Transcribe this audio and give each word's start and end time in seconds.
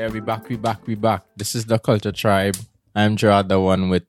Yeah, 0.00 0.08
we 0.08 0.20
back, 0.20 0.48
we 0.48 0.56
back, 0.56 0.86
we 0.86 0.94
back. 0.94 1.24
This 1.36 1.54
is 1.54 1.66
the 1.66 1.78
Culture 1.78 2.10
Tribe. 2.10 2.56
I'm 2.94 3.16
Gerard, 3.16 3.50
the 3.50 3.60
one 3.60 3.90
with, 3.90 4.04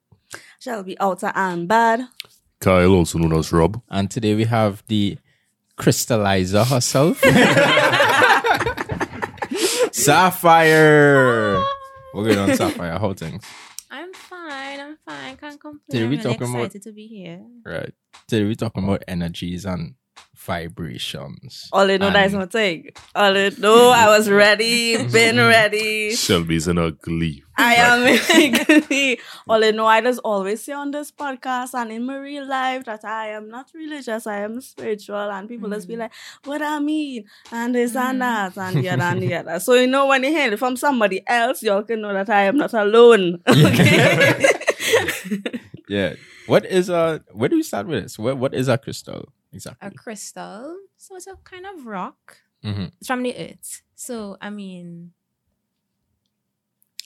Shelby 0.57 0.97
outer 1.01 1.33
and 1.35 1.67
bad. 1.67 2.07
Kyle, 2.61 2.93
also 2.93 3.19
known 3.19 3.37
as 3.37 3.51
Rob. 3.51 3.81
and 3.89 4.09
today 4.09 4.33
we 4.33 4.45
have 4.45 4.85
the 4.88 5.17
crystallizer 5.77 6.65
herself, 6.65 7.19
Sapphire. 9.91 11.61
We're 12.13 12.23
going 12.23 12.39
on 12.39 12.55
Sapphire. 12.55 12.97
How 12.97 13.11
things? 13.11 13.43
I'm 13.89 14.13
fine. 14.13 14.80
I'm 14.80 14.97
fine. 15.05 15.35
Can't 15.35 15.59
complain. 15.59 15.81
Did 15.89 16.03
I'm 16.03 16.09
we 16.09 16.17
talking 16.19 16.39
talk 16.39 16.49
about- 16.52 16.59
excited 16.67 16.83
to 16.83 16.94
be 16.94 17.08
here. 17.08 17.41
Right. 17.66 17.94
Today 18.30 18.45
we're 18.45 18.55
talking 18.55 18.85
about 18.85 19.03
energies 19.09 19.66
and 19.66 19.95
vibrations. 20.45 21.70
All 21.71 21.89
I 21.89 21.97
know 21.97 22.09
that 22.09 22.25
is 22.25 22.33
And- 22.33 22.41
my 22.41 22.45
thing. 22.47 22.89
All 23.15 23.38
I 23.38 23.52
know 23.57 23.91
I 23.91 24.07
was 24.07 24.29
ready, 24.29 24.97
been 25.11 25.38
ready. 25.38 26.15
Shelby's 26.15 26.67
in 26.71 26.77
a 26.77 26.91
glee. 26.91 27.43
I 27.57 27.75
am 27.75 28.07
in 28.07 29.17
All 29.47 29.63
I 29.63 29.69
know 29.71 29.85
I 29.85 30.02
just 30.02 30.19
always 30.23 30.63
say 30.63 30.73
on 30.73 30.89
this 30.89 31.11
podcast 31.11 31.75
and 31.75 31.91
in 31.91 32.05
my 32.05 32.17
real 32.17 32.47
life 32.47 32.85
that 32.85 33.05
I 33.05 33.27
am 33.27 33.49
not 33.49 33.69
religious, 33.75 34.25
I 34.25 34.39
am 34.39 34.61
spiritual. 34.61 35.16
And 35.16 35.47
people 35.47 35.69
just 35.69 35.88
be 35.88 35.95
mm. 35.95 35.99
like, 35.99 36.13
what 36.45 36.61
I 36.61 36.80
mean? 36.80 37.25
And 37.52 37.75
this 37.75 37.95
and 37.95 38.17
mm. 38.17 38.19
that 38.21 38.57
and 38.57 38.83
the 38.83 38.89
other 38.89 39.03
and 39.03 39.21
the 39.21 39.35
other. 39.35 39.59
So 39.59 39.75
you 39.75 39.85
know 39.85 40.07
when 40.07 40.23
you 40.23 40.30
hear 40.30 40.52
it 40.52 40.57
from 40.57 40.75
somebody 40.75 41.21
else, 41.27 41.61
y'all 41.61 41.83
can 41.83 42.02
know 42.02 42.13
that 42.13 42.30
I 42.30 42.43
am 42.43 42.57
not 42.57 42.73
alone. 42.73 43.41
Okay. 43.47 44.49
Yeah. 45.88 46.16
What 46.48 46.66
is 46.66 46.89
a, 46.89 47.23
where 47.31 47.50
do 47.50 47.56
we 47.56 47.64
start 47.64 47.88
with 47.88 48.03
this? 48.03 48.20
What, 48.20 48.38
what 48.38 48.53
is 48.53 48.67
a 48.67 48.78
crystal? 48.78 49.31
Exactly. 49.53 49.88
A 49.88 49.92
crystal. 49.92 50.78
So 50.98 51.16
it's 51.16 51.28
a 51.28 51.36
kind 51.44 51.66
of 51.66 51.86
rock. 51.86 52.38
hmm 52.64 52.86
It's 53.00 53.08
from 53.08 53.23
the 53.23 53.36
earth. 53.36 53.81
So 53.95 54.38
I 54.42 54.50
mean, 54.50 55.11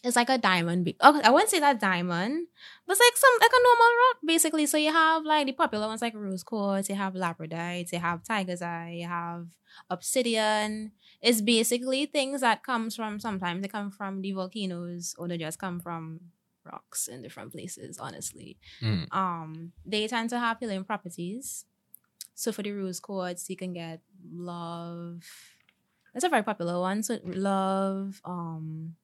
it's 0.03 0.15
like 0.15 0.29
a 0.29 0.37
diamond. 0.37 0.85
Be- 0.85 0.97
oh, 1.01 1.19
I 1.23 1.31
wouldn't 1.31 1.49
say 1.49 1.59
that 1.59 1.79
diamond, 1.79 2.47
but 2.85 2.93
it's 2.93 2.99
like 3.01 3.17
some 3.17 3.31
like 3.41 3.49
a 3.51 3.63
normal 3.63 3.85
rock 4.03 4.17
basically. 4.25 4.65
So 4.67 4.77
you 4.77 4.91
have 4.91 5.23
like 5.25 5.47
the 5.47 5.53
popular 5.53 5.87
ones 5.87 6.01
like 6.01 6.13
rose 6.13 6.43
quartz. 6.43 6.89
You 6.89 6.95
have 6.95 7.13
labradorite. 7.15 7.91
You 7.91 7.99
have 7.99 8.23
tiger's 8.23 8.61
eye. 8.61 8.97
You 9.01 9.07
have 9.07 9.47
obsidian. 9.89 10.91
It's 11.21 11.41
basically 11.41 12.05
things 12.05 12.41
that 12.41 12.63
comes 12.63 12.95
from 12.95 13.19
sometimes 13.19 13.63
they 13.63 13.67
come 13.67 13.89
from 13.89 14.21
the 14.21 14.31
volcanoes 14.33 15.15
or 15.17 15.27
they 15.27 15.37
just 15.39 15.57
come 15.57 15.79
from 15.79 16.19
rocks 16.65 17.07
in 17.07 17.21
different 17.21 17.51
places. 17.51 17.97
Honestly, 17.99 18.57
Mm. 18.81 19.07
um, 19.13 19.71
they 19.85 20.07
tend 20.07 20.29
to 20.31 20.39
have 20.39 20.59
healing 20.59 20.83
properties. 20.83 21.65
So 22.33 22.51
for 22.51 22.63
the 22.63 22.71
rose 22.71 22.99
quartz, 22.99 23.49
you 23.49 23.55
can 23.55 23.73
get 23.73 24.01
love. 24.33 25.23
That's 26.13 26.25
a 26.25 26.29
very 26.29 26.43
popular 26.43 26.79
one. 26.79 27.03
So 27.03 27.19
love, 27.23 28.21
um, 28.25 28.95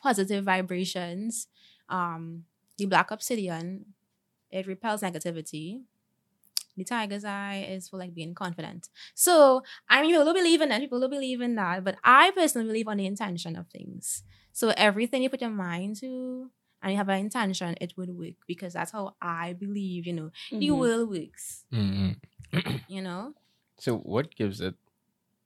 positive 0.00 0.44
vibrations. 0.44 1.48
Um, 1.88 2.44
the 2.78 2.86
black 2.86 3.10
obsidian, 3.10 3.94
it 4.50 4.66
repels 4.66 5.02
negativity. 5.02 5.82
The 6.76 6.84
tiger's 6.84 7.24
eye 7.24 7.66
is 7.68 7.88
for 7.88 7.96
like 7.98 8.14
being 8.14 8.34
confident. 8.34 8.88
So 9.14 9.62
I 9.88 10.02
mean, 10.02 10.10
people 10.10 10.24
don't 10.26 10.34
believe 10.34 10.60
in 10.60 10.68
that. 10.68 10.80
People 10.80 11.00
don't 11.00 11.10
believe 11.10 11.40
in 11.40 11.54
that. 11.54 11.84
But 11.84 11.96
I 12.04 12.32
personally 12.32 12.66
believe 12.66 12.86
on 12.88 12.98
the 12.98 13.06
intention 13.06 13.56
of 13.56 13.66
things. 13.68 14.22
So 14.52 14.72
everything 14.76 15.22
you 15.22 15.30
put 15.30 15.40
your 15.40 15.50
mind 15.50 15.96
to 16.00 16.50
and 16.86 16.92
you 16.94 16.98
have 17.02 17.08
an 17.10 17.18
intention, 17.18 17.74
it 17.82 17.94
would 17.98 18.10
work 18.14 18.38
because 18.46 18.74
that's 18.78 18.92
how 18.94 19.16
I 19.20 19.54
believe. 19.58 20.06
You 20.06 20.12
know, 20.14 20.30
the 20.54 20.70
Mhm. 20.70 20.78
world 20.78 21.10
works. 21.10 21.66
hmm 21.74 22.14
You 22.86 23.02
know. 23.02 23.34
So 23.82 23.98
what 23.98 24.30
gives 24.38 24.60
it 24.62 24.78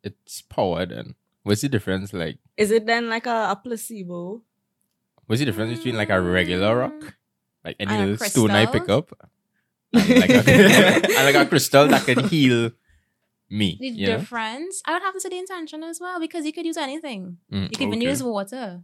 its 0.04 0.42
power 0.42 0.84
then? 0.84 1.14
What's 1.42 1.62
the 1.64 1.72
difference 1.72 2.12
like? 2.12 2.36
Is 2.60 2.70
it 2.70 2.84
then 2.84 3.08
like 3.08 3.24
a, 3.24 3.48
a 3.52 3.56
placebo? 3.56 4.42
What's 5.24 5.40
the 5.40 5.46
difference 5.46 5.78
between 5.78 5.96
like 5.96 6.10
a 6.10 6.20
regular 6.20 6.76
rock, 6.76 7.16
like 7.64 7.76
any 7.80 7.96
And 7.96 8.10
little 8.10 8.28
stone 8.28 8.50
I 8.50 8.66
pick 8.66 8.88
up, 8.90 9.16
and 9.94 10.18
like, 10.20 10.28
a, 10.28 10.42
and 11.16 11.24
like 11.24 11.40
a 11.40 11.48
crystal 11.48 11.88
that 11.88 12.04
can 12.04 12.20
heal 12.28 12.72
me? 13.48 13.78
The 13.80 13.88
You 13.96 14.06
know? 14.08 14.16
difference, 14.18 14.82
I 14.84 14.92
would 14.92 15.02
have 15.02 15.14
to 15.14 15.20
say 15.20 15.30
the 15.30 15.38
intention 15.38 15.82
as 15.82 16.00
well 16.00 16.20
because 16.20 16.44
you 16.44 16.52
could 16.52 16.66
use 16.66 16.76
anything. 16.76 17.38
Mm, 17.50 17.70
You 17.70 17.76
can 17.78 17.88
even 17.88 18.00
use 18.02 18.22
water. 18.22 18.82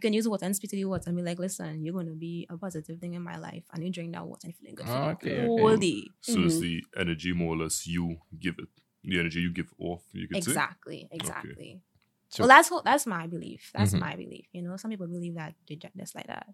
You 0.00 0.08
can 0.08 0.14
use 0.14 0.26
water 0.26 0.46
and 0.46 0.56
speak 0.56 0.70
to 0.70 0.76
the 0.76 0.86
water 0.86 1.04
and 1.08 1.16
be 1.16 1.22
like, 1.22 1.38
listen, 1.38 1.84
you're 1.84 1.92
going 1.92 2.06
to 2.06 2.14
be 2.14 2.46
a 2.48 2.56
positive 2.56 2.98
thing 2.98 3.12
in 3.12 3.20
my 3.20 3.36
life. 3.36 3.64
And 3.70 3.84
you 3.84 3.90
drink 3.90 4.14
that 4.14 4.26
water 4.26 4.40
and 4.46 4.54
you're 4.54 4.58
feeling 4.58 4.74
good 4.76 4.86
for 4.86 4.92
Oh, 4.92 5.08
the 5.10 5.12
okay, 5.12 5.46
whole 5.46 5.68
okay. 5.72 5.80
day. 5.80 6.04
So 6.22 6.40
it's 6.40 6.56
Mhm. 6.56 6.60
the 6.60 6.84
energy 6.96 7.32
more 7.34 7.52
or 7.54 7.58
less 7.58 7.86
you 7.86 8.16
give 8.38 8.54
it. 8.58 8.68
The 9.04 9.18
energy 9.20 9.40
you 9.40 9.52
give 9.52 9.74
off, 9.78 10.02
you 10.14 10.26
could 10.26 10.42
say. 10.42 10.52
Exactly, 10.52 11.06
exactly. 11.10 11.82
So- 12.30 12.44
well, 12.44 12.48
that's 12.48 12.70
what, 12.70 12.84
that's 12.86 13.04
my 13.06 13.26
belief. 13.26 13.70
That's 13.74 13.92
Mhm. 13.92 13.98
my 14.00 14.16
belief. 14.16 14.46
You 14.52 14.62
know, 14.62 14.78
some 14.78 14.90
people 14.90 15.06
believe 15.06 15.34
that 15.34 15.54
they 15.68 15.76
just 15.76 16.14
like 16.14 16.28
that. 16.28 16.46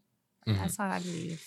Mhm. 0.48 0.58
That's 0.58 0.76
how 0.76 0.88
I 0.90 0.98
believe. 0.98 1.40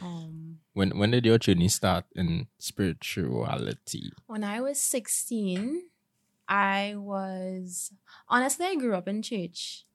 Um, 0.00 0.58
When 0.72 0.98
when 0.98 1.12
did 1.12 1.24
your 1.24 1.38
journey 1.38 1.68
start 1.68 2.06
in 2.16 2.48
spirituality? 2.58 4.10
When 4.26 4.42
I 4.42 4.60
was 4.60 4.80
16, 4.80 5.90
I 6.48 6.94
was 6.96 7.92
honestly, 8.26 8.66
I 8.66 8.74
grew 8.74 8.96
up 8.96 9.06
in 9.06 9.22
church 9.22 9.86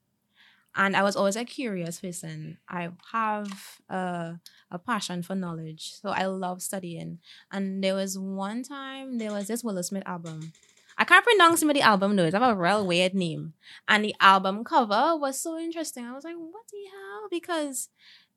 and 0.76 0.96
I 0.96 1.02
was 1.02 1.16
always 1.16 1.36
a 1.36 1.44
curious 1.44 2.00
person. 2.00 2.58
I 2.68 2.90
have 3.12 3.80
a, 3.88 4.38
a 4.70 4.78
passion 4.78 5.22
for 5.22 5.34
knowledge, 5.34 5.92
so 6.00 6.10
I 6.10 6.26
love 6.26 6.62
studying. 6.62 7.18
And 7.50 7.82
there 7.82 7.94
was 7.94 8.18
one 8.18 8.62
time, 8.62 9.18
there 9.18 9.32
was 9.32 9.48
this 9.48 9.64
Willow 9.64 9.82
Smith 9.82 10.04
album. 10.06 10.52
I 10.96 11.04
can't 11.04 11.24
pronounce 11.24 11.60
the 11.60 11.80
album 11.80 12.16
notes. 12.16 12.34
I 12.34 12.40
have 12.40 12.56
a 12.56 12.60
real 12.60 12.84
weird 12.86 13.14
name. 13.14 13.54
And 13.86 14.04
the 14.04 14.14
album 14.20 14.64
cover 14.64 15.16
was 15.16 15.38
so 15.38 15.56
interesting. 15.56 16.04
I 16.04 16.12
was 16.12 16.24
like, 16.24 16.34
what 16.36 16.64
the 16.70 16.90
hell? 16.90 17.28
Because 17.30 17.88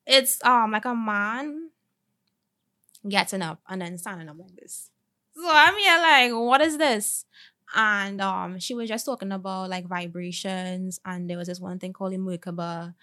it's 0.06 0.42
um 0.44 0.70
like 0.70 0.84
a 0.84 0.94
man 0.94 1.70
getting 3.08 3.42
up 3.42 3.60
and 3.68 3.82
then 3.82 3.98
standing 3.98 4.28
up 4.28 4.36
like 4.38 4.54
this. 4.56 4.90
So 5.34 5.48
I'm 5.48 5.74
here 5.76 5.98
like, 5.98 6.32
what 6.32 6.60
is 6.60 6.78
this? 6.78 7.24
And 7.74 8.20
um, 8.20 8.58
she 8.58 8.74
was 8.74 8.88
just 8.88 9.06
talking 9.06 9.32
about 9.32 9.70
like 9.70 9.86
vibrations, 9.86 11.00
and 11.04 11.28
there 11.28 11.38
was 11.38 11.48
this 11.48 11.60
one 11.60 11.78
thing 11.78 11.92
called 11.92 12.12
Merkaba. 12.12 12.94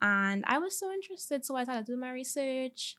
And 0.00 0.44
I 0.46 0.58
was 0.58 0.78
so 0.78 0.92
interested, 0.92 1.44
so 1.44 1.56
I 1.56 1.64
started 1.64 1.86
to 1.86 1.92
do 1.92 1.98
my 1.98 2.12
research 2.12 2.96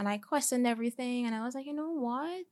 and 0.00 0.08
I 0.08 0.16
questioned 0.16 0.66
everything. 0.66 1.26
And 1.26 1.34
I 1.34 1.44
was 1.44 1.54
like, 1.54 1.66
you 1.66 1.74
know 1.74 1.90
what? 1.90 2.46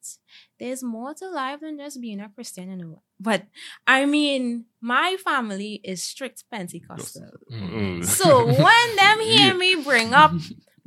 There's 0.60 0.82
more 0.82 1.14
to 1.14 1.30
life 1.30 1.60
than 1.60 1.78
just 1.78 2.00
being 2.00 2.20
a 2.20 2.28
Christian, 2.28 2.70
you 2.70 2.76
know. 2.76 3.02
But 3.18 3.44
I 3.86 4.04
mean, 4.04 4.66
my 4.82 5.16
family 5.24 5.80
is 5.82 6.02
strict 6.02 6.44
Pentecostal. 6.50 7.30
Mm. 7.50 8.04
So 8.04 8.46
when 8.46 8.96
them 8.96 9.20
hear 9.22 9.54
me 9.54 9.82
bring 9.82 10.12
up 10.12 10.32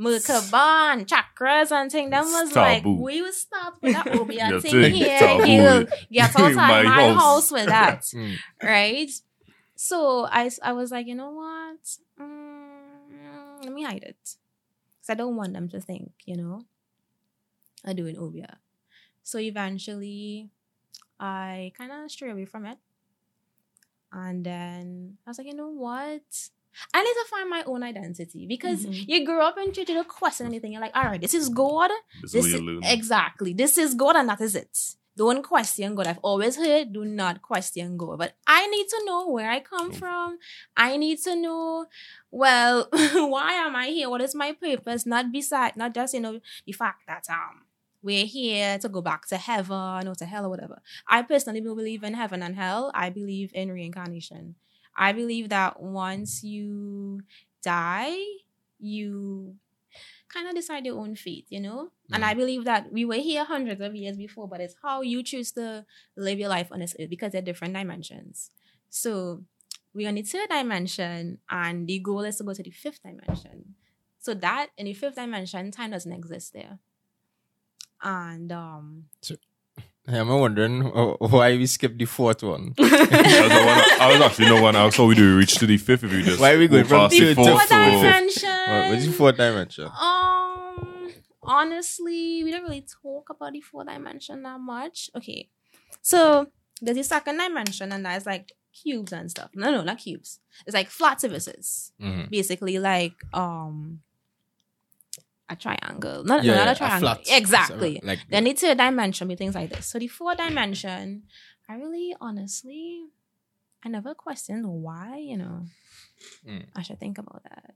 Merkaba 0.01 0.93
and 0.93 1.07
chakras 1.07 1.71
and 1.71 1.91
thing, 1.91 2.09
them 2.09 2.25
was 2.25 2.51
like, 2.55 2.83
we 2.83 3.21
will 3.21 3.31
stop 3.31 3.75
with 3.81 3.93
that 3.93 4.07
Obeah 4.11 4.49
Yeah, 4.49 4.59
thing 4.59 4.81
thing, 4.81 4.93
here. 4.93 5.87
You 6.09 6.21
get 6.21 6.35
outside 6.35 6.55
my, 6.55 6.83
my 6.83 7.13
house. 7.13 7.51
with 7.51 7.67
that, 7.67 8.01
Mm. 8.15 8.35
right? 8.63 9.11
So 9.75 10.25
I, 10.29 10.49
I 10.63 10.73
was 10.73 10.91
like, 10.91 11.07
you 11.07 11.15
know 11.15 11.31
what? 11.31 11.83
Mm, 12.19 13.63
let 13.63 13.73
me 13.73 13.83
hide 13.83 14.03
it. 14.03 14.17
Because 14.23 15.09
I 15.09 15.13
don't 15.15 15.35
want 15.35 15.53
them 15.53 15.69
to 15.69 15.79
think, 15.79 16.11
you 16.25 16.35
know, 16.37 16.65
I'm 17.85 17.95
doing 17.95 18.17
Obeah. 18.17 18.57
So 19.23 19.39
eventually, 19.39 20.49
I 21.19 21.71
kind 21.77 21.91
of 21.91 22.09
stray 22.11 22.31
away 22.31 22.45
from 22.45 22.65
it. 22.65 22.77
And 24.11 24.43
then 24.45 25.17
I 25.25 25.29
was 25.29 25.37
like, 25.37 25.47
you 25.47 25.55
know 25.55 25.69
what? 25.69 26.21
I 26.93 27.03
need 27.03 27.13
to 27.13 27.25
find 27.29 27.49
my 27.49 27.63
own 27.65 27.83
identity 27.83 28.45
because 28.47 28.85
Mhm. 28.85 29.05
you 29.07 29.25
grew 29.25 29.41
up 29.41 29.57
in 29.57 29.71
church, 29.73 29.89
you 29.89 29.95
don't 29.95 30.07
question 30.07 30.45
anything. 30.45 30.71
You're 30.71 30.81
like, 30.81 30.95
all 30.95 31.05
right, 31.05 31.21
this 31.21 31.33
is 31.33 31.49
God. 31.49 31.91
This 32.21 32.31
This 32.33 32.45
is 32.45 32.45
is, 32.47 32.53
where 32.53 32.61
you 32.73 32.79
learn. 32.81 32.83
exactly. 32.91 33.53
This 33.53 33.77
is 33.77 33.93
God, 33.95 34.15
and 34.15 34.29
that 34.29 34.41
is 34.41 34.55
it. 34.55 34.77
Don't 35.17 35.43
question 35.43 35.93
God. 35.93 36.07
I've 36.07 36.19
always 36.23 36.55
heard, 36.55 36.93
do 36.93 37.03
not 37.03 37.41
question 37.41 37.97
God. 37.97 38.17
But 38.17 38.33
I 38.47 38.67
need 38.67 38.87
to 38.87 39.01
know 39.05 39.27
where 39.27 39.51
I 39.51 39.59
come 39.59 39.91
from. 39.91 40.39
I 40.77 40.95
need 40.97 41.19
to 41.23 41.35
know, 41.35 41.85
well, 42.31 42.87
why 43.13 43.53
am 43.53 43.75
I 43.75 43.87
here? 43.87 44.09
What 44.09 44.21
is 44.21 44.33
my 44.33 44.53
purpose? 44.53 45.05
Not 45.05 45.31
beside, 45.31 45.75
not 45.75 45.93
just 45.93 46.13
you 46.13 46.21
know 46.21 46.39
the 46.65 46.71
fact 46.71 47.01
that 47.07 47.25
um 47.29 47.65
we're 48.01 48.25
here 48.25 48.79
to 48.79 48.89
go 48.89 49.01
back 49.01 49.27
to 49.27 49.37
heaven 49.37 50.07
or 50.07 50.15
to 50.15 50.25
hell 50.25 50.45
or 50.45 50.49
whatever. 50.49 50.81
I 51.07 51.21
personally 51.21 51.61
don't 51.61 51.75
believe 51.75 52.03
in 52.03 52.13
heaven 52.15 52.41
and 52.41 52.55
hell. 52.55 52.89
I 52.95 53.09
believe 53.11 53.51
in 53.53 53.71
reincarnation. 53.71 54.55
I 55.01 55.13
believe 55.13 55.49
that 55.49 55.81
once 55.81 56.43
you 56.43 57.21
die, 57.63 58.15
you 58.79 59.55
kind 60.29 60.47
of 60.47 60.53
decide 60.53 60.85
your 60.85 60.99
own 60.99 61.15
fate, 61.15 61.47
you 61.49 61.59
know? 61.59 61.89
And 62.13 62.23
I 62.23 62.35
believe 62.35 62.65
that 62.65 62.91
we 62.93 63.03
were 63.03 63.15
here 63.15 63.43
hundreds 63.43 63.81
of 63.81 63.95
years 63.95 64.15
before, 64.15 64.47
but 64.47 64.61
it's 64.61 64.75
how 64.83 65.01
you 65.01 65.23
choose 65.23 65.51
to 65.53 65.85
live 66.15 66.37
your 66.37 66.49
life 66.49 66.71
on 66.71 66.81
this 66.81 66.95
earth 66.99 67.09
because 67.09 67.31
they're 67.31 67.41
different 67.41 67.73
dimensions. 67.73 68.51
So 68.91 69.43
we're 69.91 70.07
on 70.07 70.15
the 70.15 70.21
third 70.21 70.49
dimension, 70.49 71.39
and 71.49 71.87
the 71.87 71.97
goal 71.97 72.21
is 72.21 72.37
to 72.37 72.43
go 72.43 72.53
to 72.53 72.61
the 72.61 72.69
fifth 72.69 73.01
dimension. 73.01 73.73
So 74.19 74.35
that 74.35 74.67
in 74.77 74.85
the 74.85 74.93
fifth 74.93 75.15
dimension, 75.15 75.71
time 75.71 75.89
doesn't 75.89 76.13
exist 76.13 76.53
there. 76.53 76.77
And 78.03 78.51
um 78.51 79.05
I'm 80.07 80.27
wondering 80.29 80.85
uh, 80.85 81.13
why 81.19 81.55
we 81.55 81.65
skipped 81.67 81.97
the 81.99 82.05
fourth 82.05 82.41
one. 82.43 82.73
I, 82.79 82.81
was 82.81 82.89
the 82.89 83.63
one, 83.65 84.01
I 84.01 84.11
was 84.11 84.21
actually 84.21 84.45
no 84.47 84.61
one. 84.61 84.75
I 84.75 84.85
was 84.85 84.95
how 84.95 85.05
we 85.05 85.15
do 85.15 85.37
reach 85.37 85.55
to 85.55 85.65
the 85.67 85.77
fifth 85.77 86.03
if 86.03 86.11
we 86.11 86.23
just 86.23 86.39
Why 86.39 86.53
are 86.53 86.57
we 86.57 86.67
going 86.67 86.85
from 86.85 87.09
the 87.09 87.19
to 87.19 87.35
fourth? 87.35 87.47
Fourth 87.47 87.69
dimension. 87.69 88.49
What, 88.49 88.89
what's 88.89 89.05
the 89.05 89.11
fourth 89.11 89.37
dimension? 89.37 89.85
Um, 89.85 91.13
honestly, 91.43 92.43
we 92.43 92.51
don't 92.51 92.63
really 92.63 92.85
talk 93.01 93.29
about 93.29 93.53
the 93.53 93.61
fourth 93.61 93.87
dimension 93.87 94.41
that 94.43 94.59
much. 94.59 95.09
Okay, 95.15 95.49
so 96.01 96.47
there's 96.81 96.97
the 96.97 97.03
second 97.03 97.37
dimension, 97.37 97.91
and 97.91 98.05
that's 98.05 98.25
like 98.25 98.51
cubes 98.83 99.11
and 99.13 99.29
stuff. 99.29 99.51
No, 99.53 99.71
no, 99.71 99.83
not 99.83 99.99
cubes. 99.99 100.39
It's 100.65 100.73
like 100.73 100.89
flat 100.89 101.21
surfaces, 101.21 101.91
Mhm. 102.01 102.29
basically 102.29 102.79
like 102.79 103.13
um 103.33 103.99
a 105.51 105.55
triangle. 105.55 106.23
Not, 106.23 106.43
Yeah, 106.43 106.51
no, 106.53 106.57
not 106.57 106.65
yeah, 106.65 106.71
a 106.71 106.75
triangle. 106.75 107.23
exactly. 107.27 107.99
Like 108.03 108.19
Then 108.29 108.43
the 108.45 108.53
third 108.53 108.77
dimension 108.77 109.27
be 109.27 109.35
things 109.35 109.55
like 109.55 109.69
this. 109.69 109.85
So 109.87 109.99
the 109.99 110.07
four 110.07 110.35
dimension, 110.35 111.23
I 111.69 111.75
really 111.75 112.15
honestly, 112.21 113.05
I 113.83 113.89
never 113.89 114.13
questioned 114.13 114.65
why. 114.67 115.17
You 115.17 115.37
know, 115.37 115.65
Mm. 116.47 116.65
I 116.75 116.81
should 116.83 116.99
think 116.99 117.17
about 117.17 117.41
that. 117.43 117.73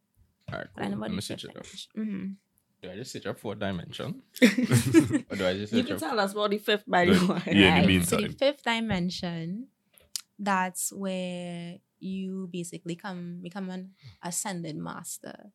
all 0.52 0.60
right, 0.60 0.68
But 0.76 0.82
I 0.82 0.86
cool. 0.86 0.92
know 0.92 0.98
about 0.98 1.10
Let 1.10 1.16
me 1.16 1.22
switch 1.22 1.46
it 1.46 1.58
up. 1.58 1.66
Mhm. 1.98 2.36
Do 2.82 2.92
I 2.92 2.96
just 2.96 3.12
switch 3.12 3.26
up 3.26 3.40
fourth 3.40 3.58
dimension? 3.60 4.22
you 4.42 4.50
Or 5.32 5.36
do 5.36 5.48
I 5.48 5.54
just 5.58 5.72
switch 5.74 5.88
can 5.88 5.96
up? 5.96 6.00
tell 6.00 6.20
us 6.20 6.34
about 6.34 6.52
the 6.52 6.60
fifth 6.60 6.84
by 6.88 7.06
the 7.06 7.14
way. 7.26 7.42
Yeah, 7.58 7.80
in 7.82 7.88
the 7.88 8.06
So 8.06 8.18
the 8.18 8.30
fifth 8.30 8.62
dimension, 8.64 9.70
that's 10.38 10.94
where 10.94 11.78
you 12.00 12.48
basically 12.54 12.96
come 12.96 13.40
become 13.42 13.70
an 13.72 13.92
ascended 14.22 14.76
master. 14.78 15.50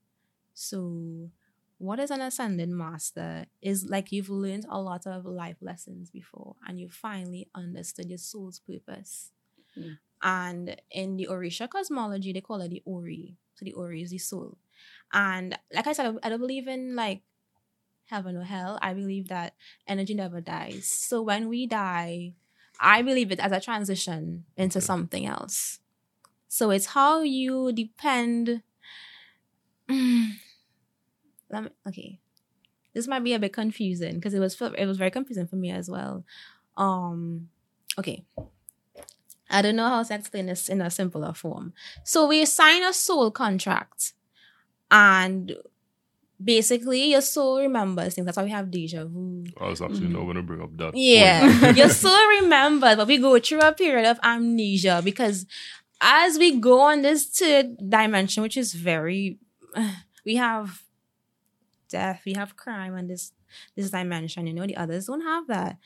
So 0.55 1.31
what 1.81 1.99
is 1.99 2.11
an 2.11 2.21
ascended 2.21 2.69
master 2.69 3.47
is 3.63 3.89
like 3.89 4.13
you've 4.13 4.29
learned 4.29 4.67
a 4.69 4.79
lot 4.79 5.07
of 5.07 5.25
life 5.25 5.57
lessons 5.63 6.11
before 6.11 6.55
and 6.69 6.79
you 6.79 6.91
finally 6.91 7.49
understood 7.55 8.11
your 8.11 8.19
soul's 8.19 8.59
purpose. 8.61 9.33
Mm. 9.79 9.97
And 10.23 10.77
in 10.91 11.17
the 11.17 11.29
Orisha 11.31 11.71
cosmology, 11.71 12.35
they 12.35 12.43
call 12.43 12.61
it 12.61 12.69
the 12.69 12.83
Ori. 12.85 13.39
So 13.55 13.65
the 13.65 13.73
Ori 13.73 14.03
is 14.03 14.11
the 14.11 14.19
soul. 14.19 14.59
And 15.11 15.59
like 15.73 15.87
I 15.87 15.95
said, 15.95 16.19
I 16.23 16.29
don't 16.29 16.39
believe 16.39 16.69
in 16.69 16.95
like 16.97 17.23
heaven 18.05 18.37
or 18.37 18.45
hell. 18.45 18.79
I 18.83 18.93
believe 18.93 19.29
that 19.29 19.55
energy 19.89 20.13
never 20.13 20.43
dies. 20.43 20.85
So 20.85 21.23
when 21.23 21.49
we 21.49 21.67
die, 21.67 22.35
I 22.79 23.01
believe 23.01 23.33
it 23.33 23.41
as 23.41 23.53
a 23.53 23.61
transition 23.61 24.45
into 24.55 24.83
something 24.83 25.25
else. 25.25 25.79
So 26.47 26.69
it's 26.69 26.87
how 26.87 27.23
you 27.23 27.73
depend. 27.73 28.61
Let 31.51 31.65
me, 31.65 31.71
okay, 31.89 32.19
this 32.95 33.07
might 33.09 33.25
be 33.25 33.35
a 33.35 33.39
bit 33.39 33.53
confusing 33.53 34.15
because 34.15 34.35
it 34.35 34.41
was 34.41 34.61
it 34.79 34.87
was 34.87 34.99
very 34.99 35.11
confusing 35.11 35.47
for 35.47 35.57
me 35.57 35.71
as 35.71 35.91
well. 35.91 36.25
Um, 36.77 37.49
okay, 37.99 38.25
I 39.51 39.63
don't 39.63 39.77
know 39.77 39.89
how 39.89 40.03
to 40.03 40.15
explain 40.15 40.47
this 40.47 40.69
in 40.69 40.81
a 40.81 40.91
simpler 40.91 41.33
form. 41.35 41.73
So 42.05 42.27
we 42.29 42.45
sign 42.47 42.83
a 42.85 42.93
soul 42.93 43.31
contract, 43.31 44.13
and 44.91 45.57
basically 46.43 47.11
your 47.11 47.21
soul 47.21 47.59
remembers 47.61 48.15
things. 48.15 48.25
That's 48.27 48.37
why 48.37 48.45
we 48.45 48.51
have 48.51 48.71
deja 48.71 49.05
vu. 49.05 49.45
I 49.61 49.69
was 49.69 49.83
actually 49.83 50.07
Mhm. 50.09 50.13
not 50.13 50.23
going 50.23 50.37
to 50.37 50.43
bring 50.43 50.63
up 50.63 50.77
that. 50.79 50.97
Yeah, 50.97 51.71
your 51.81 51.89
soul 51.89 52.17
remembers, 52.41 52.97
but 52.97 53.07
we 53.07 53.19
go 53.19 53.39
through 53.39 53.61
a 53.61 53.73
period 53.73 54.07
of 54.09 54.19
amnesia 54.23 55.03
because 55.05 55.47
as 56.01 56.39
we 56.39 56.59
go 56.59 56.81
on 56.81 57.03
this 57.03 57.27
third 57.27 57.77
dimension, 57.91 58.43
which 58.43 58.57
is 58.57 58.73
very, 58.73 59.39
we 60.25 60.37
have 60.37 60.83
death, 61.91 62.23
we 62.25 62.33
have 62.35 62.57
crime, 62.57 62.95
and 62.95 63.11
this 63.11 63.33
this 63.77 63.91
dimension. 63.91 64.47
You 64.47 64.55
know, 64.55 64.67
the 64.67 64.77
others 64.77 65.07
don't 65.07 65.23
have 65.23 65.47
that, 65.49 65.77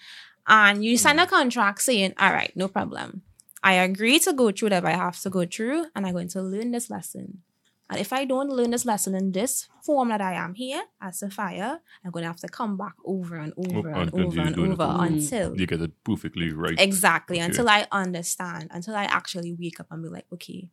and 0.46 0.84
you 0.84 0.96
sign 0.96 1.18
a 1.18 1.26
contract 1.26 1.82
saying, 1.82 2.14
"All 2.18 2.32
right, 2.32 2.52
no 2.54 2.68
problem. 2.68 3.22
I 3.62 3.74
agree 3.74 4.18
to 4.20 4.32
go 4.32 4.52
through 4.52 4.66
whatever 4.66 4.88
I 4.88 4.96
have 5.06 5.18
to 5.22 5.30
go 5.30 5.44
through, 5.46 5.86
and 5.94 6.06
I'm 6.06 6.12
going 6.12 6.28
to 6.28 6.42
learn 6.42 6.70
this 6.70 6.90
lesson." 6.90 7.42
And 7.90 8.00
if 8.00 8.12
I 8.14 8.24
don't 8.24 8.48
learn 8.48 8.70
this 8.70 8.86
lesson 8.86 9.14
in 9.14 9.32
this 9.32 9.68
form 9.82 10.08
that 10.08 10.20
I 10.22 10.32
am 10.32 10.54
here 10.54 10.82
as 11.02 11.18
Sophia, 11.18 11.80
I'm 12.02 12.10
going 12.10 12.22
to 12.22 12.28
have 12.28 12.40
to 12.40 12.48
come 12.48 12.78
back 12.78 12.94
over 13.04 13.36
and 13.36 13.52
over 13.58 13.90
and 13.90 14.10
and 14.14 14.14
over 14.14 14.40
and 14.40 14.58
over 14.58 14.96
until 15.00 15.54
You 15.54 15.66
get 15.66 15.82
it 15.82 15.92
perfectly 16.02 16.50
right. 16.52 16.80
exactly 16.80 17.36
Okay. 17.36 17.44
until 17.44 17.68
I 17.68 17.86
understand, 17.92 18.70
until 18.72 18.96
I 18.96 19.04
actually 19.04 19.52
wake 19.52 19.80
up 19.80 19.88
and 19.90 20.02
be 20.02 20.08
like, 20.08 20.24
okay, 20.32 20.70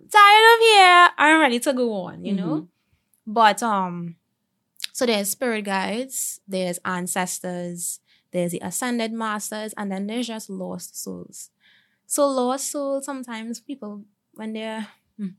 I'm 0.00 0.08
tired 0.08 0.46
of 0.54 0.60
here. 0.60 1.08
I'm 1.18 1.40
ready 1.40 1.60
to 1.60 1.72
go 1.74 1.92
on. 1.92 2.24
You 2.24 2.34
know. 2.34 2.68
But 3.26 3.62
um, 3.62 4.16
so 4.94 5.06
there's 5.06 5.30
spirit 5.30 5.64
guides, 5.66 6.38
there's 6.46 6.78
ancestors, 6.84 7.98
there's 8.30 8.52
the 8.52 8.60
ascended 8.62 9.10
masters, 9.12 9.74
and 9.76 9.90
then 9.90 10.06
there's 10.06 10.28
just 10.28 10.48
lost 10.48 10.94
souls. 11.02 11.50
So 12.06 12.28
lost 12.28 12.70
souls, 12.70 13.04
sometimes 13.04 13.58
people 13.60 14.04
when 14.34 14.52
they're 14.54 14.86
hmm, 15.18 15.34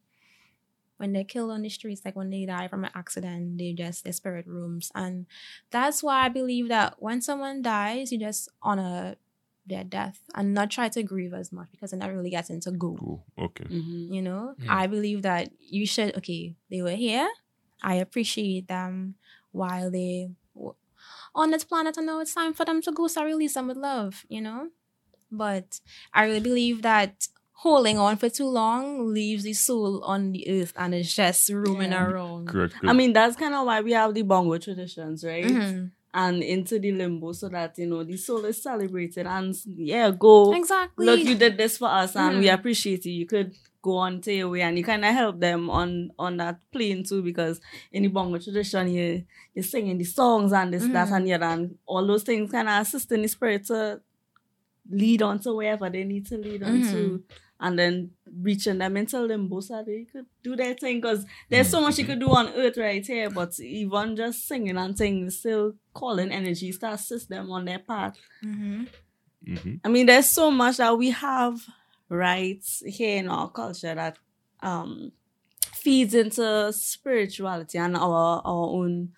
when 0.98 1.12
they're 1.14 1.24
killed 1.24 1.52
on 1.52 1.62
the 1.62 1.70
streets, 1.70 2.02
like 2.06 2.16
when 2.16 2.30
they 2.30 2.46
die 2.46 2.68
from 2.68 2.86
an 2.86 2.92
accident, 2.96 3.58
they 3.58 3.74
just 3.74 4.04
their 4.04 4.14
spirit 4.14 4.46
rooms. 4.48 4.92
And 4.96 5.26
that's 5.70 6.02
why 6.04 6.26
I 6.26 6.30
believe 6.30 6.70
that 6.70 6.96
when 7.00 7.22
someone 7.22 7.62
dies, 7.62 8.12
you 8.12 8.20
just 8.20 8.50
honor 8.62 9.16
their 9.68 9.84
death 9.84 10.20
and 10.36 10.54
not 10.54 10.70
try 10.70 10.90
to 10.90 11.04
grieve 11.04 11.34
as 11.34 11.52
much 11.52 11.68
because 11.72 11.92
then 11.92 12.00
that 12.00 12.14
really 12.14 12.30
gets 12.30 12.50
into 12.50 12.72
go. 12.72 12.96
Cool. 13.00 13.26
Okay. 13.38 13.66
Mhm. 13.66 14.14
You 14.14 14.22
know, 14.22 14.56
Mm. 14.60 14.70
I 14.70 14.88
believe 14.88 15.24
that 15.24 15.50
you 15.60 15.86
should, 15.86 16.16
okay, 16.18 16.56
they 16.70 16.82
were 16.82 16.96
here. 16.96 17.28
I 17.84 17.96
appreciate 17.96 18.68
them 18.68 19.16
while 19.56 19.90
they 19.92 20.30
w- 20.54 20.76
on 21.34 21.52
this 21.52 21.64
planet. 21.64 21.98
and 21.98 22.06
now 22.08 22.20
it's 22.20 22.34
time 22.34 22.54
for 22.54 22.66
them 22.66 22.82
to 22.82 22.92
go. 22.92 23.08
So 23.08 23.22
I 23.22 23.26
release 23.26 23.54
them 23.56 23.68
with 23.68 23.78
love, 23.78 24.26
you 24.30 24.42
know? 24.42 24.70
But 25.32 25.80
I 26.14 26.26
really 26.26 26.40
believe 26.40 26.82
that 26.84 27.28
holding 27.66 27.98
on 27.98 28.18
for 28.18 28.30
too 28.30 28.48
long 28.48 29.14
leaves 29.14 29.44
the 29.44 29.54
soul 29.54 30.04
on 30.04 30.32
the 30.32 30.44
earth 30.50 30.74
and 30.78 30.94
it's 30.94 31.14
just 31.16 31.50
roaming 31.50 31.92
Yeah. 31.92 32.06
around. 32.08 32.48
Correct. 32.48 32.76
I 32.84 32.94
mean, 32.94 33.14
that's 33.14 33.36
kind 33.36 33.56
of 33.56 33.66
why 33.66 33.82
we 33.82 33.94
have 33.94 34.14
the 34.14 34.22
bongo 34.24 34.58
traditions, 34.58 35.24
right? 35.24 35.46
Mhm. 35.46 35.92
And 36.18 36.42
into 36.42 36.80
the 36.80 36.94
limbo 36.94 37.34
so 37.34 37.50
that, 37.50 37.78
you 37.78 37.88
know, 37.88 38.04
the 38.06 38.16
soul 38.16 38.46
is 38.46 38.64
celebrated 38.64 39.28
and, 39.28 39.54
yeah, 39.76 40.12
go. 40.18 40.54
Exactly. 40.54 41.06
Look, 41.06 41.20
you 41.26 41.36
did 41.36 41.58
this 41.58 41.78
for 41.78 41.90
us 41.90 42.16
and 42.16 42.40
we 42.40 42.46
Mhm. 42.46 42.54
appreciate 42.54 43.04
you. 43.06 43.12
You 43.12 43.26
could 43.26 43.54
go 43.82 43.98
on 43.98 44.22
to 44.22 44.34
your 44.34 44.50
way 44.50 44.62
and 44.62 44.78
you 44.78 44.84
kind 44.86 45.04
of 45.04 45.14
help 45.14 45.40
them 45.42 45.70
on 45.70 46.10
on 46.18 46.38
that 46.38 46.60
plane 46.72 47.04
too 47.04 47.22
because 47.22 47.60
in 47.92 48.04
the 48.04 48.08
bongo 48.10 48.38
tradition 48.40 48.88
you 48.92 49.24
you're 49.54 49.62
singing 49.64 49.98
the 49.98 50.06
songs 50.06 50.54
and 50.54 50.74
this 50.74 50.88
that 50.88 51.08
Mhm. 51.10 51.16
and 51.18 51.28
the 51.28 51.34
other 51.34 51.46
and 51.46 51.78
all 51.86 52.08
those 52.08 52.24
things 52.24 52.50
kind 52.50 52.68
of 52.70 52.82
assisting 52.82 53.22
the 53.22 53.28
spirit 53.28 53.66
to 53.66 54.02
lead 54.90 55.22
on 55.22 55.40
to 55.40 55.54
wherever 55.54 55.90
they 55.90 56.04
need 56.04 56.26
to 56.28 56.38
lead 56.38 56.64
on 56.64 56.82
to 56.92 57.24
and 57.66 57.78
then 57.80 58.12
reaching 58.42 58.78
them 58.78 58.96
into 58.98 59.20
limbo 59.20 59.60
so 59.60 59.84
they 59.86 60.06
could 60.12 60.26
do 60.44 60.56
their 60.56 60.74
thing 60.76 60.98
because 61.02 61.26
there's 61.50 61.70
so 61.70 61.82
much 61.82 61.98
you 61.98 62.06
could 62.06 62.20
do 62.20 62.30
on 62.30 62.48
earth 62.56 62.78
right 62.78 63.06
here 63.06 63.30
but 63.30 63.52
even 63.60 64.16
just 64.16 64.48
singing 64.48 64.78
and 64.78 64.96
things 64.98 65.40
still 65.40 65.74
calling 65.94 66.32
energies 66.32 66.78
to 66.80 66.88
assist 66.92 67.28
them 67.30 67.52
on 67.52 67.66
their 67.66 67.80
path 67.80 68.16
Mhm. 68.44 68.88
hmm 69.46 69.76
I 69.84 69.90
mean, 69.90 70.06
there's 70.08 70.30
so 70.30 70.50
much 70.52 70.78
that 70.78 70.98
we 70.98 71.10
have 71.12 71.60
rights 72.10 72.82
here 72.86 73.18
in 73.20 73.28
our 73.30 73.50
culture 73.50 73.94
that 73.96 74.18
um 74.62 75.12
feeds 75.84 76.14
into 76.14 76.72
spirituality 76.74 77.78
and 77.78 77.96
our 77.98 78.42
our 78.52 78.68
own 78.80 79.10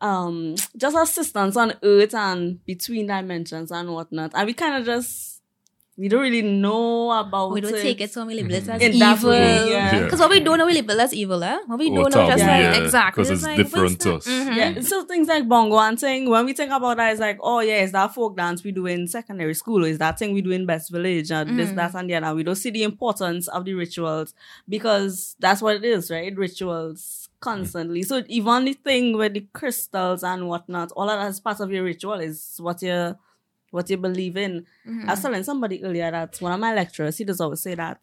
um 0.00 0.54
just 0.76 0.96
assistance 0.96 1.56
on 1.56 1.74
earth 1.82 2.14
and 2.14 2.64
between 2.64 3.06
dimensions 3.06 3.70
and 3.70 3.92
whatnot. 3.92 4.32
And 4.34 4.46
we 4.46 4.54
kind 4.54 4.76
of 4.76 4.84
just 4.86 5.39
we 6.00 6.08
don't 6.08 6.22
really 6.22 6.40
know 6.40 7.10
about 7.12 7.50
We 7.52 7.60
don't 7.60 7.74
take 7.88 8.00
it 8.00 8.10
so 8.10 8.24
we 8.24 8.34
label 8.34 8.54
it 8.54 8.66
as 8.68 8.80
in 8.80 8.98
that 8.98 9.18
evil. 9.18 9.30
way. 9.30 9.70
Yeah. 9.70 9.94
Yeah. 9.96 10.04
Because 10.04 10.20
what 10.20 10.30
we 10.30 10.40
don't 10.40 10.56
know, 10.58 10.66
we 10.66 10.72
label 10.74 10.98
as 11.00 11.12
evil, 11.12 11.42
eh? 11.44 11.58
What 11.66 11.78
we 11.78 11.90
Or 11.90 11.96
don't 12.08 12.14
know, 12.14 12.26
just 12.26 12.38
taboo, 12.38 12.50
like, 12.50 12.74
yeah, 12.76 12.82
exactly. 12.84 13.22
'cause 13.24 13.30
it's 13.30 13.42
like, 13.42 13.56
different 13.58 13.84
what's 13.84 14.04
to 14.04 14.10
that? 14.10 14.16
us. 14.16 14.26
Mhm. 14.26 14.56
Yeah, 14.56 14.80
so 14.80 15.04
things 15.04 15.28
like 15.28 15.46
bongo 15.46 15.78
and 15.78 16.00
thing, 16.00 16.30
when 16.30 16.46
we 16.46 16.54
think 16.54 16.72
about 16.72 16.96
that, 16.96 17.10
it's 17.12 17.20
like, 17.20 17.38
oh 17.42 17.60
yeah, 17.60 17.82
is 17.82 17.92
that 17.92 18.14
folk 18.14 18.34
dance 18.36 18.64
we 18.64 18.72
do 18.72 18.86
in 18.86 19.06
secondary 19.08 19.54
school? 19.54 19.84
Or 19.84 19.88
is 19.88 19.98
that 19.98 20.18
thing 20.18 20.32
we 20.32 20.40
do 20.40 20.52
in 20.52 20.64
Best 20.64 20.90
Village? 20.90 21.30
And 21.30 21.58
this, 21.58 21.70
Mhm. 21.70 21.76
that, 21.76 21.94
and 21.94 22.08
the 22.08 22.14
other. 22.14 22.34
We 22.34 22.44
don't 22.44 22.54
see 22.64 22.70
the 22.70 22.82
importance 22.84 23.46
of 23.48 23.64
the 23.66 23.74
rituals 23.74 24.32
because 24.68 25.36
that's 25.38 25.60
what 25.60 25.76
it 25.76 25.84
is, 25.84 26.10
right? 26.10 26.34
Rituals 26.34 27.28
constantly. 27.40 28.02
So 28.04 28.22
even 28.28 28.64
the 28.64 28.72
thing 28.74 29.16
with 29.16 29.34
the 29.34 29.46
crystals 29.52 30.22
and 30.22 30.48
whatnot, 30.48 30.92
all 30.92 31.08
of 31.10 31.18
that 31.20 31.28
is 31.28 31.40
part 31.40 31.60
of 31.60 31.70
your 31.70 31.84
ritual 31.84 32.14
is 32.20 32.56
what 32.58 32.80
you 32.82 33.16
what 33.70 33.88
you 33.90 33.96
believe 33.96 34.36
in. 34.36 34.66
Mhm. 34.86 35.08
I 35.08 35.12
was 35.12 35.22
telling 35.22 35.42
somebody 35.44 35.82
earlier 35.84 36.10
that 36.10 36.36
one 36.40 36.52
of 36.52 36.60
my 36.60 36.74
lecturers, 36.74 37.16
he 37.18 37.24
does 37.24 37.40
always 37.40 37.60
say 37.60 37.74
that 37.74 38.00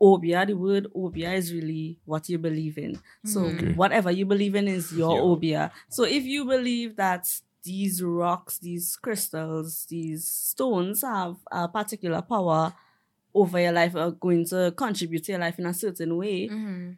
obeah, 0.00 0.44
the 0.46 0.54
word 0.54 0.86
obeah 0.94 1.32
is 1.34 1.52
really 1.52 1.98
what 2.04 2.28
you 2.28 2.38
believe 2.38 2.76
in. 2.78 3.00
So 3.24 3.40
Mhm. 3.40 3.54
Okay. 3.58 3.72
whatever 3.74 4.10
you 4.10 4.26
believe 4.26 4.54
in 4.54 4.68
is 4.68 4.92
your 4.92 5.14
Yeah. 5.14 5.22
obeah. 5.22 5.72
So 5.88 6.04
if 6.04 6.24
you 6.24 6.44
believe 6.44 6.96
that 6.96 7.26
these 7.62 8.02
rocks, 8.02 8.58
these 8.58 8.96
crystals, 8.96 9.86
these 9.86 10.28
stones 10.28 11.02
have 11.02 11.36
a 11.50 11.66
particular 11.68 12.22
power 12.22 12.74
over 13.34 13.58
your 13.60 13.72
life, 13.72 13.94
are 13.96 14.10
going 14.12 14.44
to 14.46 14.72
contribute 14.76 15.24
to 15.24 15.32
your 15.32 15.40
life 15.40 15.58
in 15.58 15.66
a 15.66 15.74
certain 15.74 16.16
way, 16.16 16.48
Mhm. 16.48 16.96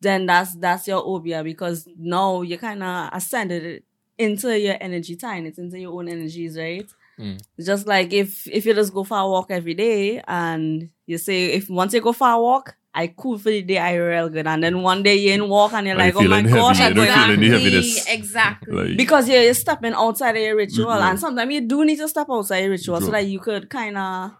then 0.00 0.26
that's 0.26 0.54
that's 0.56 0.86
your 0.88 1.02
obia 1.04 1.42
because 1.44 1.88
now 1.96 2.42
you 2.42 2.58
kind 2.58 2.82
of 2.82 3.08
ascended 3.12 3.64
it 3.64 3.84
into 4.18 4.58
your 4.60 4.76
energy, 4.80 5.16
tying 5.16 5.46
it 5.46 5.58
into 5.58 5.78
your 5.78 5.92
own 5.92 6.08
energies, 6.08 6.56
right? 6.58 6.88
Mm. 7.22 7.40
Just 7.64 7.86
like 7.86 8.12
if 8.12 8.46
if 8.48 8.66
you 8.66 8.74
just 8.74 8.92
go 8.92 9.04
for 9.04 9.18
a 9.18 9.28
walk 9.28 9.46
every 9.50 9.74
day 9.74 10.20
and 10.26 10.90
you 11.06 11.18
say 11.18 11.52
if 11.52 11.70
once 11.70 11.94
you 11.94 12.00
go 12.00 12.12
for 12.12 12.28
a 12.28 12.40
walk, 12.40 12.74
I 12.94 13.06
cool 13.16 13.38
for 13.38 13.50
the 13.50 13.62
day, 13.62 13.78
I 13.78 13.94
real 13.94 14.28
good, 14.28 14.46
and 14.46 14.62
then 14.62 14.82
one 14.82 15.02
day 15.02 15.16
you 15.16 15.32
in 15.32 15.48
walk 15.48 15.72
and 15.72 15.86
you're 15.86 15.98
And 15.98 16.04
like, 16.04 16.14
you're 16.14 16.24
oh 16.24 16.28
my 16.28 16.42
feeling 16.42 16.54
gosh, 16.54 16.80
I'm 16.80 16.94
don't 16.94 17.06
feel 17.06 17.32
any 17.38 17.48
heaviness. 17.48 18.06
Exactly. 18.08 18.72
Like- 18.74 18.96
because 18.98 19.28
you're, 19.30 19.42
you're 19.42 19.54
stepping 19.54 19.94
outside 19.94 20.36
of 20.36 20.42
your 20.42 20.56
ritual, 20.56 20.86
Mhm. 20.88 21.10
and 21.10 21.18
sometimes 21.20 21.54
you 21.54 21.60
do 21.62 21.84
need 21.84 21.96
to 21.96 22.08
step 22.08 22.26
outside 22.30 22.58
your 22.64 22.70
ritual 22.70 23.00
so 23.00 23.10
that 23.12 23.26
you 23.26 23.38
could 23.40 23.70
kind 23.70 23.96
of 23.96 24.32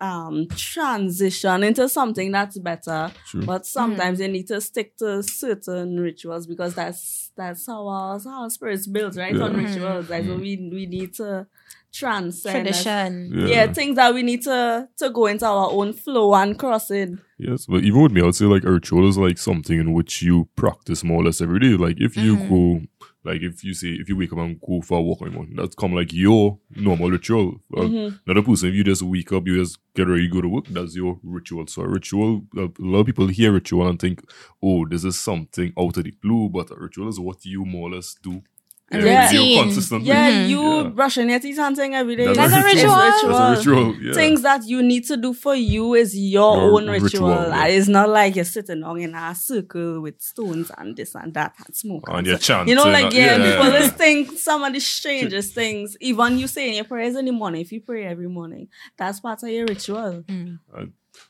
um 0.00 0.46
transition 0.56 1.62
into 1.62 1.88
something 1.88 2.30
that's 2.32 2.58
better. 2.58 3.10
True. 3.28 3.44
But 3.46 3.64
sometimes 3.64 4.20
you 4.20 4.28
need 4.28 4.46
to 4.48 4.60
stick 4.60 4.96
to 4.98 5.22
certain 5.22 5.98
rituals 6.00 6.46
because 6.46 6.74
that's 6.74 7.30
that's 7.36 7.66
how 7.66 7.86
our, 7.88 8.20
how 8.20 8.42
our 8.42 8.50
spirit's 8.50 8.86
built, 8.86 9.16
right? 9.16 9.34
On 9.40 9.52
Yeah. 9.52 9.66
rituals, 9.66 10.10
like 10.10 10.24
so 10.24 10.36
Mhm. 10.36 10.40
we 10.40 10.70
we 10.72 10.86
need 10.86 11.14
to 11.14 11.46
transcend 11.94 12.66
Tradition. 12.66 13.32
Yeah. 13.34 13.46
yeah. 13.46 13.72
things 13.72 13.96
that 13.96 14.12
we 14.14 14.22
need 14.22 14.42
to 14.42 14.88
to 14.98 15.10
go 15.10 15.26
into 15.26 15.46
our 15.46 15.70
own 15.70 15.92
flow 15.92 16.34
and 16.34 16.58
cross 16.58 16.90
it. 16.90 17.10
Yes, 17.38 17.66
but 17.66 17.82
even 17.84 18.02
with 18.02 18.12
me, 18.12 18.20
I 18.20 18.24
would 18.26 18.34
say 18.34 18.44
like 18.46 18.64
a 18.64 18.72
ritual 18.72 19.08
is 19.08 19.18
like 19.18 19.38
something 19.38 19.78
in 19.78 19.92
which 19.92 20.22
you 20.22 20.48
practice 20.56 21.02
more 21.04 21.20
or 21.20 21.24
less 21.24 21.40
every 21.40 21.60
day. 21.60 21.76
Like 21.76 21.96
if 22.00 22.16
you 22.16 22.36
Mhm. 22.36 22.48
go, 22.48 22.80
like 23.24 23.42
if 23.42 23.64
you 23.64 23.74
say 23.74 23.88
if 23.88 24.08
you 24.08 24.16
wake 24.16 24.32
up 24.32 24.38
and 24.38 24.60
go 24.60 24.80
for 24.82 24.98
a 24.98 25.02
walk 25.02 25.20
in 25.22 25.28
the 25.28 25.34
morning, 25.34 25.56
that's 25.56 25.74
come 25.74 25.94
like 25.94 26.12
your 26.12 26.58
normal 26.76 27.10
ritual. 27.10 27.60
Uh, 27.76 27.82
Mhm. 27.82 28.20
Another 28.26 28.42
person, 28.46 28.68
if 28.68 28.74
you 28.74 28.84
just 28.84 29.02
wake 29.02 29.32
up, 29.32 29.46
you 29.46 29.56
just 29.58 29.78
get 29.94 30.06
ready, 30.06 30.28
go 30.28 30.40
to 30.42 30.48
work. 30.48 30.66
That's 30.68 30.94
your 30.94 31.18
ritual. 31.24 31.66
So 31.66 31.82
a 31.82 31.88
ritual, 31.88 32.44
a 32.56 32.68
lot 32.78 33.00
of 33.00 33.06
people 33.06 33.26
hear 33.28 33.52
ritual 33.52 33.88
and 33.88 33.98
think, 33.98 34.22
oh, 34.62 34.86
this 34.86 35.04
is 35.04 35.18
something 35.18 35.72
out 35.78 35.96
of 35.96 36.04
the 36.04 36.12
blue. 36.22 36.48
But 36.50 36.70
a 36.70 36.76
ritual 36.76 37.08
is 37.08 37.18
what 37.18 37.44
you 37.44 37.64
more 37.64 37.88
or 37.88 37.94
less 37.96 38.14
do. 38.22 38.42
A 38.90 38.96
every 38.96 39.08
day 39.08 39.22
routine. 39.38 39.62
consistently. 39.64 40.08
Yeah, 40.08 40.30
Mhm. 40.44 40.48
you 40.50 40.62
Yeah. 40.62 40.82
brushing 40.90 41.30
your 41.30 41.40
teeth 41.40 41.58
and 41.58 41.74
thing 41.74 41.94
every 41.94 42.16
day. 42.16 42.26
That's 42.26 42.36
That's 42.36 42.52
a 42.52 42.58
It's 42.58 42.74
ritual. 42.76 42.94
That's 42.96 43.22
a 43.66 43.70
ritual. 43.70 43.96
Yeah. 44.02 44.12
Things 44.12 44.42
that 44.42 44.66
you 44.68 44.82
need 44.82 45.04
to 45.06 45.16
do 45.16 45.32
for 45.32 45.54
you 45.54 45.94
is 45.94 46.14
your, 46.16 46.56
Your 46.56 46.72
own 46.74 46.88
ritual. 46.90 47.28
ritual, 47.30 47.48
yeah. 47.48 47.66
It's 47.66 47.88
not 47.88 48.10
like 48.10 48.36
you're 48.36 48.44
sitting 48.44 48.82
on 48.82 49.00
in 49.00 49.14
a 49.14 49.34
circle 49.34 50.00
with 50.02 50.20
stones 50.20 50.70
and 50.76 50.94
this 50.94 51.14
and 51.14 51.32
that 51.32 51.54
and 51.66 51.74
smoke. 51.74 52.04
and 52.08 52.18
and 52.18 52.26
you're 52.26 52.38
chanting. 52.38 52.68
You 52.68 52.74
know, 52.76 52.84
like 52.90 53.12
yeah, 53.14 53.36
yeah. 53.38 53.56
people 53.56 53.78
just 53.80 53.96
think 53.96 54.38
some 54.38 54.62
of 54.62 54.72
the 54.72 54.80
strangest 54.80 55.54
things. 55.60 55.96
Even 56.00 56.38
you 56.38 56.46
saying 56.46 56.74
your 56.74 56.84
prayers 56.84 57.16
in 57.16 57.24
the 57.24 57.32
morning, 57.32 57.62
if 57.62 57.72
you 57.72 57.80
pray 57.80 58.04
every 58.04 58.28
morning, 58.28 58.68
that's 58.98 59.18
part 59.20 59.42
of 59.42 59.48
your 59.48 59.64
ritual. 59.66 60.24
Mm. 60.28 60.58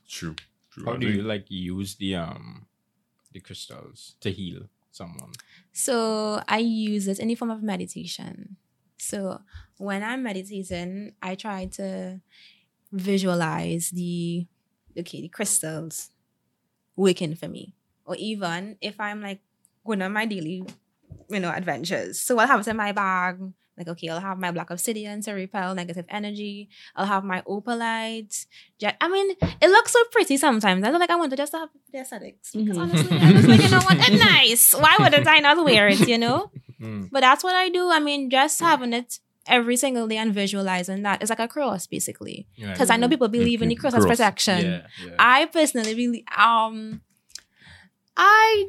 True. 0.08 0.34
True. 0.72 0.84
How 0.86 0.94
I 0.94 0.96
do 0.96 1.06
think- 1.06 1.16
you 1.18 1.22
like 1.22 1.44
use 1.48 1.94
the 1.94 2.16
um 2.16 2.66
the 3.32 3.38
crystals 3.40 4.16
to 4.20 4.30
heal 4.30 4.62
someone? 4.90 5.30
So 5.74 6.40
I 6.48 6.58
use 6.58 7.08
it 7.08 7.20
any 7.20 7.34
form 7.34 7.50
of 7.50 7.62
meditation. 7.62 8.56
So 8.96 9.40
when 9.76 10.02
I'm 10.04 10.22
meditating, 10.22 11.14
I 11.20 11.34
try 11.34 11.66
to 11.76 12.20
visualize 12.92 13.90
the 13.90 14.46
okay, 14.96 15.20
the 15.22 15.28
crystals 15.28 16.10
working 16.96 17.34
for 17.34 17.48
me. 17.48 17.74
Or 18.06 18.16
even 18.16 18.78
if 18.80 19.00
I'm 19.00 19.20
like 19.20 19.40
going 19.84 20.02
on 20.02 20.12
my 20.12 20.26
daily, 20.26 20.64
you 21.28 21.40
know, 21.40 21.50
adventures. 21.50 22.20
So 22.20 22.38
I'll 22.38 22.46
have 22.46 22.60
it 22.60 22.68
in 22.68 22.76
my 22.76 22.92
bag. 22.92 23.40
Like, 23.76 23.88
okay, 23.88 24.08
I'll 24.08 24.20
have 24.20 24.38
my 24.38 24.50
black 24.52 24.70
obsidian 24.70 25.20
to 25.22 25.32
repel 25.32 25.74
negative 25.74 26.06
energy. 26.08 26.68
I'll 26.94 27.06
have 27.06 27.24
my 27.24 27.40
opalite. 27.42 28.46
Ja- 28.78 28.92
I 29.00 29.08
mean, 29.08 29.30
it 29.60 29.68
looks 29.68 29.92
so 29.92 29.98
pretty 30.12 30.36
sometimes. 30.36 30.84
I 30.84 30.90
look 30.90 31.00
like 31.00 31.10
I 31.10 31.16
want 31.16 31.30
to 31.30 31.36
just 31.36 31.52
have 31.52 31.68
the 31.92 31.98
aesthetics. 31.98 32.52
Because 32.52 32.76
Mhm. 32.76 32.80
honestly, 32.82 33.18
I'm 33.18 33.32
just 33.34 33.48
like, 33.48 33.62
you 33.62 33.70
know 33.70 33.80
what? 33.80 33.96
It's 33.98 34.24
nice. 34.32 34.74
Why 34.74 34.96
wouldn't 35.00 35.26
I 35.26 35.40
not 35.40 35.64
wear 35.64 35.88
it, 35.88 36.06
you 36.06 36.18
know? 36.18 36.50
Mm. 36.80 37.08
But 37.10 37.20
that's 37.20 37.42
what 37.42 37.54
I 37.54 37.68
do. 37.68 37.90
I 37.90 37.98
mean, 38.00 38.30
just 38.30 38.60
having 38.60 38.92
it 38.92 39.18
every 39.46 39.76
single 39.76 40.06
day 40.08 40.16
and 40.18 40.32
visualizing 40.32 41.02
that 41.02 41.20
it's 41.20 41.30
like 41.30 41.38
a 41.40 41.48
cross, 41.48 41.86
basically. 41.86 42.46
Because 42.56 42.90
I 42.90 42.96
know 42.96 43.08
people 43.08 43.28
believe 43.28 43.60
in 43.60 43.68
the 43.68 43.74
Okay, 43.74 43.80
cross 43.80 43.94
as 43.94 44.06
protection. 44.06 44.64
Yeah, 44.64 44.86
yeah. 45.04 45.14
I 45.18 45.46
personally 45.46 45.94
really 45.94 46.24
Um, 46.36 47.00
I 48.16 48.66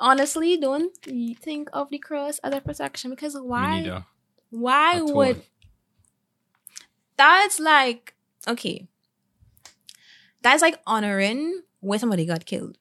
honestly 0.00 0.56
don't 0.56 0.94
think 1.40 1.68
of 1.72 1.90
the 1.90 1.98
cross 1.98 2.38
as 2.40 2.54
a 2.54 2.60
protection 2.60 3.10
because 3.10 3.34
Me 3.34 3.40
why? 3.42 4.02
Why 4.50 5.00
would 5.00 5.42
that's 7.16 7.58
like 7.60 8.14
okay? 8.46 8.88
That's 10.42 10.62
like 10.62 10.80
honoring 10.86 11.62
where 11.80 11.98
somebody 11.98 12.24
got 12.26 12.46
killed, 12.46 12.78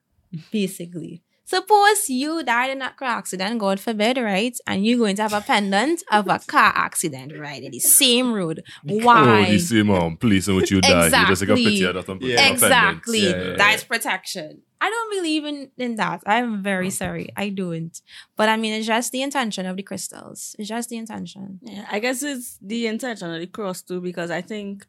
basically. 0.51 1.23
Suppose 1.47 2.09
you 2.09 2.43
died 2.43 2.71
in 2.71 2.81
a 2.81 2.89
car 2.89 3.19
accident, 3.19 3.59
God 3.59 3.79
forbid, 3.79 4.17
right? 4.17 4.57
And 4.65 4.83
you're 4.85 4.97
going 4.97 5.15
to 5.17 5.21
have 5.21 5.33
a 5.33 5.41
pendant 5.41 6.01
of 6.11 6.27
a 6.27 6.39
car 6.39 6.73
accident, 6.75 7.33
right? 7.37 7.61
In 7.61 7.71
the 7.71 7.79
same 7.79 8.33
road. 8.33 8.63
Why? 8.83 9.45
Oh, 9.47 9.51
the 9.51 9.59
same 9.59 9.91
um, 9.91 10.17
place 10.17 10.47
in 10.47 10.55
which 10.55 10.71
you 10.71 10.81
die. 10.81 11.05
You 11.05 11.27
just 11.27 11.41
take 11.41 11.49
a 11.49 11.53
Exactly. 11.53 11.65
picture 11.65 11.89
of 11.89 11.95
that 12.05 12.09
and 12.11 12.21
Yeah. 12.23 12.35
on 12.35 12.39
a 12.39 12.39
pendant. 12.39 12.53
Exactly. 12.63 13.19
Yeah, 13.29 13.43
yeah, 13.43 13.55
That's 13.57 13.83
protection. 13.83 14.61
I 14.81 14.89
don't 14.89 15.11
believe 15.17 15.45
in, 15.45 15.69
in 15.77 15.95
that. 15.97 16.23
I'm 16.25 16.63
very 16.63 16.89
sorry. 16.89 17.29
I 17.37 17.49
don't. 17.49 17.95
But 18.35 18.49
I 18.49 18.57
mean, 18.57 18.73
it's 18.73 18.87
just 18.87 19.11
the 19.11 19.21
intention 19.21 19.67
of 19.67 19.77
the 19.77 19.83
crystals. 19.83 20.55
It's 20.57 20.67
just 20.69 20.89
the 20.89 20.97
intention. 20.97 21.59
Yeah, 21.61 21.85
I 21.91 21.99
guess 21.99 22.23
it's 22.23 22.57
the 22.59 22.87
intention 22.87 23.31
of 23.33 23.39
the 23.39 23.47
cross 23.47 23.83
too, 23.83 24.01
because 24.01 24.31
I 24.31 24.41
think 24.41 24.85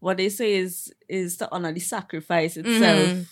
what 0.00 0.16
they 0.16 0.28
say 0.28 0.54
is 0.54 0.92
is 1.08 1.36
to 1.38 1.48
honor 1.50 1.72
the 1.72 1.80
sacrifice 1.80 2.56
itself. 2.56 3.08
Mhm. 3.08 3.26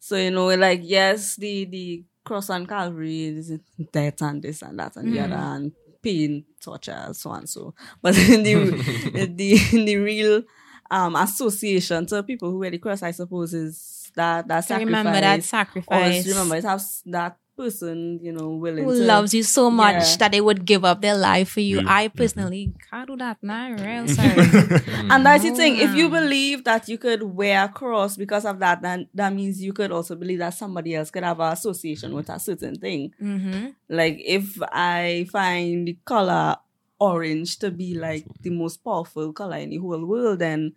So 0.00 0.16
you 0.16 0.30
know, 0.30 0.48
like 0.56 0.80
yes, 0.82 1.36
the 1.36 1.64
the 1.66 2.04
cross 2.24 2.50
on 2.50 2.66
Calvary 2.66 3.24
is 3.26 3.52
death 3.92 4.22
and 4.22 4.42
this 4.42 4.62
and 4.62 4.78
that 4.78 4.96
and 4.96 5.12
the 5.12 5.18
Mhm. 5.18 5.24
other 5.24 5.36
and 5.36 5.72
pain, 6.02 6.44
torture, 6.60 7.08
so 7.12 7.32
and 7.32 7.48
so. 7.48 7.74
But 8.02 8.16
in 8.30 8.42
the 8.42 8.54
the 9.36 9.60
in 9.72 9.84
the 9.84 9.96
real 9.96 10.42
um 10.90 11.14
association 11.16 12.06
to 12.06 12.22
people 12.22 12.50
who 12.50 12.58
wear 12.58 12.70
the 12.70 12.78
cross, 12.78 13.02
I 13.02 13.12
suppose, 13.12 13.54
is 13.54 14.10
that 14.16 14.48
that 14.48 14.64
sacrifice. 14.64 14.86
remember 14.88 15.20
that 15.20 15.40
Always 15.40 15.44
sacrifice. 15.44 16.26
remember 16.26 16.56
it 16.56 16.64
has 16.64 17.02
that 17.06 17.36
person, 17.60 18.18
you 18.22 18.32
know, 18.32 18.48
willing 18.64 18.84
who 18.84 18.94
to 18.96 19.04
loves 19.04 19.34
you 19.36 19.42
so 19.42 19.70
much 19.70 20.00
Yeah. 20.02 20.16
that 20.20 20.32
they 20.32 20.40
would 20.40 20.64
give 20.64 20.84
up 20.90 21.02
their 21.02 21.16
life 21.16 21.50
for 21.56 21.60
you. 21.60 21.76
Yeah. 21.80 21.96
I 22.00 22.08
Mhm. 22.08 22.16
personally 22.20 22.62
can't 22.90 23.06
do 23.10 23.16
that 23.24 23.36
now. 23.42 23.64
Real 23.76 24.06
sorry. 24.18 24.46
Mm. 24.48 25.10
And 25.12 25.26
that's 25.26 25.44
the 25.44 25.52
thing. 25.60 25.76
If 25.86 25.94
you 25.94 26.08
believe 26.08 26.64
that 26.64 26.88
you 26.88 26.96
could 26.98 27.22
wear 27.22 27.64
a 27.64 27.68
cross 27.68 28.16
because 28.16 28.44
of 28.44 28.58
that, 28.64 28.80
then 28.82 29.08
that 29.14 29.34
means 29.34 29.62
you 29.62 29.72
could 29.72 29.92
also 29.92 30.16
believe 30.16 30.38
that 30.40 30.54
somebody 30.54 30.94
else 30.96 31.10
could 31.10 31.24
have 31.24 31.40
an 31.40 31.52
association 31.52 32.14
with 32.14 32.28
a 32.30 32.38
certain 32.40 32.74
thing. 32.76 33.12
hmm 33.18 33.66
Like 33.88 34.16
if 34.24 34.56
I 34.72 35.26
find 35.30 35.86
the 35.88 35.96
color 36.04 36.56
orange 36.98 37.58
to 37.58 37.70
be 37.70 37.94
like 37.94 38.24
the 38.42 38.50
most 38.50 38.78
powerful 38.84 39.32
color 39.32 39.56
in 39.56 39.70
the 39.70 39.78
whole 39.78 40.04
world, 40.04 40.38
then 40.40 40.72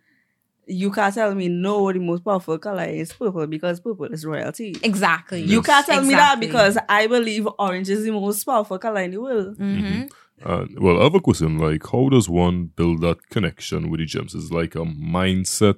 you 0.66 0.90
can't 0.90 1.14
tell 1.14 1.34
me 1.34 1.48
no, 1.48 1.92
the 1.92 1.98
most 1.98 2.24
powerful 2.24 2.58
color 2.58 2.84
is 2.84 3.12
purple 3.12 3.46
because 3.46 3.80
purple 3.80 4.06
is 4.06 4.24
royalty. 4.24 4.74
Exactly. 4.82 5.42
You 5.42 5.62
can't 5.62 5.84
tell 5.86 6.02
me 6.02 6.14
that 6.14 6.40
because 6.40 6.78
I 6.88 7.06
believe 7.06 7.46
orange 7.58 7.88
is 7.90 8.04
the 8.04 8.10
most 8.12 8.44
powerful 8.44 8.78
color 8.78 9.00
in 9.02 9.10
the 9.12 9.20
world. 9.20 9.58
Mhm. 9.58 10.10
Uh, 10.44 10.66
well, 10.78 11.00
I 11.00 11.04
have 11.04 11.14
a 11.14 11.20
question. 11.20 11.58
Like, 11.58 11.86
how 11.90 12.08
does 12.08 12.28
one 12.28 12.66
build 12.76 13.00
that 13.02 13.28
connection 13.30 13.88
with 13.90 14.00
the 14.00 14.06
gems? 14.06 14.34
Is 14.34 14.50
it 14.50 14.54
like 14.54 14.74
a 14.74 14.84
mindset 14.84 15.76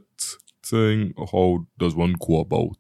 thing? 0.63 1.15
How 1.33 1.67
does 1.79 1.95
one 1.95 2.15
go 2.19 2.41
about? 2.41 2.79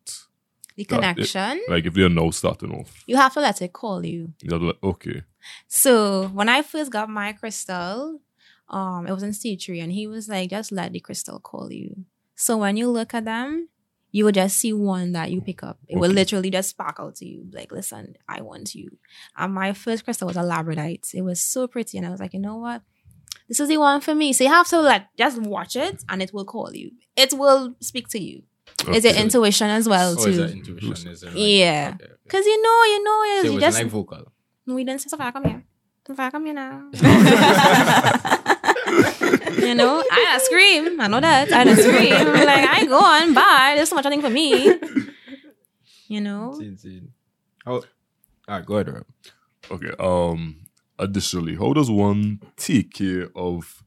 the 0.77 0.85
That- 0.85 1.15
connection. 1.17 1.63
Like, 1.71 1.87
if 1.87 1.95
they're 1.95 2.11
now 2.11 2.29
starting 2.31 2.71
off, 2.71 3.03
You 3.07 3.17
have 3.17 3.33
to 3.35 3.41
let 3.41 3.63
it 3.63 3.73
call 3.73 4.05
you. 4.05 4.35
is 4.43 4.51
that 4.51 4.61
like, 4.61 4.77
okay, 4.85 5.23
So 5.69 6.29
when 6.35 6.49
I 6.51 6.61
first 6.63 6.91
got 6.93 7.09
my 7.09 7.33
crystal, 7.33 8.21
um, 8.69 9.07
it 9.07 9.13
was 9.13 9.23
in 9.23 9.31
C3 9.31 9.83
and 9.83 9.93
he 9.93 10.07
was 10.07 10.29
like, 10.29 10.51
just 10.51 10.73
let 10.73 10.93
the 10.93 11.01
crystal 11.01 11.39
call 11.41 11.73
you. 11.73 12.05
So 12.35 12.57
when 12.59 12.77
you 12.77 12.89
look 12.91 13.15
at 13.15 13.25
them, 13.25 13.69
you 14.13 14.25
will 14.25 14.33
just 14.33 14.57
see 14.57 14.73
one 14.73 15.13
that 15.13 15.31
you 15.31 15.41
pick 15.41 15.63
up. 15.63 15.79
It 15.89 15.99
will 15.99 16.11
literally 16.11 16.51
just 16.51 16.71
spark 16.71 16.97
out 16.99 17.17
to 17.17 17.27
you. 17.27 17.47
Like, 17.53 17.71
listen, 17.71 18.17
I 18.29 18.41
want 18.41 18.75
you. 18.75 18.97
And 19.37 19.53
my 19.55 19.73
first 19.73 20.05
crystal 20.05 20.27
was 20.29 20.37
a 20.37 20.41
labradorite. 20.41 21.13
It 21.15 21.23
was 21.23 21.41
so 21.41 21.67
pretty. 21.67 21.99
And 21.99 22.07
I 22.07 22.11
was 22.11 22.21
like, 22.21 22.33
you 22.35 22.41
know 22.41 22.57
what? 22.57 22.83
This 23.49 23.61
is 23.61 23.69
the 23.69 23.77
one 23.77 24.01
for 24.01 24.15
me. 24.15 24.33
So 24.33 24.45
you 24.45 24.51
have 24.51 24.67
to 24.69 24.81
like 24.81 25.05
just 25.19 25.41
watch 25.43 25.77
it 25.77 26.03
and 26.09 26.23
it 26.23 26.33
will 26.33 26.45
call 26.47 26.75
you. 26.75 26.93
It 27.15 27.33
will 27.35 27.75
speak 27.81 28.09
to 28.09 28.19
you. 28.19 28.43
Is 28.93 29.05
it 29.05 29.17
intuition 29.17 29.69
as 29.71 29.89
well 29.89 30.11
Oh, 30.19 30.19
is 30.19 30.25
too? 30.25 30.37
that 30.43 30.51
intuition? 30.51 31.11
Is 31.11 31.23
it 31.23 31.27
like, 31.27 31.35
Yeah. 31.37 31.93
okay, 31.95 32.05
okay. 32.05 32.15
Cause 32.29 32.45
you 32.47 32.63
know, 32.63 32.83
you 32.85 33.05
know, 33.05 33.23
So 33.25 33.39
it 33.41 33.45
you 33.45 33.53
was 33.55 33.61
just 33.63 33.79
like 33.79 33.87
vocal. 33.89 34.33
we 34.67 34.85
didn't 34.85 35.01
say 35.03 35.09
Sophia, 35.09 35.31
come 35.33 35.45
here. 35.45 35.65
Sophia, 36.07 36.31
come 36.31 36.45
here 36.47 36.55
now. 36.55 36.91
you 39.67 39.75
know, 39.75 40.03
I 40.11 40.21
had 40.31 40.41
scream. 40.43 41.01
I 41.01 41.09
know 41.09 41.21
that. 41.21 41.53
I 41.53 41.65
had 41.65 41.79
scream. 41.79 42.33
Like, 42.47 42.69
I 42.69 42.87
go 42.87 42.99
on, 42.99 43.35
bye. 43.35 43.73
There's 43.77 43.89
so 43.89 43.97
much 43.97 44.05
thing 44.07 44.23
for 44.23 44.31
me. 44.31 44.79
You 46.09 46.21
know? 46.21 46.53
Insane, 46.53 46.69
insane. 46.69 47.13
Oh, 47.67 47.83
ah, 48.47 48.61
go 48.61 48.75
ahead. 48.75 48.95
Rob. 48.95 49.05
okay. 49.73 49.91
Um, 49.99 50.69
additionally, 50.99 51.57
how 51.57 51.73
does 51.73 51.91
one 51.91 52.41
take 52.57 52.95
care 52.95 53.29
of 53.35 53.83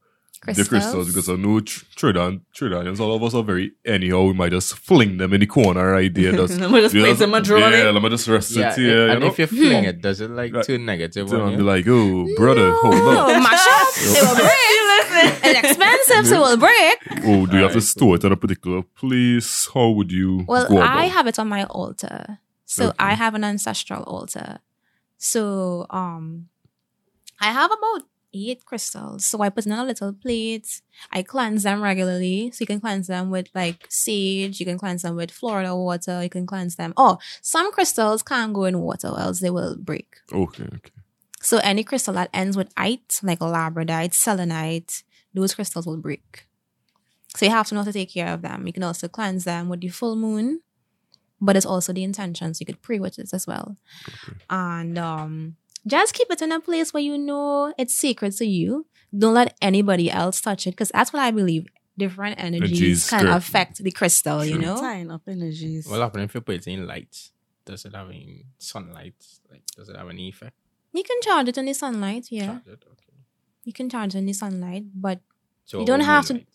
the 0.45 0.65
crystals? 0.65 1.07
Because 1.07 1.29
I 1.29 1.35
know 1.35 1.59
Tr- 1.59 1.83
Trinidad, 1.95 2.41
Trinidadians, 2.55 2.99
all 2.99 3.13
of 3.15 3.23
us 3.23 3.33
are 3.33 3.43
very 3.43 3.71
anyhow. 3.85 4.23
We 4.23 4.33
might 4.33 4.51
just 4.51 4.75
fling 4.77 5.17
them 5.17 5.33
in 5.33 5.41
the 5.41 5.45
corner 5.47 5.91
right 5.91 6.13
there. 6.13 6.31
Just, 6.31 6.59
Let 6.59 6.71
me 6.71 6.81
just 6.81 6.95
place 6.95 7.19
them 7.19 7.33
a 7.33 7.41
drawer 7.41 7.59
Yeah, 7.59 7.89
let 7.91 8.01
me 8.01 8.09
just 8.09 8.27
rest 8.27 8.51
Yeah, 8.51 8.71
it 8.71 8.75
here. 8.77 9.03
and 9.09 9.13
you 9.15 9.19
know? 9.19 9.25
if 9.27 9.39
you 9.39 9.47
fling 9.47 9.83
it, 9.85 10.01
does 10.01 10.21
it 10.21 10.29
like 10.31 10.53
Right. 10.53 10.65
turn 10.65 10.85
negative 10.85 11.29
Then 11.29 11.41
on 11.41 11.51
I'll 11.51 11.57
be 11.57 11.63
like, 11.63 11.85
oh, 11.87 12.27
brother, 12.37 12.71
hold 12.81 12.95
Oh, 12.95 13.35
up. 13.35 13.43
mash 13.43 13.67
up. 13.67 13.93
They 13.95 14.21
will 14.21 14.35
break. 14.35 14.55
It's 15.11 15.59
expensive, 15.69 16.27
so 16.27 16.35
it 16.45 16.49
will 16.49 16.57
break. 16.57 17.25
Oh, 17.25 17.45
do 17.45 17.57
you 17.57 17.63
have 17.63 17.73
to 17.73 17.81
store 17.81 18.15
it 18.15 18.23
at 18.23 18.31
a 18.31 18.37
particular 18.37 18.81
place? 18.83 19.67
How 19.73 19.89
would 19.89 20.11
you 20.11 20.45
Well, 20.47 20.67
go 20.67 20.77
I 20.79 21.05
have 21.05 21.27
it 21.27 21.37
on 21.39 21.47
my 21.49 21.63
altar. 21.65 22.39
So 22.65 22.87
Okay. 22.89 22.95
I 22.99 23.13
have 23.15 23.33
an 23.35 23.43
ancestral 23.43 24.03
altar. 24.03 24.59
So 25.17 25.85
um 25.89 26.47
I 27.41 27.51
have 27.51 27.71
about 27.71 28.03
eight 28.33 28.65
crystals. 28.65 29.25
So 29.25 29.41
I 29.41 29.49
put 29.49 29.65
in 29.65 29.71
a 29.71 29.83
little 29.83 30.13
plate. 30.13 30.81
I 31.11 31.23
cleanse 31.23 31.63
them 31.63 31.81
regularly. 31.81 32.51
So 32.51 32.61
you 32.61 32.67
can 32.67 32.79
cleanse 32.79 33.07
them 33.07 33.29
with 33.29 33.47
like 33.53 33.85
sage, 33.89 34.59
you 34.59 34.65
can 34.65 34.77
cleanse 34.77 35.01
them 35.01 35.15
with 35.15 35.31
Florida 35.31 35.75
water, 35.75 36.23
you 36.23 36.29
can 36.29 36.45
cleanse 36.45 36.75
them. 36.75 36.93
Oh, 36.97 37.17
some 37.41 37.71
crystals 37.71 38.23
can't 38.23 38.53
go 38.53 38.65
in 38.65 38.79
water, 38.79 39.09
or 39.09 39.19
else 39.19 39.39
they 39.39 39.49
will 39.49 39.75
break. 39.77 40.17
Okay, 40.31 40.63
okay. 40.63 40.91
So 41.41 41.57
any 41.59 41.83
crystal 41.83 42.13
that 42.15 42.29
ends 42.33 42.57
with 42.57 42.71
ite, 42.75 43.19
like 43.23 43.39
labradite, 43.39 44.13
selenite, 44.13 45.03
those 45.33 45.55
crystals 45.55 45.85
will 45.87 45.97
break. 45.97 46.45
So 47.35 47.45
you 47.45 47.51
have 47.51 47.67
to 47.67 47.75
know 47.75 47.81
how 47.81 47.85
to 47.85 47.93
take 47.93 48.13
care 48.13 48.33
of 48.33 48.41
them. 48.41 48.67
You 48.67 48.73
can 48.73 48.83
also 48.83 49.07
cleanse 49.07 49.45
them 49.45 49.69
with 49.69 49.81
the 49.81 49.89
full 49.89 50.15
moon, 50.15 50.61
but 51.39 51.55
it's 51.55 51.65
also 51.65 51.93
the 51.93 52.03
intentions. 52.03 52.57
So 52.57 52.63
you 52.63 52.65
could 52.65 52.81
pray 52.81 52.99
with 52.99 53.19
it 53.19 53.33
as 53.33 53.47
well. 53.47 53.77
And 54.49 54.97
um 54.97 55.55
just 55.87 56.13
keep 56.13 56.27
it 56.31 56.41
in 56.41 56.51
a 56.51 56.59
place 56.59 56.93
where 56.93 57.03
you 57.03 57.17
know 57.17 57.73
it's 57.77 57.95
sacred 57.95 58.33
to 58.37 58.45
you. 58.45 58.85
Don't 59.17 59.33
let 59.33 59.55
anybody 59.61 60.09
else 60.11 60.39
touch 60.41 60.67
it. 60.67 60.71
Because 60.71 60.89
that's 60.89 61.11
what 61.13 61.21
I 61.21 61.31
believe. 61.31 61.65
Different 61.97 62.39
energies 62.39 62.69
Energies 62.79 63.09
can 63.09 63.21
correct. 63.21 63.37
affect 63.37 63.83
the 63.83 63.91
crystal, 63.91 64.45
you 64.45 64.57
know? 64.57 64.77
Tying 64.79 65.11
up 65.11 65.23
energies. 65.27 65.85
What 65.87 65.99
happens 65.99 66.25
if 66.25 66.35
you 66.35 66.41
put 66.41 66.55
it 66.55 66.67
in 66.67 66.87
light? 66.87 67.29
Does 67.65 67.83
it 67.85 67.93
have 67.93 68.07
any 68.09 68.45
sunlight? 68.57 69.15
Like, 69.51 69.63
does 69.75 69.89
it 69.89 69.97
have 69.97 70.07
any 70.09 70.29
effect? 70.29 70.55
You 70.93 71.03
can 71.03 71.17
charge 71.21 71.49
it 71.49 71.57
in 71.57 71.65
the 71.65 71.73
sunlight, 71.73 72.27
yeah. 72.31 72.45
Charge 72.45 72.67
it? 72.67 72.83
Okay. 72.93 73.17
You 73.65 73.73
can 73.73 73.89
charge 73.89 74.15
it 74.15 74.19
in 74.19 74.25
the 74.27 74.33
sunlight, 74.33 74.85
but 74.95 75.19
So 75.65 75.79
You 75.81 75.85
don't 75.85 75.99
have 76.01 76.25
to- 76.27 76.33
moonlight? 76.35 76.47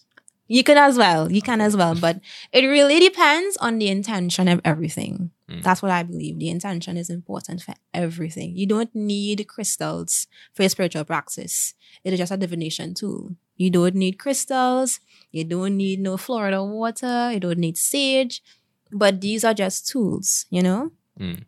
You 0.49 0.64
can 0.64 0.76
as 0.78 0.97
well. 0.99 1.31
You 1.33 1.40
can 1.43 1.61
as 1.61 1.76
well. 1.76 1.95
But 1.95 2.21
it 2.52 2.64
really 2.66 2.99
depends 3.00 3.57
on 3.59 3.78
the 3.78 3.88
intention 3.88 4.49
of 4.49 4.61
everything. 4.64 5.31
Mm. 5.51 5.63
That's 5.63 5.83
what 5.83 5.91
I 5.91 6.03
believe. 6.03 6.39
The 6.39 6.49
intention 6.49 6.97
is 6.97 7.11
important 7.11 7.63
for 7.63 7.75
everything. 7.93 8.57
You 8.57 8.67
don't 8.67 8.95
need 8.95 9.47
crystals 9.47 10.27
for 10.55 10.63
your 10.63 10.71
spiritual 10.71 11.05
practice. 11.05 11.75
It 12.03 12.13
is 12.13 12.19
just 12.19 12.33
a 12.33 12.37
divination 12.37 12.95
tool. 12.95 13.37
You 13.57 13.71
don't 13.71 13.95
need 13.95 14.19
crystals. 14.19 15.01
You 15.31 15.45
don't 15.45 15.77
need 15.77 16.01
no 16.01 16.17
Florida 16.17 16.65
water. 16.65 17.31
You 17.33 17.41
don't 17.41 17.59
need 17.59 17.77
sage. 17.77 18.43
But 18.91 19.21
these 19.21 19.45
are 19.45 19.55
just 19.55 19.87
tools, 19.87 20.47
you 20.51 20.63
know? 20.63 20.93
Mm. 21.19 21.45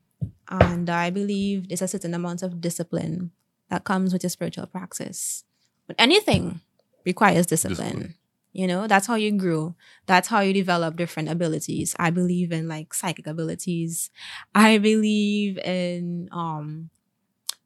And 0.49 0.91
I 0.91 1.11
believe 1.11 1.69
there's 1.69 1.83
a 1.83 1.89
certain 1.89 2.15
amount 2.15 2.43
of 2.43 2.61
discipline 2.61 3.33
that 3.71 3.85
comes 3.85 4.13
with 4.13 4.23
your 4.23 4.31
spiritual 4.31 4.67
practice. 4.67 5.45
But 5.87 5.97
anything 5.99 6.61
requires 7.05 7.47
discipline. 7.47 7.89
Discipline. 7.89 8.15
You 8.57 8.67
know, 8.67 8.87
that's 8.87 9.07
how 9.07 9.17
you 9.17 9.33
grow. 9.33 9.75
That's 10.07 10.29
how 10.29 10.41
you 10.41 10.55
develop 10.55 10.97
different 10.97 11.29
abilities. 11.29 11.95
I 11.99 12.09
believe 12.09 12.53
in 12.53 12.69
like 12.69 12.95
psychic 12.95 13.27
abilities. 13.27 14.11
I 14.55 14.79
believe 14.79 15.59
in 15.59 16.31
um 16.33 16.89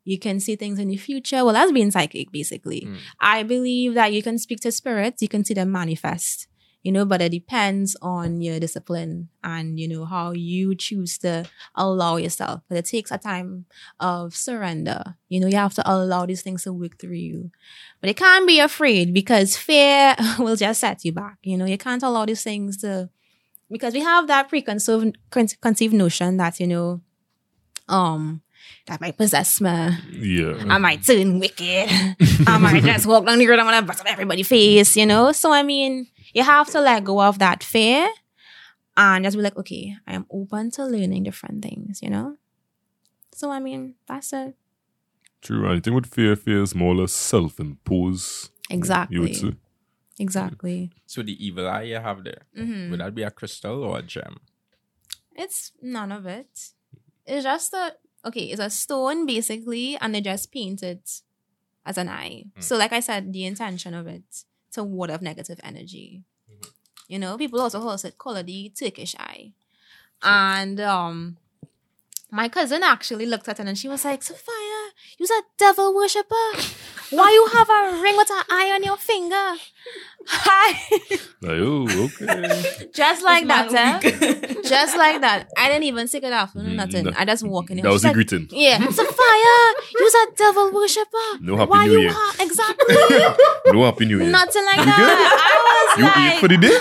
you 0.04 0.18
can 0.18 0.40
see 0.40 0.56
things 0.56 0.80
in 0.80 0.88
the 0.88 0.96
future. 0.96 1.44
Well, 1.44 1.54
that's 1.54 1.70
being 1.70 1.92
psychic, 1.92 2.32
basically. 2.32 2.88
Mm. 2.88 2.96
I 3.20 3.44
believe 3.44 3.94
that 3.94 4.12
you 4.12 4.20
can 4.20 4.36
speak 4.38 4.58
to 4.60 4.72
spirits, 4.72 5.22
you 5.22 5.28
can 5.28 5.44
see 5.44 5.54
them 5.54 5.70
manifest, 5.70 6.48
you 6.82 6.92
know, 6.92 7.04
but 7.04 7.20
it 7.20 7.30
depends 7.30 7.96
on 8.00 8.40
your 8.40 8.58
discipline 8.58 9.28
and, 9.44 9.78
you 9.78 9.86
know, 9.86 10.04
how 10.06 10.32
you 10.32 10.74
choose 10.74 11.18
to 11.18 11.44
allow 11.74 12.16
yourself. 12.16 12.62
But 12.68 12.78
it 12.78 12.86
takes 12.86 13.10
a 13.10 13.18
time 13.18 13.66
of 13.98 14.34
surrender. 14.34 15.16
You 15.28 15.40
know, 15.40 15.46
you 15.46 15.56
have 15.56 15.74
to 15.74 15.82
allow 15.90 16.24
these 16.24 16.42
things 16.42 16.64
to 16.64 16.72
work 16.72 16.98
through 16.98 17.16
you. 17.16 17.50
But 18.00 18.08
you 18.08 18.14
can't 18.14 18.46
be 18.46 18.60
afraid 18.60 19.12
because 19.12 19.56
fear 19.56 20.16
will 20.38 20.56
just 20.56 20.80
set 20.80 21.04
you 21.04 21.12
back. 21.12 21.36
You 21.42 21.58
know, 21.58 21.66
you 21.66 21.78
can't 21.78 22.02
allow 22.02 22.24
these 22.24 22.42
things 22.42 22.78
to, 22.78 23.10
because 23.70 23.92
we 23.92 24.00
have 24.00 24.26
that 24.28 24.48
preconceived 24.48 25.18
conceived 25.30 25.94
notion 25.94 26.38
that, 26.38 26.58
you 26.60 26.66
know, 26.66 27.02
um, 27.88 28.40
that 28.86 29.00
might 29.00 29.16
possess 29.16 29.60
me. 29.60 29.90
Yeah. 30.12 30.64
I 30.68 30.78
might 30.78 31.04
turn 31.04 31.38
wicked. 31.38 31.88
I 32.46 32.58
might 32.58 32.82
just 32.82 33.06
walk 33.06 33.26
down 33.26 33.38
the 33.38 33.46
road. 33.46 33.58
I'm 33.58 33.66
gonna 33.66 33.86
bust 33.86 34.02
everybody's 34.06 34.48
face, 34.48 34.96
you 34.96 35.06
know. 35.06 35.32
So 35.32 35.52
I 35.52 35.62
mean, 35.62 36.06
you 36.34 36.42
have 36.42 36.68
to 36.70 36.80
let 36.80 37.04
go 37.04 37.20
of 37.20 37.38
that 37.38 37.62
fear 37.62 38.08
and 38.96 39.24
just 39.24 39.36
be 39.36 39.42
like, 39.42 39.56
okay, 39.56 39.96
I 40.06 40.14
am 40.14 40.26
open 40.30 40.70
to 40.72 40.84
learning 40.84 41.22
different 41.24 41.62
things, 41.62 42.00
you 42.02 42.10
know. 42.10 42.36
So 43.32 43.50
I 43.50 43.60
mean, 43.60 43.94
that's 44.06 44.32
it. 44.32 44.54
True. 45.40 45.72
I 45.72 45.80
think 45.80 45.94
with 45.94 46.06
fear, 46.06 46.36
fear 46.36 46.62
is 46.62 46.74
more 46.74 46.92
or 46.92 46.96
less 46.96 47.12
self-imposed. 47.12 48.50
You 48.70 48.76
would 48.76 48.78
Exactly. 48.78 49.34
say. 49.34 49.54
Exactly. 50.18 50.90
So 51.06 51.22
the 51.22 51.44
evil 51.44 51.66
eye 51.66 51.82
you 51.82 51.96
have 51.96 52.22
there, 52.24 52.42
hmm 52.54 52.90
would 52.90 53.00
that 53.00 53.14
be 53.14 53.22
a 53.22 53.30
crystal 53.30 53.84
or 53.84 53.98
a 53.98 54.02
gem? 54.02 54.40
It's 55.34 55.72
none 55.80 56.12
of 56.12 56.26
it. 56.26 56.72
It's 57.24 57.44
just 57.44 57.72
a 57.72 57.94
okay. 58.26 58.44
It's 58.52 58.60
a 58.60 58.68
stone 58.68 59.24
basically, 59.24 59.96
and 59.96 60.14
they 60.14 60.20
just 60.20 60.52
paint 60.52 60.82
it 60.82 61.22
as 61.86 61.96
an 61.96 62.08
eye. 62.08 62.44
Mm. 62.58 62.62
So, 62.62 62.76
like 62.76 62.92
I 62.92 63.00
said, 63.00 63.32
the 63.32 63.46
intention 63.46 63.94
of 63.94 64.06
it 64.06 64.44
to 64.72 64.84
ward 64.84 65.10
off 65.10 65.22
negative 65.22 65.60
energy. 65.62 66.22
You 67.08 67.18
know, 67.18 67.36
people 67.36 67.60
also 67.60 67.80
call 67.80 67.94
it 67.94 68.18
call 68.18 68.36
it 68.36 68.46
the 68.46 68.72
Turkish 68.78 69.14
eye, 69.18 69.52
and 70.22 70.80
um, 70.80 71.36
my 72.30 72.48
cousin 72.48 72.82
actually 72.82 73.26
looked 73.26 73.48
at 73.48 73.58
it 73.58 73.66
and 73.66 73.76
she 73.76 73.88
was 73.88 74.04
like, 74.04 74.22
"Sophia, 74.22 74.92
you're 75.18 75.38
a 75.38 75.42
devil 75.58 75.94
worshipper. 75.94 76.46
Why 77.10 77.30
you 77.30 77.46
have 77.58 77.68
a 77.68 78.00
ring 78.00 78.16
with 78.16 78.30
an 78.30 78.44
eye 78.48 78.70
on 78.74 78.84
your 78.84 78.96
finger?" 78.96 79.54
Hi, 80.26 80.72
Like, 81.42 81.60
oh, 81.60 81.86
okay. 82.04 82.88
just 82.94 83.22
like 83.24 83.46
that, 83.48 83.66
It's 83.66 83.74
eh? 83.74 84.56
my. 84.56 84.62
Just 84.68 84.96
like 84.96 85.20
that. 85.22 85.48
I 85.56 85.68
didn't 85.68 85.84
even 85.84 86.06
take 86.08 86.22
it 86.22 86.32
off. 86.32 86.54
No, 86.54 86.62
Mm, 86.62 86.74
nothing. 86.76 87.04
that- 87.04 87.18
I 87.18 87.24
just 87.24 87.42
walk 87.46 87.70
in. 87.70 87.78
that 87.78 87.84
was 87.88 87.94
She's 87.94 88.02
the 88.02 88.08
like, 88.08 88.14
greeting. 88.14 88.48
Yeah, 88.52 88.78
Sophia, 88.90 89.56
you's 89.98 90.14
a 90.14 90.26
devil 90.36 90.70
worshipper. 90.72 91.28
No 91.40 91.56
happy 91.56 91.70
Why 91.70 91.86
new 91.86 91.92
you 91.92 92.00
year. 92.00 92.10
ha- 92.14 92.36
exactly? 92.38 93.72
no 93.72 93.84
happy 93.84 94.04
new 94.06 94.18
year. 94.20 94.30
Nothing 94.30 94.64
like 94.66 94.78
You 94.78 94.84
that. 94.84 95.94
You 95.98 96.04
I 96.06 96.36
eat 96.36 96.40
for 96.40 96.48
was 96.48 96.50
like, 96.50 96.60
the 96.60 96.68
day? 96.68 96.78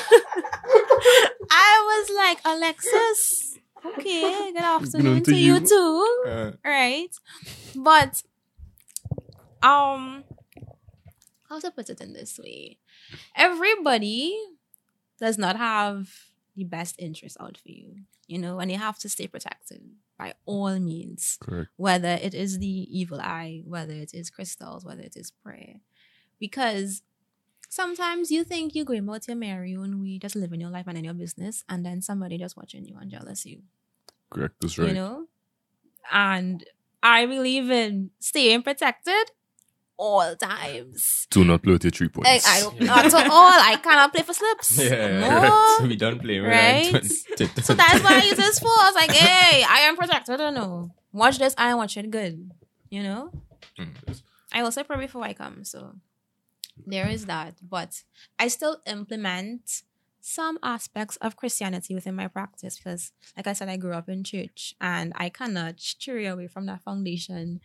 I 1.49 1.73
was 1.89 2.09
like, 2.15 2.39
Alexis. 2.45 3.57
Okay, 3.85 4.51
good 4.51 4.57
afternoon 4.57 5.17
afternoon 5.17 5.23
to 5.23 5.31
to 5.31 5.37
you 5.37 5.53
you. 5.55 5.65
too. 5.65 6.23
Uh, 6.27 6.51
Right, 6.63 7.09
but 7.75 8.21
um, 9.63 10.23
how 11.47 11.59
to 11.59 11.71
put 11.71 11.89
it 11.89 12.01
in 12.01 12.13
this 12.13 12.37
way? 12.37 12.77
Everybody 13.35 14.37
does 15.19 15.37
not 15.37 15.55
have 15.57 16.09
the 16.55 16.63
best 16.63 16.95
interest 16.99 17.37
out 17.39 17.57
for 17.57 17.69
you, 17.69 17.97
you 18.27 18.37
know, 18.37 18.59
and 18.59 18.71
you 18.71 18.77
have 18.77 18.97
to 18.99 19.09
stay 19.09 19.27
protected 19.27 19.81
by 20.17 20.33
all 20.45 20.77
means. 20.79 21.37
Correct. 21.39 21.69
whether 21.77 22.19
it 22.21 22.33
is 22.33 22.59
the 22.59 22.67
evil 22.67 23.21
eye, 23.21 23.63
whether 23.65 23.93
it 23.93 24.13
is 24.13 24.29
crystals, 24.29 24.83
whether 24.83 25.01
it 25.01 25.15
is 25.15 25.31
prayer. 25.31 25.75
Because 26.39 27.01
sometimes 27.69 28.31
you 28.31 28.43
think 28.43 28.75
you're 28.75 28.85
going 28.85 29.07
about 29.07 29.27
your 29.27 29.37
merry 29.37 29.75
own 29.75 30.01
way, 30.01 30.17
just 30.17 30.35
living 30.35 30.59
your 30.59 30.69
life 30.69 30.87
and 30.87 30.97
in 30.97 31.05
your 31.05 31.13
business, 31.13 31.63
and 31.69 31.85
then 31.85 32.01
somebody 32.01 32.37
just 32.37 32.57
watching 32.57 32.85
you 32.85 32.97
and 32.99 33.09
jealous 33.09 33.45
you. 33.45 33.61
Correct. 34.29 34.55
That's 34.59 34.77
right. 34.77 34.89
You 34.89 34.93
know? 34.93 35.25
And 36.11 36.65
I 37.01 37.25
believe 37.25 37.69
in 37.69 38.11
staying 38.19 38.63
protected 38.63 39.31
all 39.99 40.33
times. 40.37 41.27
Do 41.29 41.43
not 41.43 41.61
play 41.61 41.73
with 41.73 41.83
your 41.83 41.91
three 41.91 42.07
points. 42.07 42.29
Like, 42.29 42.41
I 42.47 42.61
don't 42.61 42.81
not 42.81 43.05
at 43.05 43.13
all. 43.29 43.51
I 43.71 43.75
cannot 43.83 44.13
play 44.13 44.23
for 44.23 44.33
slips. 44.33 44.79
yeah, 44.81 45.19
No. 45.19 45.75
so 45.77 45.85
we 45.85 45.97
don't 45.97 46.19
play 46.19 46.39
with 46.39 46.49
Right? 46.49 46.91
that. 46.93 47.63
So 47.67 47.73
that's 47.73 48.01
why 48.03 48.19
I 48.21 48.23
use 48.23 48.37
this 48.37 48.59
for. 48.59 48.67
I 48.67 48.85
was 48.91 48.95
like, 48.95 49.11
hey, 49.11 49.63
I 49.63 49.81
am 49.81 49.95
protected. 49.97 50.33
I 50.35 50.37
don't 50.37 50.53
know. 50.55 50.91
Watch 51.11 51.37
this. 51.37 51.53
I 51.57 51.75
watch 51.75 51.97
it 51.97 52.09
good. 52.11 52.49
You 52.89 53.03
know? 53.03 53.31
Mm. 53.77 54.21
I 54.53 54.61
also 54.61 54.83
pray 54.83 54.97
before 54.97 55.23
I 55.23 55.33
come, 55.33 55.63
so 55.63 55.95
there 56.87 57.07
is 57.07 57.25
that. 57.27 57.55
But 57.61 58.01
I 58.39 58.47
still 58.47 58.81
implement 58.87 59.83
some 60.21 60.59
aspects 60.63 61.15
of 61.17 61.35
Christianity 61.37 61.95
within 61.95 62.15
my 62.15 62.27
practice 62.27 62.77
because, 62.77 63.11
like 63.37 63.47
I 63.47 63.53
said, 63.53 63.69
I 63.69 63.77
grew 63.77 63.93
up 63.93 64.09
in 64.09 64.23
church 64.23 64.73
and 64.81 65.13
I 65.15 65.29
cannot 65.29 65.79
stray 65.79 66.25
away 66.25 66.47
from 66.47 66.65
that 66.67 66.81
foundation 66.81 67.61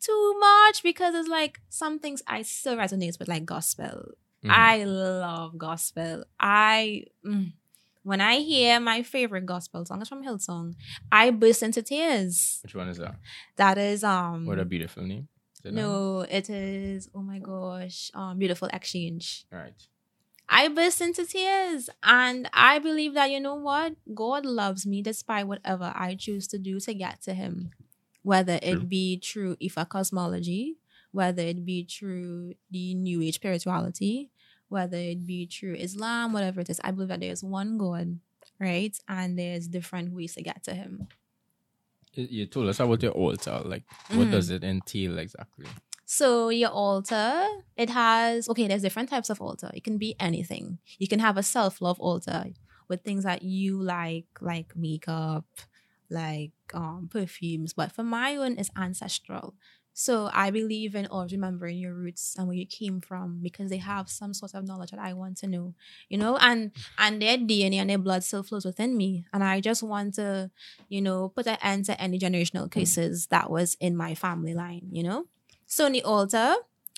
too 0.00 0.36
much 0.38 0.82
because 0.82 1.14
it's 1.14 1.28
like 1.28 1.60
some 1.68 1.98
things 1.98 2.22
I 2.26 2.42
still 2.42 2.76
resonate 2.76 3.18
with, 3.18 3.28
like 3.28 3.44
gospel. 3.46 4.12
Mhm. 4.44 4.50
I 4.50 4.84
love 4.84 5.56
gospel. 5.56 6.24
I 6.38 7.04
mm, 7.24 7.52
when 8.02 8.20
I 8.20 8.36
hear 8.40 8.78
my 8.80 9.02
favorite 9.02 9.46
gospel 9.46 9.84
song 9.86 10.02
is 10.02 10.08
from 10.08 10.22
Hillsong, 10.22 10.74
I 11.10 11.30
burst 11.30 11.62
into 11.62 11.82
tears. 11.82 12.60
Which 12.62 12.74
one 12.74 12.88
is 12.88 12.98
that? 12.98 13.16
That 13.56 13.78
is 13.78 14.04
um 14.04 14.44
What 14.46 14.58
a 14.58 14.64
beautiful 14.66 15.02
name. 15.04 15.28
It 15.64 15.72
no, 15.72 16.20
it 16.28 16.50
is. 16.50 17.08
Oh 17.14 17.22
my 17.22 17.38
gosh, 17.38 18.10
um, 18.12 18.38
beautiful 18.38 18.68
exchange. 18.70 19.46
All 19.50 19.58
right. 19.58 19.72
I 20.48 20.68
burst 20.68 21.00
into 21.00 21.24
tears, 21.26 21.88
and 22.02 22.48
I 22.52 22.78
believe 22.78 23.14
that 23.14 23.30
you 23.30 23.40
know 23.40 23.54
what, 23.54 23.94
God 24.14 24.44
loves 24.44 24.86
me 24.86 25.02
despite 25.02 25.46
whatever 25.46 25.92
I 25.94 26.14
choose 26.14 26.46
to 26.48 26.58
do 26.58 26.80
to 26.80 26.94
get 26.94 27.22
to 27.22 27.34
Him, 27.34 27.70
whether 28.22 28.58
True. 28.58 28.72
it 28.72 28.88
be 28.88 29.20
through 29.24 29.56
Ifa 29.56 29.88
cosmology, 29.88 30.76
whether 31.12 31.42
it 31.42 31.64
be 31.64 31.84
through 31.84 32.54
the 32.70 32.94
New 32.94 33.22
Age 33.22 33.36
spirituality, 33.36 34.30
whether 34.68 34.96
it 34.96 35.26
be 35.26 35.46
through 35.46 35.74
Islam, 35.74 36.32
whatever 36.32 36.60
it 36.60 36.68
is. 36.70 36.80
I 36.84 36.90
believe 36.90 37.08
that 37.08 37.20
there's 37.20 37.42
one 37.42 37.78
God, 37.78 38.18
right? 38.58 38.98
And 39.08 39.38
there's 39.38 39.68
different 39.68 40.12
ways 40.12 40.34
to 40.34 40.42
get 40.42 40.62
to 40.64 40.74
Him. 40.74 41.08
You- 42.12 42.46
told 42.46 42.68
us 42.68 42.80
about 42.80 43.02
your 43.02 43.12
altar. 43.12 43.60
Like, 43.64 43.84
what 44.12 44.30
does 44.30 44.50
mm-hmm. 44.50 44.64
it 44.64 44.68
entail 44.68 45.18
exactly? 45.18 45.66
So 46.06 46.50
your 46.50 46.70
altar, 46.70 47.46
it 47.76 47.90
has 47.90 48.48
okay. 48.48 48.68
There's 48.68 48.82
different 48.82 49.08
types 49.08 49.30
of 49.30 49.40
altar. 49.40 49.70
It 49.74 49.84
can 49.84 49.98
be 49.98 50.14
anything. 50.20 50.78
You 50.98 51.08
can 51.08 51.18
have 51.20 51.36
a 51.36 51.42
self 51.42 51.80
love 51.80 51.98
altar 52.00 52.46
with 52.88 53.02
things 53.02 53.24
that 53.24 53.42
you 53.42 53.80
like, 53.82 54.26
like 54.40 54.76
makeup, 54.76 55.46
like 56.10 56.52
um 56.74 57.08
perfumes. 57.10 57.72
But 57.72 57.92
for 57.92 58.02
my 58.02 58.38
one, 58.38 58.56
is 58.56 58.70
ancestral. 58.76 59.54
So 59.96 60.28
I 60.32 60.50
believe 60.50 60.96
in 60.96 61.06
always 61.06 61.30
remembering 61.32 61.78
your 61.78 61.94
roots 61.94 62.34
and 62.36 62.48
where 62.48 62.56
you 62.56 62.66
came 62.66 63.00
from 63.00 63.38
because 63.40 63.70
they 63.70 63.76
have 63.78 64.10
some 64.10 64.34
sort 64.34 64.52
of 64.54 64.64
knowledge 64.66 64.90
that 64.90 64.98
I 64.98 65.12
want 65.12 65.36
to 65.38 65.46
know, 65.46 65.74
you 66.08 66.18
know, 66.18 66.36
and 66.36 66.72
and 66.98 67.22
their 67.22 67.38
DNA 67.38 67.76
and 67.76 67.88
their 67.90 67.98
blood 67.98 68.24
still 68.24 68.42
flows 68.42 68.64
within 68.64 68.96
me, 68.96 69.24
and 69.32 69.42
I 69.44 69.60
just 69.60 69.82
want 69.82 70.14
to, 70.16 70.50
you 70.88 71.00
know, 71.00 71.28
put 71.28 71.46
an 71.46 71.58
end 71.62 71.84
to 71.86 72.00
any 72.00 72.18
generational 72.18 72.70
cases 72.70 73.28
that 73.28 73.50
was 73.50 73.76
in 73.80 73.96
my 73.96 74.14
family 74.14 74.52
line, 74.54 74.88
you 74.90 75.02
know. 75.04 75.26
So 75.66 75.86
in 75.86 75.92
the 75.92 76.02
altar, 76.02 76.54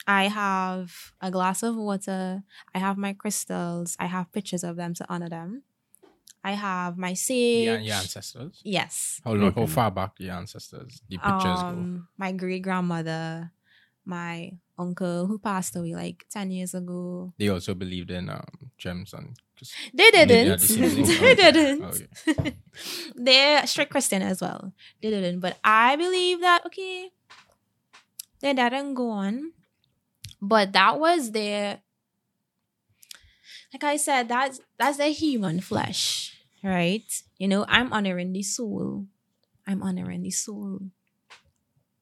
I 0.06 0.24
have 0.28 1.12
a 1.20 1.30
glass 1.30 1.62
of 1.62 1.76
water. 1.76 2.42
I 2.74 2.78
have 2.78 2.96
my 2.96 3.12
crystals. 3.12 3.96
I 3.98 4.06
have 4.06 4.32
pictures 4.32 4.64
of 4.64 4.76
them 4.76 4.94
to 4.94 5.06
honor 5.08 5.28
them. 5.28 5.62
I 6.44 6.52
have 6.52 6.96
my 6.96 7.14
sage. 7.14 7.66
Your, 7.66 7.78
your 7.78 7.96
ancestors. 7.96 8.60
Yes. 8.62 9.20
How 9.24 9.32
long? 9.32 9.48
Okay. 9.48 9.60
How 9.62 9.66
far 9.66 9.90
back 9.90 10.12
your 10.18 10.34
ancestors? 10.34 11.02
The 11.08 11.18
pictures 11.18 11.42
go. 11.42 11.68
Um, 11.68 12.08
my 12.16 12.30
great 12.30 12.62
grandmother, 12.62 13.50
my 14.04 14.52
uncle 14.78 15.26
who 15.26 15.38
passed 15.40 15.74
away 15.74 15.94
like 15.94 16.24
ten 16.30 16.52
years 16.52 16.72
ago. 16.72 17.32
They 17.36 17.48
also 17.48 17.74
believed 17.74 18.12
in 18.12 18.30
um, 18.30 18.70
gems 18.78 19.12
and. 19.12 19.36
They 19.94 20.10
They 20.12 20.26
didn't. 20.26 20.60
the 20.60 21.16
they 21.18 21.34
didn't. 21.34 21.82
Okay. 21.82 22.56
They're 23.16 23.66
strict 23.66 23.90
Christian 23.90 24.20
as 24.22 24.40
well. 24.40 24.72
They 25.02 25.10
didn't. 25.10 25.40
But 25.40 25.56
I 25.64 25.96
believe 25.96 26.42
that 26.42 26.64
okay, 26.66 27.10
they 28.40 28.52
didn't 28.52 28.94
go 28.94 29.10
on. 29.10 29.52
But 30.40 30.72
that 30.72 30.98
was 30.98 31.32
their 31.32 31.80
like 33.72 33.84
I 33.84 33.96
said, 33.96 34.28
that's 34.28 34.60
that's 34.78 34.96
their 34.96 35.10
human 35.12 35.60
flesh, 35.60 36.34
right? 36.62 37.04
You 37.38 37.48
know, 37.48 37.66
I'm 37.68 37.92
honoring 37.92 38.32
the 38.32 38.42
soul. 38.42 39.06
I'm 39.66 39.82
honoring 39.82 40.22
the 40.22 40.30
soul. 40.30 40.80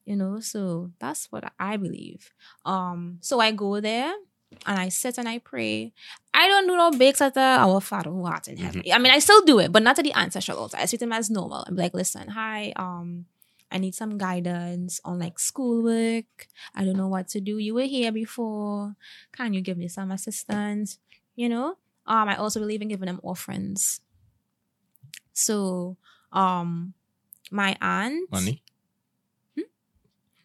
You 0.05 0.17
know, 0.17 0.41
so 0.41 0.91
that's 0.99 1.33
what 1.33 1.51
I 1.59 1.77
believe. 1.79 2.31
Um, 2.67 3.19
so 3.23 3.41
I 3.41 3.53
go 3.53 3.81
there 3.81 4.13
and 4.67 4.79
I 4.79 4.91
sit 4.91 5.17
and 5.17 5.27
I 5.29 5.39
pray. 5.39 5.95
I 6.35 6.47
don't 6.47 6.67
do 6.67 6.77
no 6.77 6.91
bakes 6.91 7.23
at 7.23 7.35
the 7.35 7.41
our 7.41 7.81
Father 7.81 8.11
who 8.11 8.25
art 8.25 8.47
in 8.49 8.59
heaven. 8.59 8.83
I 8.93 8.99
mean, 8.99 9.13
I 9.13 9.19
still 9.19 9.43
do 9.45 9.59
it, 9.61 9.73
but 9.73 9.83
not 9.83 9.97
to 9.97 10.03
the 10.03 10.13
ancestral 10.15 10.59
altar. 10.59 10.77
I 10.79 10.87
treat 10.87 11.01
them 11.01 11.13
as 11.13 11.31
normal. 11.31 11.65
I'm 11.67 11.77
like, 11.77 11.95
listen, 11.95 12.29
hi, 12.29 12.73
um, 12.77 13.25
I 13.75 13.79
need 13.79 13.95
some 13.95 14.17
guidance 14.17 15.01
on 15.05 15.19
like 15.19 15.39
schoolwork. 15.41 16.47
I 16.77 16.85
don't 16.85 16.97
know 16.97 17.09
what 17.09 17.27
to 17.35 17.41
do. 17.41 17.59
You 17.59 17.75
were 17.75 17.83
here 17.91 18.13
before. 18.13 18.95
Can 19.33 19.53
you 19.53 19.61
give 19.61 19.77
me 19.77 19.89
some 19.89 20.13
assistance? 20.13 20.99
You 21.35 21.49
know? 21.49 21.75
Um, 22.07 22.29
I 22.29 22.37
also 22.37 22.61
believe 22.61 22.83
in 22.83 22.89
giving 22.89 23.07
them 23.07 23.19
offerings. 23.25 24.01
So, 25.33 25.97
um, 26.33 26.95
my 27.51 27.77
aunt, 27.81 28.31
Money. 28.31 28.63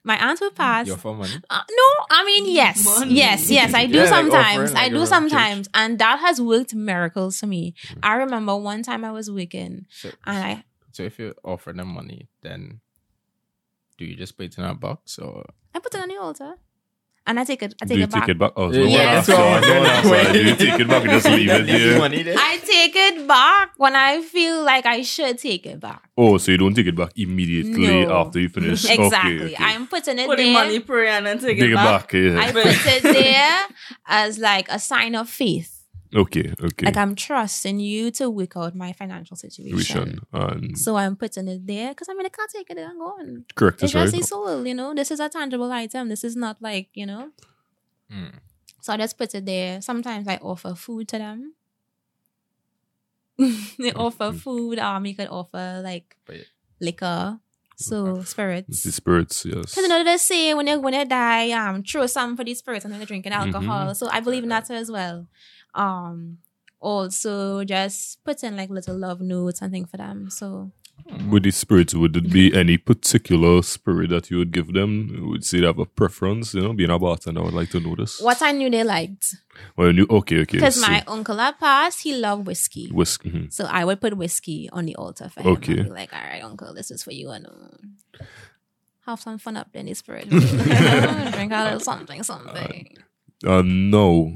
my 0.03 0.17
aunt 0.17 0.39
will 0.41 0.51
pass. 0.51 0.87
You're 0.87 0.97
for 0.97 1.13
money. 1.13 1.33
Uh, 1.49 1.61
no, 1.69 2.05
I 2.09 2.25
mean 2.25 2.49
yes, 2.51 2.83
Money. 2.83 3.13
yes, 3.13 3.49
yes. 3.51 3.73
I 3.73 3.85
do 3.85 3.97
Yeah, 3.97 4.03
like 4.05 4.09
sometimes. 4.09 4.71
offering, 4.71 4.77
I 4.77 4.89
do 4.89 5.01
a 5.01 5.07
sometimes, 5.07 5.69
and 5.73 5.99
that 5.99 6.19
has 6.19 6.41
worked 6.41 6.73
miracles 6.73 7.39
for 7.39 7.45
me. 7.47 7.75
I 8.01 8.15
remember 8.15 8.55
one 8.57 8.81
time 8.81 9.05
I 9.05 9.11
was 9.11 9.29
working, 9.29 9.85
So, 9.91 10.09
and 10.25 10.37
I 10.43 10.63
so 10.91 11.03
if 11.03 11.19
you 11.19 11.35
offer 11.43 11.71
them 11.73 11.89
money, 11.89 12.27
then 12.41 12.79
do 13.99 14.05
you 14.05 14.15
just 14.15 14.35
put 14.37 14.45
it 14.47 14.57
in 14.57 14.63
a 14.63 14.73
box 14.73 15.19
or? 15.19 15.43
I 15.75 15.79
put 15.79 15.93
it 15.93 16.01
on 16.01 16.07
the 16.07 16.17
altar, 16.17 16.55
and 17.27 17.39
I 17.39 17.43
take 17.43 17.61
it. 17.61 17.75
I 17.81 17.85
Do 17.85 17.89
take 17.89 17.97
you 17.99 18.03
it 18.05 18.11
back. 18.11 18.21
take 18.25 18.35
it 18.35 18.39
back? 18.39 18.53
Oh, 18.55 18.71
Yeah, 18.71 18.83
yeah, 18.85 19.13
that's 19.15 19.27
so- 19.27 19.35
all. 19.37 19.61
No. 19.61 20.33
Do 20.33 20.41
you 20.43 20.55
take 20.55 20.79
it 20.79 20.87
back 20.87 21.01
and 21.03 21.11
just 21.11 21.25
leave 21.27 21.49
it 21.49 21.65
there? 22.25 22.35
I 22.39 22.57
take 22.57 22.95
it 22.95 23.27
back 23.27 23.73
when 23.77 23.95
I 23.95 24.21
feel 24.21 24.63
like 24.63 24.85
I 24.85 25.01
should 25.03 25.37
take 25.37 25.65
it 25.65 25.79
back. 25.79 26.09
Oh, 26.17 26.37
so 26.37 26.51
you 26.53 26.57
don't 26.57 26.73
take 26.73 26.87
it 26.87 26.95
back 26.95 27.11
immediately 27.17 28.05
No. 28.05 28.13
after 28.21 28.39
you 28.39 28.49
finish? 28.49 28.85
Exactly. 28.89 29.35
Okay, 29.43 29.53
okay. 29.53 29.63
I'm 29.63 29.85
putting 29.87 30.17
it 30.17 30.25
Putting 30.27 30.53
there. 30.53 30.63
money, 30.63 30.79
pray, 30.79 31.09
and 31.09 31.25
then 31.27 31.37
take 31.39 31.59
Take 31.59 31.71
it 31.71 31.75
back. 31.75 32.11
yeah. 32.13 32.39
I 32.39 32.51
put 32.51 32.65
it 32.65 33.03
there 33.03 33.59
as 34.07 34.39
like 34.39 34.67
a 34.69 34.79
sign 34.79 35.13
of 35.15 35.29
faith. 35.29 35.78
Okay, 36.15 36.53
okay. 36.61 36.85
Like 36.85 36.97
I'm 36.97 37.15
trusting 37.15 37.79
you 37.79 38.11
to 38.11 38.29
work 38.29 38.57
out 38.57 38.75
my 38.75 38.93
financial 38.93 39.35
situation. 39.35 40.21
And 40.33 40.77
So 40.77 40.95
I'm 40.95 41.15
putting 41.15 41.47
it 41.47 41.65
there 41.65 41.89
because 41.89 42.09
I 42.09 42.13
mean 42.13 42.25
I 42.25 42.29
can't 42.29 42.49
take 42.49 42.69
it 42.69 42.77
and 42.77 42.99
go 42.99 43.05
on. 43.05 43.45
correct. 43.55 43.83
It's 43.83 43.93
That's 43.93 44.11
just 44.11 44.13
right. 44.13 44.21
the 44.21 44.27
soul, 44.27 44.65
you 44.65 44.73
know. 44.73 44.93
This 44.93 45.11
is 45.11 45.19
a 45.19 45.29
tangible 45.29 45.71
item. 45.71 46.09
This 46.09 46.23
is 46.23 46.35
not 46.35 46.61
like, 46.61 46.89
you 46.93 47.05
know. 47.05 47.31
Mm. 48.11 48.33
So 48.81 48.93
I 48.93 48.97
just 48.97 49.17
put 49.17 49.35
it 49.35 49.45
there. 49.45 49.81
Sometimes 49.81 50.27
I 50.27 50.37
offer 50.37 50.73
food 50.75 51.07
to 51.09 51.17
them. 51.17 51.53
they 53.79 53.93
offer 53.93 54.33
food. 54.33 54.79
Um, 54.79 55.05
you 55.05 55.15
could 55.15 55.29
offer 55.29 55.81
like 55.83 56.17
But 56.25 56.37
liquor, 56.81 57.39
so 57.75 58.21
spirits. 58.23 58.83
The 58.83 58.91
spirits, 58.91 59.45
yes. 59.45 59.55
Because 59.55 59.77
you 59.77 59.87
know 59.87 60.03
they 60.03 60.17
say 60.17 60.53
when 60.53 60.67
you 60.67 60.79
when 60.79 60.93
you 60.93 61.05
die, 61.05 61.51
um, 61.51 61.83
throw 61.83 62.05
some 62.07 62.35
for 62.35 62.43
the 62.43 62.53
spirits 62.53 62.83
and 62.83 62.91
then 62.93 62.99
they're 62.99 63.07
drinking 63.07 63.31
alcohol. 63.31 63.95
So 63.95 64.09
I 64.11 64.19
believe 64.19 64.43
in 64.43 64.49
that 64.49 64.69
as 64.69 64.91
well. 64.91 65.27
Um, 65.75 66.39
also 66.81 67.63
just 67.65 68.23
put 68.23 68.43
in 68.43 68.55
like 68.55 68.69
little 68.69 68.97
love 68.97 69.19
notes 69.21 69.61
and 69.61 69.71
things 69.71 69.89
for 69.89 69.97
them. 69.97 70.29
So 70.29 70.71
With 71.29 71.43
the 71.43 71.51
spirits, 71.51 71.93
would 71.93 72.15
it 72.15 72.31
be 72.31 72.53
any 72.55 72.77
particular 72.77 73.61
spirit 73.63 74.09
that 74.11 74.29
you 74.31 74.37
would 74.37 74.51
give 74.51 74.73
them? 74.73 75.27
Would 75.29 75.43
say 75.43 75.59
they 75.59 75.65
have 75.67 75.79
a 75.79 75.85
preference? 75.85 76.53
You 76.53 76.61
know, 76.61 76.73
being 76.73 76.89
a 76.89 76.97
bartender, 76.99 77.41
I 77.41 77.43
would 77.45 77.53
like 77.53 77.69
to 77.71 77.79
know 77.79 77.95
this. 77.95 78.21
what 78.21 78.41
I 78.41 78.51
knew 78.51 78.69
they 78.69 78.83
liked 78.83 79.35
Well, 79.75 79.93
you, 79.93 80.07
okay, 80.09 80.39
okay. 80.41 80.57
because 80.57 80.75
so 80.79 80.87
my 80.87 81.03
uncle 81.07 81.37
had 81.37 81.59
passed, 81.59 82.01
he 82.03 82.15
loved 82.15 82.45
whiskey. 82.47 82.89
whiskey. 82.91 83.29
mhm. 83.31 83.51
So 83.53 83.65
I 83.65 83.83
would 83.85 83.99
put 84.01 84.15
whiskey 84.17 84.69
on 84.71 84.85
the 84.85 84.95
altar 84.95 85.29
for 85.29 85.41
him. 85.41 85.47
Okay. 85.57 85.83
Like, 85.83 86.13
all 86.13 86.21
right, 86.21 86.43
uncle, 86.43 86.73
this 86.73 86.91
is 86.91 87.03
for 87.03 87.11
you. 87.11 87.29
And 87.31 87.47
have 89.05 89.19
some 89.19 89.37
fun 89.37 89.57
up 89.57 89.69
in 89.73 89.85
the 89.87 89.93
spirit. 89.95 90.29
Drink 90.29 91.51
a 91.51 91.63
little 91.63 91.79
something, 91.79 92.23
something. 92.23 92.95
And 93.43 93.91
now, 93.91 94.33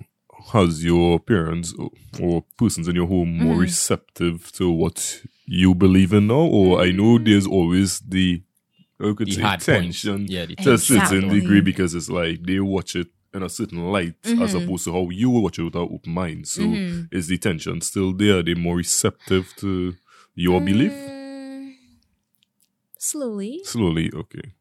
has 0.51 0.83
your 0.83 1.19
parents 1.19 1.73
or, 1.77 1.89
or 2.21 2.43
persons 2.57 2.87
in 2.87 2.95
your 2.95 3.07
home 3.07 3.37
more 3.37 3.55
Mhm. 3.55 3.59
receptive 3.61 4.51
to 4.53 4.69
what 4.69 5.21
you 5.45 5.73
believe 5.75 6.13
in 6.13 6.27
now? 6.27 6.35
Or 6.41 6.81
I 6.81 6.91
know 6.91 7.17
there's 7.17 7.47
always 7.47 7.99
the, 7.99 8.41
I 8.99 9.13
could 9.13 9.27
the 9.27 9.33
say, 9.33 9.41
hard 9.41 9.59
points. 9.61 10.01
tension 10.03 10.27
Yeah, 10.29 10.45
the 10.45 10.55
to 10.55 10.73
a 10.73 10.77
certain 10.77 11.29
degree 11.29 11.61
because 11.61 11.95
it's 11.95 12.09
like 12.09 12.43
they 12.45 12.59
watch 12.59 12.95
it 12.95 13.07
in 13.33 13.41
a 13.43 13.49
certain 13.49 13.91
light 13.91 14.15
as 14.25 14.53
Mhm. 14.53 14.63
opposed 14.63 14.83
to 14.85 14.91
how 14.93 15.09
you 15.09 15.29
watch 15.29 15.57
it 15.59 15.63
with 15.63 15.75
an 15.75 15.81
open 15.91 16.13
mind. 16.13 16.47
So 16.47 16.61
Mhm. 16.61 17.07
is 17.11 17.27
the 17.27 17.37
tension 17.37 17.81
still 17.81 18.13
there? 18.13 18.37
Are 18.39 18.43
they 18.43 18.53
more 18.53 18.77
receptive 18.77 19.53
to 19.57 19.95
your 20.35 20.61
belief? 20.61 20.91
Mm, 20.91 21.73
Slowly. 22.97 23.61
Slowly, 23.65 24.11
okay. 24.13 24.53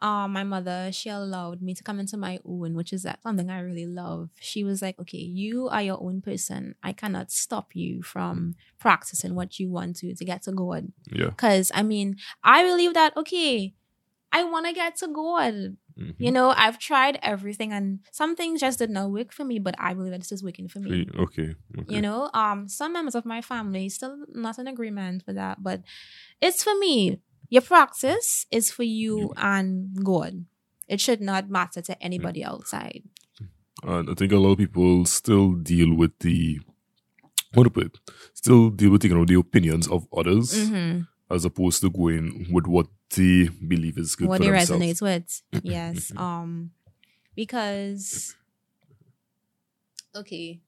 Uh, 0.00 0.28
my 0.28 0.44
mother, 0.44 0.90
she 0.92 1.08
allowed 1.10 1.62
me 1.62 1.74
to 1.74 1.82
come 1.82 2.00
into 2.00 2.16
my 2.16 2.38
own, 2.44 2.74
which 2.74 2.92
is 2.92 3.02
that 3.02 3.22
something 3.22 3.50
I 3.50 3.60
really 3.60 3.86
love. 3.86 4.30
She 4.40 4.64
was 4.64 4.82
like, 4.82 4.98
okay, 5.00 5.18
you 5.18 5.68
are 5.68 5.82
your 5.82 6.02
own 6.02 6.20
person. 6.20 6.74
I 6.82 6.92
cannot 6.92 7.30
stop 7.30 7.74
you 7.74 8.02
from 8.02 8.56
practicing 8.78 9.34
what 9.34 9.58
you 9.58 9.70
want 9.70 9.96
to 9.96 10.14
to 10.14 10.24
get 10.24 10.42
to 10.42 10.52
God. 10.52 10.92
Yeah. 11.10 11.26
Because, 11.26 11.70
I 11.74 11.82
mean, 11.82 12.16
I 12.42 12.62
believe 12.62 12.94
that, 12.94 13.16
okay, 13.16 13.74
I 14.32 14.44
want 14.44 14.66
to 14.66 14.72
get 14.72 14.96
to 14.96 15.08
God. 15.08 15.76
Mhm. 15.98 16.14
You 16.18 16.30
know, 16.30 16.50
I've 16.56 16.78
tried 16.78 17.18
everything 17.22 17.72
and 17.72 18.00
some 18.12 18.36
things 18.36 18.60
just 18.60 18.78
did 18.78 18.90
not 18.90 19.10
work 19.10 19.32
for 19.32 19.44
me, 19.44 19.58
but 19.58 19.74
I 19.78 19.94
believe 19.94 20.12
that 20.12 20.20
this 20.20 20.30
is 20.32 20.44
working 20.44 20.68
for 20.68 20.78
me. 20.78 21.08
Okay. 21.18 21.56
okay. 21.76 21.94
You 21.94 22.00
know, 22.00 22.30
um, 22.34 22.68
some 22.68 22.92
members 22.92 23.16
of 23.16 23.24
my 23.24 23.40
family 23.40 23.88
still 23.88 24.16
not 24.32 24.58
in 24.58 24.68
agreement 24.68 25.24
with 25.26 25.34
that, 25.36 25.62
but 25.62 25.82
it's 26.40 26.62
for 26.62 26.78
me. 26.78 27.20
Your 27.50 27.62
practice 27.62 28.46
is 28.50 28.70
for 28.70 28.82
you 28.82 29.32
and 29.36 30.04
God. 30.04 30.44
It 30.86 31.00
should 31.00 31.20
not 31.20 31.48
matter 31.50 31.80
to 31.82 32.02
anybody 32.02 32.44
outside. 32.44 33.02
And 33.82 34.10
I 34.10 34.14
think 34.14 34.32
a 34.32 34.36
lot 34.36 34.52
of 34.52 34.58
people 34.58 35.04
still 35.06 35.52
deal 35.52 35.94
with 35.94 36.18
the 36.20 36.60
what 37.54 37.64
to 37.64 37.70
put 37.70 37.86
it, 37.86 37.98
still 38.34 38.70
deal 38.70 38.90
with 38.90 39.04
you 39.04 39.14
know, 39.14 39.24
the 39.24 39.34
opinions 39.34 39.88
of 39.88 40.06
others 40.16 40.52
Mm-hmm. 40.52 41.00
as 41.34 41.44
opposed 41.44 41.80
to 41.82 41.90
going 41.90 42.46
with 42.52 42.66
what 42.66 42.86
they 43.16 43.48
believe 43.66 43.96
is 43.98 44.14
good 44.16 44.28
What 44.28 44.42
for 44.42 44.48
it 44.54 44.66
themselves. 44.66 44.82
resonates 44.82 45.02
with, 45.02 45.42
yes. 45.64 46.12
Um, 46.16 46.72
because 47.34 48.34
okay, 50.14 50.60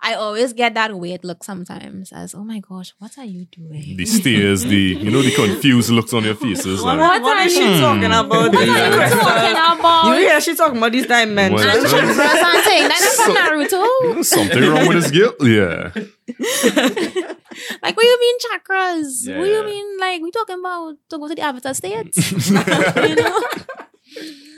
I 0.00 0.14
always 0.14 0.52
get 0.52 0.74
that 0.74 0.96
weird 0.96 1.24
look 1.24 1.42
sometimes 1.42 2.12
as, 2.12 2.32
oh 2.34 2.44
my 2.44 2.60
gosh, 2.60 2.94
what 2.98 3.18
are 3.18 3.24
you 3.24 3.46
doing? 3.46 3.96
The 3.96 4.06
stares, 4.06 4.62
the 4.62 4.76
you 4.76 5.10
know 5.10 5.22
the 5.22 5.34
confused 5.34 5.90
looks 5.90 6.12
on 6.14 6.22
your 6.24 6.36
faces. 6.36 6.82
What, 6.82 6.98
Like, 6.98 7.20
what 7.22 7.44
is 7.46 7.52
she 7.52 7.64
Hmm. 7.66 7.80
talking 7.80 8.04
about? 8.04 8.28
What 8.28 8.52
This 8.52 8.68
are 8.68 8.90
you 8.90 8.96
Crystal? 8.96 9.20
talking 9.20 9.50
about? 9.80 10.04
You 10.06 10.12
hear 10.14 10.40
she 10.40 10.54
talking 10.54 10.78
about 10.78 10.92
these 10.92 11.06
dimensions. 11.06 11.64
Well, 11.64 11.76
and 11.76 11.86
chakras 11.86 12.54
and 12.54 12.64
things. 12.64 12.88
Like 12.88 12.98
that's 13.00 13.24
from 13.24 13.34
Naruto. 13.36 14.24
something 14.24 14.62
wrong 14.70 14.86
with 14.86 14.96
his 15.02 15.10
guilt. 15.10 15.36
Yeah. 15.42 15.90
Like, 17.82 17.96
what 17.96 18.02
do 18.02 18.06
you 18.06 18.20
mean 18.20 18.36
chakras? 18.38 19.26
What 19.36 19.48
Yeah. 19.48 19.56
you 19.56 19.64
mean, 19.66 19.98
like, 19.98 20.22
we 20.22 20.30
talking 20.30 20.60
about 20.60 20.94
to 21.10 21.18
go 21.18 21.26
to 21.26 21.34
the 21.34 21.42
avatar 21.42 21.74
states? 21.74 22.30
you 22.50 23.16
know? 23.16 23.40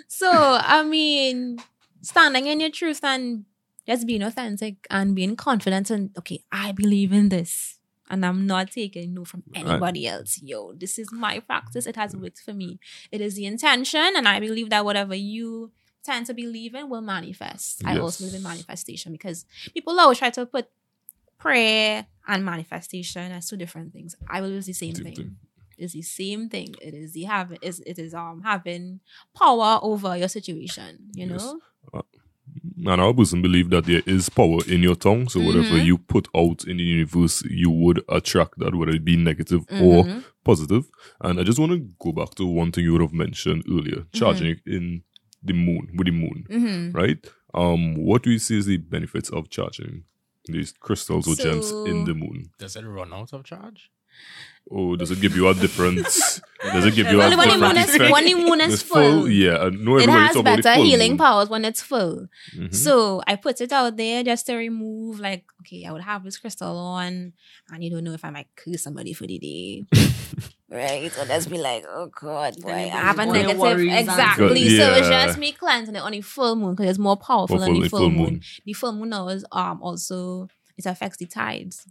So, 0.08 0.28
I 0.30 0.82
mean, 0.82 1.58
standing 2.02 2.46
in 2.46 2.60
your 2.60 2.70
truth 2.70 3.00
and 3.02 3.44
just 3.86 4.06
being 4.06 4.22
authentic 4.22 4.86
and 4.90 5.14
being 5.14 5.36
confident 5.36 5.90
and, 5.90 6.10
okay, 6.18 6.42
I 6.52 6.72
believe 6.72 7.12
in 7.12 7.28
this. 7.28 7.78
And 8.08 8.26
I'm 8.26 8.44
not 8.46 8.72
taking 8.72 9.14
no 9.14 9.24
from 9.24 9.44
anybody 9.54 10.06
else. 10.08 10.40
Yo, 10.42 10.72
this 10.72 10.98
is 10.98 11.12
my 11.12 11.38
practice. 11.38 11.86
It 11.86 11.94
has 11.96 12.16
worked 12.16 12.40
for 12.40 12.52
me. 12.52 12.80
It 13.12 13.20
is 13.20 13.36
the 13.36 13.46
intention. 13.46 14.00
And 14.16 14.26
I 14.26 14.40
believe 14.40 14.68
that 14.70 14.84
whatever 14.84 15.14
you 15.14 15.70
tend 16.04 16.26
to 16.26 16.34
believe 16.34 16.74
in 16.74 16.88
will 16.88 17.02
manifest. 17.02 17.82
I 17.84 17.98
also 17.98 18.24
believe 18.24 18.34
in 18.36 18.42
manifestation 18.42 19.12
because 19.12 19.44
people 19.72 19.98
always 20.00 20.18
try 20.18 20.30
to 20.30 20.44
put 20.44 20.68
prayer 21.38 22.06
and 22.26 22.44
manifestation 22.44 23.30
as 23.32 23.48
two 23.48 23.56
different 23.56 23.92
things. 23.92 24.16
I 24.28 24.40
believe 24.40 24.58
it's 24.58 24.66
the 24.66 24.72
same 24.72 24.94
thing. 24.94 25.14
thing. 25.14 25.36
It's 25.78 25.92
the 25.94 26.02
same 26.02 26.48
thing. 26.48 26.74
It 26.82 26.94
is 26.94 27.12
the 27.12 27.22
having 27.24 27.58
is 27.62 27.80
it 27.86 27.98
is 27.98 28.12
um 28.12 28.42
having 28.44 29.00
power 29.36 29.78
over 29.82 30.16
your 30.16 30.28
situation, 30.28 31.10
you 31.14 31.26
Yes. 31.26 31.30
know? 31.42 31.60
And 32.86 33.00
our 33.00 33.12
person 33.14 33.42
believe 33.42 33.70
that 33.70 33.84
there 33.84 34.02
is 34.06 34.28
power 34.28 34.58
in 34.66 34.82
your 34.82 34.94
tongue. 34.96 35.28
So 35.28 35.40
whatever 35.40 35.76
Mhm. 35.78 35.84
you 35.84 35.98
put 35.98 36.28
out 36.34 36.64
in 36.64 36.78
the 36.78 36.82
universe, 36.82 37.42
you 37.50 37.70
would 37.70 38.02
attract 38.08 38.58
that, 38.58 38.74
whether 38.74 38.92
it 38.92 39.04
be 39.04 39.16
negative 39.16 39.62
or 39.70 40.04
Mhm. 40.04 40.24
positive. 40.44 40.88
And 41.20 41.38
I 41.38 41.42
just 41.44 41.58
want 41.58 41.72
to 41.72 41.78
go 41.98 42.12
back 42.12 42.34
to 42.36 42.46
one 42.46 42.72
thing 42.72 42.84
you 42.84 42.92
would 42.92 43.02
have 43.02 43.12
mentioned 43.12 43.64
earlier, 43.68 44.00
Mm-hmm. 44.00 44.18
charging 44.18 44.56
in 44.66 45.02
the 45.42 45.52
moon, 45.52 45.90
with 45.96 46.06
the 46.06 46.12
moon, 46.12 46.46
Mhm. 46.50 46.94
right? 46.94 47.18
Um, 47.54 47.94
what 47.94 48.22
do 48.22 48.30
you 48.30 48.38
see 48.38 48.58
as 48.58 48.66
the 48.66 48.78
benefits 48.78 49.28
of 49.30 49.50
charging 49.50 50.04
these 50.46 50.72
crystals 50.72 51.28
or 51.28 51.34
gems 51.36 51.70
in 51.86 52.04
the 52.04 52.14
moon? 52.14 52.50
Does 52.58 52.76
it 52.76 52.84
run 52.84 53.12
out 53.12 53.32
of 53.32 53.44
charge? 53.44 53.90
Or 54.66 54.96
does 54.96 55.10
it 55.10 55.20
give 55.20 55.34
you 55.34 55.48
a 55.48 55.54
different? 55.54 55.96
does 56.04 56.86
it 56.86 56.94
give 56.94 57.10
you 57.10 57.20
a 57.20 57.28
Well, 57.28 57.36
when 57.36 57.48
the 57.48 57.54
different 57.54 57.74
moon 57.74 57.76
is 57.82 57.94
effect? 57.94 58.12
when 58.12 58.24
the 58.24 58.34
moon 58.34 58.60
is 58.60 58.74
It's 58.74 58.82
full, 58.82 59.28
Yeah, 59.28 59.56
I 59.58 59.70
know 59.70 59.96
it 59.98 60.08
has 60.08 60.32
talk 60.34 60.40
about 60.42 60.56
the 60.58 60.62
better 60.62 60.82
healing 60.84 61.12
moon. 61.12 61.18
powers 61.18 61.48
when 61.48 61.64
it's 61.64 61.82
full. 61.82 62.28
Mhm. 62.56 62.72
So 62.72 63.20
I 63.26 63.34
put 63.36 63.60
it 63.60 63.72
out 63.72 63.96
there 63.96 64.22
just 64.22 64.46
to 64.46 64.54
remove, 64.54 65.18
like, 65.18 65.44
okay, 65.62 65.84
I 65.86 65.90
would 65.92 66.02
have 66.02 66.22
this 66.22 66.38
crystal 66.38 66.76
on, 66.78 67.32
and 67.72 67.82
you 67.84 67.90
don't 67.90 68.04
know 68.04 68.12
if 68.12 68.24
I 68.24 68.30
might 68.30 68.46
curse 68.54 68.82
somebody 68.84 69.12
for 69.12 69.26
the 69.26 69.38
day. 69.40 69.84
right? 70.70 71.10
So 71.10 71.24
let's 71.24 71.46
be 71.46 71.58
like, 71.58 71.84
oh 71.88 72.06
God, 72.20 72.60
boy, 72.60 72.70
I 72.70 72.86
have 72.88 73.18
a 73.18 73.26
negative. 73.26 73.80
Exactly. 73.80 74.68
Good, 74.68 74.76
So 74.78 74.94
it's 74.94 75.08
just 75.08 75.38
me 75.38 75.50
cleansing 75.50 75.96
it 75.96 76.02
on 76.02 76.12
the 76.12 76.20
full 76.20 76.54
moon 76.54 76.76
because 76.76 76.90
it's 76.90 76.98
more 76.98 77.16
powerful 77.16 77.56
More 77.56 77.66
on 77.66 77.72
full- 77.74 77.82
the 77.82 77.88
full 77.88 77.98
full 78.00 78.10
moon. 78.10 78.18
moon. 78.34 78.40
The 78.64 78.72
full 78.74 78.92
moon 78.92 79.08
now 79.08 79.26
is 79.28 79.44
um 79.50 79.82
also 79.82 80.46
it 80.78 80.86
affects 80.86 81.16
the 81.18 81.26
tides. 81.26 81.88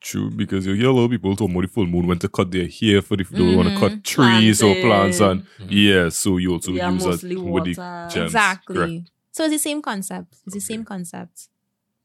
True, 0.00 0.30
because 0.30 0.66
you 0.66 0.72
hear 0.74 0.88
a 0.88 0.92
lot 0.92 1.04
of 1.04 1.10
people 1.10 1.36
talking 1.36 1.54
about 1.54 1.62
the 1.62 1.68
full 1.68 1.86
moon 1.86 2.06
when 2.06 2.18
to 2.20 2.28
cut 2.28 2.50
their 2.50 2.66
hair 2.66 3.02
for 3.02 3.16
the 3.18 3.24
they 3.24 3.54
want 3.54 3.68
to 3.68 3.76
cut 3.78 4.02
trees 4.02 4.62
or 4.62 4.74
plants 4.76 5.20
and 5.20 5.42
Mhm. 5.58 5.66
yeah, 5.68 6.08
so 6.08 6.38
you 6.38 6.52
also 6.52 6.72
Yeah, 6.72 6.90
use 6.90 7.04
mostly 7.04 7.34
that 7.34 7.42
with 7.42 7.64
the 7.64 7.74
water. 7.74 8.08
gems. 8.10 8.30
exactly. 8.30 8.76
correct. 8.76 9.10
So 9.32 9.44
it's 9.44 9.52
the 9.52 9.58
same 9.58 9.82
concept. 9.82 10.36
It's 10.46 10.54
the 10.54 10.60
same 10.60 10.84
concept. 10.84 11.48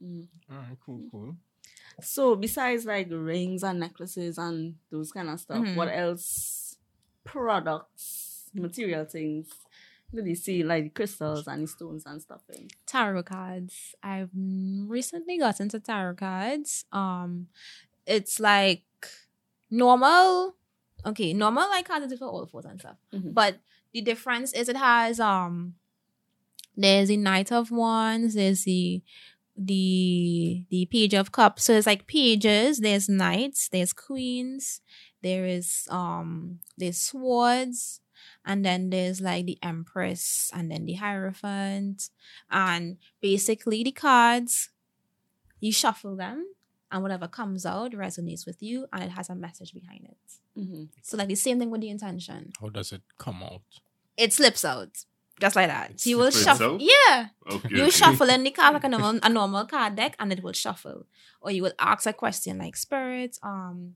Mm. 0.03 0.27
Alright, 0.51 0.77
cool, 0.85 1.01
cool. 1.09 1.35
So 2.01 2.35
besides 2.35 2.85
like 2.85 3.07
rings 3.09 3.63
and 3.63 3.79
necklaces 3.79 4.37
and 4.37 4.75
those 4.91 5.11
kind 5.13 5.29
of 5.29 5.39
stuff, 5.39 5.63
Mhm. 5.63 5.75
what 5.75 5.87
else? 5.87 6.77
Products, 7.23 8.49
material 8.53 9.05
things. 9.05 9.47
Did 10.13 10.27
you 10.27 10.35
see 10.35 10.63
like 10.63 10.83
the 10.85 10.89
crystals 10.91 11.47
and 11.47 11.63
the 11.63 11.67
stones 11.67 12.03
and 12.05 12.21
stuff 12.21 12.41
in? 12.49 12.67
tarot 12.85 13.23
cards. 13.23 13.95
I've 14.01 14.29
mm, 14.31 14.87
recently 14.89 15.37
got 15.37 15.59
into 15.59 15.79
tarot 15.79 16.15
cards. 16.15 16.85
Um, 16.91 17.47
it's 18.05 18.39
like 18.39 18.83
normal. 19.69 20.55
Okay, 21.05 21.33
normal 21.33 21.69
like 21.69 21.87
cards 21.87 22.11
is 22.11 22.19
for 22.19 22.25
all 22.27 22.45
fours 22.45 22.65
and 22.65 22.79
stuff. 22.79 22.97
Mhm. 23.13 23.33
But 23.33 23.59
the 23.93 24.01
difference 24.01 24.53
is 24.53 24.69
it 24.69 24.77
has 24.77 25.19
um, 25.19 25.75
there's 26.75 27.09
the 27.09 27.17
Knight 27.17 27.51
of 27.51 27.71
Wands. 27.71 28.33
There's 28.33 28.63
the 28.63 29.01
the 29.57 30.65
the 30.69 30.85
Page 30.87 31.13
of 31.13 31.31
Cups. 31.31 31.63
So 31.63 31.73
it's 31.73 31.87
like 31.87 32.07
pages. 32.07 32.79
There's 32.79 33.07
knights. 33.07 33.69
There's 33.69 33.93
queens. 33.93 34.81
There 35.21 35.45
is 35.45 35.87
um 35.89 36.59
there's 36.77 36.97
swords 36.97 38.01
and 38.45 38.63
then 38.63 38.89
there's 38.91 39.21
like 39.21 39.45
the 39.45 39.57
empress 39.63 40.51
and 40.53 40.69
then 40.69 40.85
the 40.85 40.93
hierophant 40.93 42.09
and 42.51 42.97
basically 43.21 43.83
the 43.83 43.91
cards 43.91 44.69
you 45.59 45.71
shuffle 45.71 46.15
them 46.15 46.45
and 46.91 47.01
whatever 47.03 47.27
comes 47.27 47.65
out 47.65 47.91
resonates 47.93 48.45
with 48.45 48.61
you 48.61 48.85
and 48.93 49.03
it 49.03 49.09
has 49.11 49.29
a 49.29 49.35
message 49.35 49.73
behind 49.73 50.05
it 50.05 50.17
Mm-hmm. 50.59 50.83
so 51.01 51.17
like 51.17 51.27
the 51.27 51.35
same 51.35 51.59
thing 51.59 51.69
with 51.69 51.81
the 51.81 51.89
intention 51.89 52.51
How 52.61 52.69
does 52.69 52.91
it 52.93 53.01
come 53.17 53.43
out? 53.43 53.61
it 54.15 54.31
slips 54.31 54.63
out 54.63 55.03
just 55.41 55.55
like 55.57 55.67
that 55.67 55.99
so 55.99 56.09
you 56.09 56.17
will 56.17 56.31
shuffle 56.31 56.75
out? 56.75 56.81
yeah 56.81 57.27
Okay. 57.51 57.69
you 57.75 57.91
shuffle 57.91 58.29
in 58.29 58.43
the 58.43 58.51
card 58.51 58.73
like 58.73 58.83
a 58.85 58.89
normal, 58.95 59.19
a 59.21 59.27
normal 59.29 59.65
card 59.65 59.95
deck 59.97 60.15
and 60.19 60.31
it 60.31 60.41
will 60.41 60.53
shuffle. 60.53 61.05
Or 61.41 61.51
you 61.51 61.61
will 61.63 61.73
ask 61.77 62.05
a 62.07 62.13
question 62.13 62.57
like, 62.59 62.75
Spirit, 62.77 63.37
um, 63.43 63.95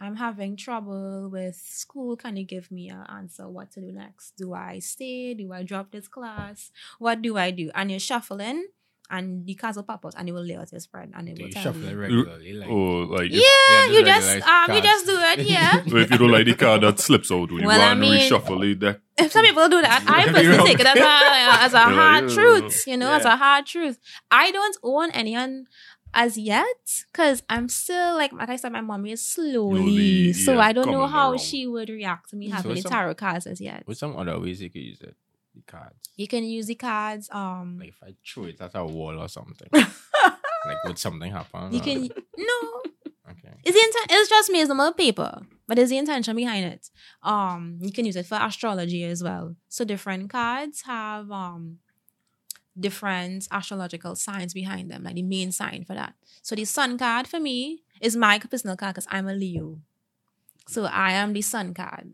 I'm 0.00 0.16
having 0.16 0.56
trouble 0.56 1.28
with 1.30 1.54
school. 1.56 2.16
Can 2.16 2.36
you 2.36 2.44
give 2.44 2.70
me 2.70 2.88
an 2.90 3.04
answer 3.08 3.48
what 3.48 3.70
to 3.72 3.80
do 3.80 3.92
next? 3.92 4.32
Do 4.36 4.52
I 4.52 4.80
stay? 4.80 5.32
Do 5.34 5.52
I 5.52 5.62
drop 5.62 5.92
this 5.92 6.08
class? 6.08 6.72
What 6.98 7.22
do 7.22 7.36
I 7.38 7.52
do? 7.52 7.70
And 7.74 7.90
you're 7.90 8.00
shuffling 8.00 8.66
and 9.10 9.44
the 9.46 9.54
cards 9.54 9.76
will 9.76 9.84
pop 9.84 10.04
out 10.06 10.14
and 10.16 10.28
you 10.28 10.34
will 10.34 10.44
lay 10.44 10.56
out 10.56 10.70
your 10.72 10.80
spread 10.80 11.10
and 11.14 11.28
it 11.28 11.34
Do 11.36 11.42
will 11.42 11.48
you 11.48 11.52
tell 11.54 11.62
shuffle 11.64 11.82
you. 11.82 11.88
it 11.88 11.94
regularly? 11.94 12.52
Like, 12.54 12.68
Or 12.70 13.04
like 13.06 13.30
Yeah, 13.30 13.40
if, 13.40 13.90
Yeah, 13.90 13.98
you 13.98 14.04
just 14.04 14.20
just 14.20 14.28
regular 14.34 14.52
um 14.54 14.76
you 14.76 14.82
just 14.82 15.06
do 15.06 15.16
it, 15.18 15.38
yeah. 15.50 15.84
so 15.84 15.96
if 15.96 16.10
you 16.10 16.18
don't 16.18 16.30
like 16.30 16.44
the 16.46 16.54
card 16.54 16.80
that 16.82 16.98
slips 17.00 17.30
out, 17.32 17.50
would 17.50 17.60
you 17.62 17.66
Well, 17.66 17.80
I 17.80 17.90
and 17.92 18.00
mean- 18.00 18.20
reshuffle 18.20 18.60
the 18.60 18.74
deck? 18.74 19.00
If 19.18 19.32
some 19.32 19.44
people 19.44 19.68
do 19.68 19.82
that, 19.82 20.04
I 20.08 20.24
You're 20.24 20.32
personally 20.32 20.56
wrong. 20.58 20.66
take 20.66 20.80
it 20.80 20.86
as 20.86 20.96
a 20.98 21.64
as 21.64 21.74
a 21.74 21.76
You're 21.78 21.86
like, 21.86 21.94
hard 21.94 22.24
"Yeah, 22.28 22.34
truth, 22.34 22.86
you 22.86 22.96
know, 22.96 23.12
as 23.12 23.24
a 23.24 23.36
hard 23.36 23.66
truth. 23.66 23.98
I 24.30 24.50
don't 24.50 24.76
own 24.82 25.10
any 25.10 25.36
on 25.36 25.66
as 26.12 26.36
yet 26.36 26.66
because 27.12 27.42
I'm 27.48 27.68
still 27.68 28.14
like 28.16 28.32
like 28.32 28.48
I 28.48 28.56
said, 28.56 28.72
my 28.72 28.80
mommy 28.80 29.12
is 29.12 29.24
slowly, 29.24 30.32
Slowly, 30.32 30.32
so 30.32 30.54
yeah, 30.54 30.60
I 30.60 30.72
don't 30.72 30.90
know 30.90 31.06
how 31.06 31.30
around. 31.30 31.40
she 31.40 31.66
would 31.66 31.88
react 31.88 32.30
to 32.30 32.36
me 32.36 32.48
So 32.48 32.54
having 32.56 32.74
the 32.76 32.80
some- 32.82 32.90
tarot 32.92 33.14
cards 33.14 33.46
as 33.46 33.60
yet. 33.60 33.84
with 33.86 33.98
some 33.98 34.16
other 34.16 34.38
ways 34.40 34.60
you 34.62 34.70
could 34.70 34.82
use 34.82 35.00
it. 35.02 35.14
The 35.66 35.72
cards. 35.72 36.10
You 36.16 36.28
can 36.28 36.44
use 36.44 36.66
the 36.66 36.74
cards. 36.74 37.28
Um, 37.32 37.78
Like 37.78 37.88
if 37.88 38.02
I 38.02 38.14
throw 38.26 38.44
it 38.44 38.60
at 38.60 38.74
a 38.74 38.84
wall 38.84 39.18
or 39.18 39.28
something. 39.28 39.68
like 39.72 40.84
would 40.84 40.98
something 40.98 41.30
happen? 41.32 41.72
you 41.72 41.80
or- 41.80 41.82
can 41.82 42.00
no. 42.36 42.82
Okay. 43.30 43.54
It's 43.64 43.76
the 43.76 43.84
intent. 43.84 44.06
It's 44.10 44.28
just 44.28 44.50
me. 44.50 44.60
It's 44.60 44.68
normal 44.68 44.92
paper, 44.92 45.42
but 45.68 45.76
there's 45.76 45.90
the 45.90 45.98
intention 45.98 46.34
behind 46.34 46.64
it. 46.64 46.90
Um, 47.22 47.78
you 47.80 47.92
can 47.92 48.04
use 48.04 48.16
it 48.16 48.26
for 48.26 48.36
astrology 48.40 49.04
as 49.04 49.22
well. 49.22 49.54
So 49.68 49.84
different 49.84 50.30
cards 50.30 50.82
have 50.82 51.30
um 51.30 51.78
different 52.78 53.46
astrological 53.50 54.16
signs 54.16 54.54
behind 54.54 54.90
them, 54.90 55.04
like 55.04 55.14
the 55.14 55.22
main 55.22 55.52
sign 55.52 55.84
for 55.84 55.94
that. 55.94 56.14
So 56.42 56.54
the 56.54 56.64
sun 56.64 56.98
card 56.98 57.26
for 57.26 57.38
me 57.40 57.82
is 58.00 58.16
my 58.16 58.38
personal 58.38 58.76
card 58.76 58.94
because 58.94 59.06
I'm 59.10 59.28
a 59.28 59.34
Leo. 59.34 59.78
So 60.68 60.84
I 60.84 61.12
am 61.12 61.32
the 61.32 61.42
sun 61.42 61.74
card. 61.74 62.12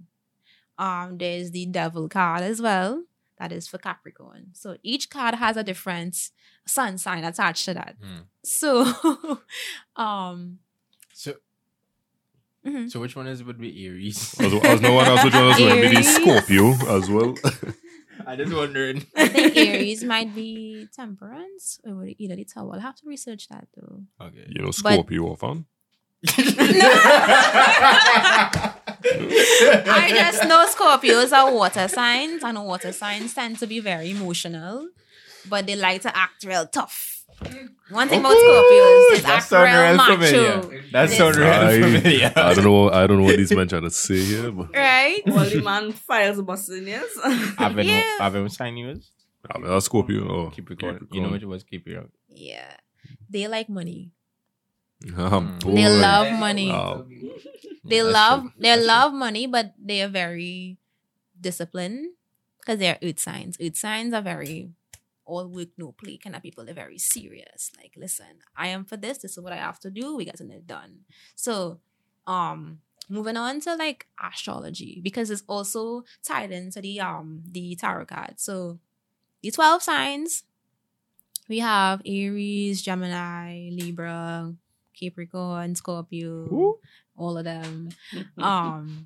Um, 0.79 1.17
there's 1.19 1.51
the 1.53 1.67
devil 1.67 2.09
card 2.09 2.43
as 2.43 2.61
well. 2.61 3.05
That 3.38 3.53
is 3.53 3.66
for 3.68 3.79
Capricorn. 3.79 4.49
So 4.55 4.77
each 4.83 5.11
card 5.11 5.35
has 5.35 5.57
a 5.57 5.62
different 5.62 6.16
sun 6.66 6.99
sign 6.99 7.22
attached 7.25 7.64
to 7.66 7.75
that. 7.75 7.96
Hmm. 8.03 8.22
So 8.42 9.40
um 9.96 10.59
So, 11.12 11.35
mhm. 12.66 12.90
so 12.90 13.01
which 13.01 13.14
one 13.16 13.27
is 13.27 13.44
would 13.44 13.59
be 13.59 13.87
Aries? 13.87 14.35
As, 14.40 14.53
as 14.53 14.81
no 14.81 14.92
one 14.94 15.07
else 15.07 15.22
would 15.25 15.33
join 15.33 15.53
us 15.53 15.61
with 15.61 15.68
the 15.68 15.87
Aries. 15.87 16.16
Scorpio 16.16 16.70
as 16.96 17.11
well. 17.11 17.35
I 18.27 18.35
just 18.35 18.53
wondering. 18.55 19.05
I 19.14 19.29
think 19.29 19.57
Aries 19.68 20.03
might 20.03 20.35
be 20.35 20.88
temperance 20.92 21.79
or 21.85 22.09
either 22.18 22.35
the 22.37 22.44
tower. 22.44 22.72
I'll 22.75 22.81
have 22.81 22.96
to 22.96 23.07
research 23.07 23.49
that 23.49 23.68
though. 23.77 24.03
Okay. 24.20 24.46
you 24.49 24.62
know, 24.62 24.70
Scorpio 24.70 25.22
or 25.25 25.37
fun. 25.37 25.66
I 29.14 30.09
just 30.14 30.45
know 30.49 30.66
Scorpios 30.69 31.33
are 31.33 31.53
water 31.53 31.88
signs, 31.88 32.42
and 32.42 32.64
water 32.64 32.92
signs 32.92 33.35
tend 33.35 33.59
to 33.61 33.66
be 33.66 33.81
very 33.81 34.11
emotional, 34.11 34.88
but 35.49 35.66
they 35.66 35.77
like 35.77 36.03
to 36.03 36.16
act 36.16 36.45
real 36.45 36.66
tough. 36.66 37.25
One 37.90 38.09
thing 38.09 38.21
about 38.21 38.33
Scorpios 38.33 39.12
is 39.12 39.23
That 39.23 39.33
act 39.37 39.47
sound 39.47 39.64
real 39.64 39.83
real 39.83 39.97
macho, 39.97 40.62
familiar. 40.62 40.83
That 40.92 41.09
This- 41.09 41.21
real 41.21 41.47
I, 41.47 41.81
familiar. 41.81 42.33
I 42.37 42.55
don't 42.55 42.64
know. 42.64 42.90
I 42.90 43.07
don't 43.07 43.19
know 43.19 43.25
what 43.25 43.37
these 43.37 43.53
men 43.55 43.69
trying 43.69 43.83
to 43.83 43.90
say 43.90 44.19
here, 44.25 44.51
but 44.51 44.75
right? 44.75 45.23
All 45.31 45.45
the 45.45 45.61
man 45.62 45.92
files 45.92 46.40
busting, 46.40 46.87
yes. 46.87 47.07
Have 47.59 47.77
been, 47.77 47.87
Yeah. 47.88 48.03
have 48.19 48.33
been 48.33 48.49
sign 48.49 48.77
yours? 48.77 49.12
I 49.51 49.59
mean, 49.59 49.69
that's 49.69 49.85
Scorpio. 49.87 50.27
Oh, 50.29 50.51
Keep 50.51 50.71
it 50.73 50.79
going. 50.81 51.07
You 51.12 51.21
know 51.21 51.29
going. 51.29 51.33
which 51.35 51.45
was 51.45 51.62
keep 51.62 51.87
it 51.87 51.92
going. 51.95 52.11
Yeah. 52.29 52.73
they 53.31 53.47
like 53.47 53.69
money. 53.69 54.11
Um, 55.16 55.59
Mm. 55.62 55.75
They 55.75 55.88
love 55.88 56.33
money. 56.40 56.71
Wow. 56.71 57.05
They 57.88 58.03
love 58.03 58.42
true. 58.42 58.53
they 58.59 58.68
That's 58.70 58.81
true. 58.81 58.87
love 58.87 59.12
money, 59.12 59.46
but 59.46 59.75
they 59.79 60.03
are 60.03 60.09
very 60.09 60.79
disciplined 61.40 62.12
because 62.61 62.79
they're 62.79 62.99
earth 63.03 63.20
signs. 63.20 63.57
Earth 63.61 63.77
signs 63.77 64.12
are 64.14 64.22
very 64.22 64.70
all 65.25 65.49
work 65.49 65.68
no 65.77 65.92
play 65.92 66.16
kind 66.16 66.37
of 66.37 66.42
people. 66.42 66.64
They're 66.64 66.75
very 66.75 66.99
serious. 66.99 67.72
Like, 67.77 67.92
listen, 67.96 68.40
I 68.57 68.68
am 68.68 68.85
for 68.85 68.96
this. 68.96 69.18
This 69.18 69.33
is 69.33 69.40
what 69.40 69.53
I 69.53 69.57
have 69.57 69.81
to 69.81 69.90
do. 69.90 70.16
We 70.16 70.25
getting 70.25 70.51
it 70.51 70.66
done. 70.66 71.01
So, 71.35 71.81
um, 72.27 72.81
moving 73.09 73.37
on 73.37 73.61
to 73.61 73.75
like 73.75 74.07
astrology 74.22 75.01
because 75.03 75.31
it's 75.31 75.42
also 75.49 76.05
tied 76.25 76.51
into 76.53 76.81
the 76.81 77.01
um 77.01 77.42
the 77.51 77.75
tarot 77.77 78.07
card. 78.07 78.35
So, 78.40 78.79
the 79.42 79.51
twelve 79.51 79.83
signs 79.83 80.44
we 81.49 81.61
have 81.61 82.03
Aries, 82.05 82.83
Gemini, 82.83 83.68
Libra, 83.70 84.53
Capricorn, 84.99 85.75
Scorpio 85.77 86.29
Ooh. 86.53 86.79
All 87.17 87.37
of 87.39 87.45
them. 87.45 87.91
Um, 88.39 89.05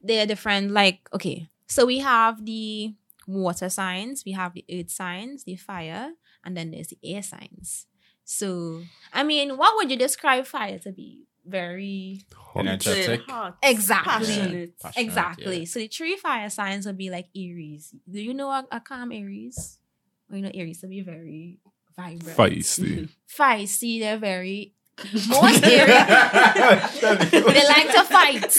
they're 0.00 0.26
different. 0.26 0.70
Like, 0.72 1.08
okay, 1.14 1.48
so 1.66 1.86
we 1.86 1.98
have 2.00 2.44
the 2.44 2.94
water 3.26 3.68
signs, 3.68 4.24
we 4.24 4.32
have 4.32 4.52
the 4.54 4.64
earth 4.72 4.90
signs, 4.90 5.44
the 5.44 5.56
fire, 5.56 6.12
and 6.44 6.56
then 6.56 6.70
there's 6.70 6.88
the 6.88 6.98
air 7.04 7.22
signs. 7.22 7.86
So, 8.24 8.82
I 9.12 9.22
mean, 9.22 9.56
what 9.56 9.76
would 9.76 9.90
you 9.90 9.96
describe 9.96 10.46
fire 10.46 10.78
to 10.80 10.92
be? 10.92 11.24
Very 11.44 12.20
Hot. 12.34 12.60
Energetic. 12.60 13.22
Hot, 13.28 13.58
Exactly. 13.64 14.12
passionate. 14.12 14.78
Passionate, 14.78 15.06
exactly. 15.06 15.58
yeah. 15.60 15.64
So 15.64 15.80
the 15.80 15.88
three 15.88 16.16
fire 16.16 16.48
signs 16.48 16.86
would 16.86 16.96
be 16.96 17.10
like 17.10 17.26
Aries. 17.36 17.92
Do 18.08 18.20
you 18.20 18.32
know 18.32 18.48
a, 18.50 18.64
a 18.70 18.80
calm 18.80 19.10
Aries? 19.10 19.78
Or 20.30 20.36
you 20.36 20.42
know 20.42 20.52
Aries 20.54 20.80
to 20.82 20.86
be 20.86 21.00
very 21.00 21.58
vibrant, 21.96 22.38
Feisty. 22.38 23.08
feisty. 23.38 23.98
They're 23.98 24.18
very 24.18 24.74
more 25.28 25.48
scary. 25.52 25.86
they 25.90 27.64
like 27.68 27.92
to 27.92 28.04
fight. 28.04 28.56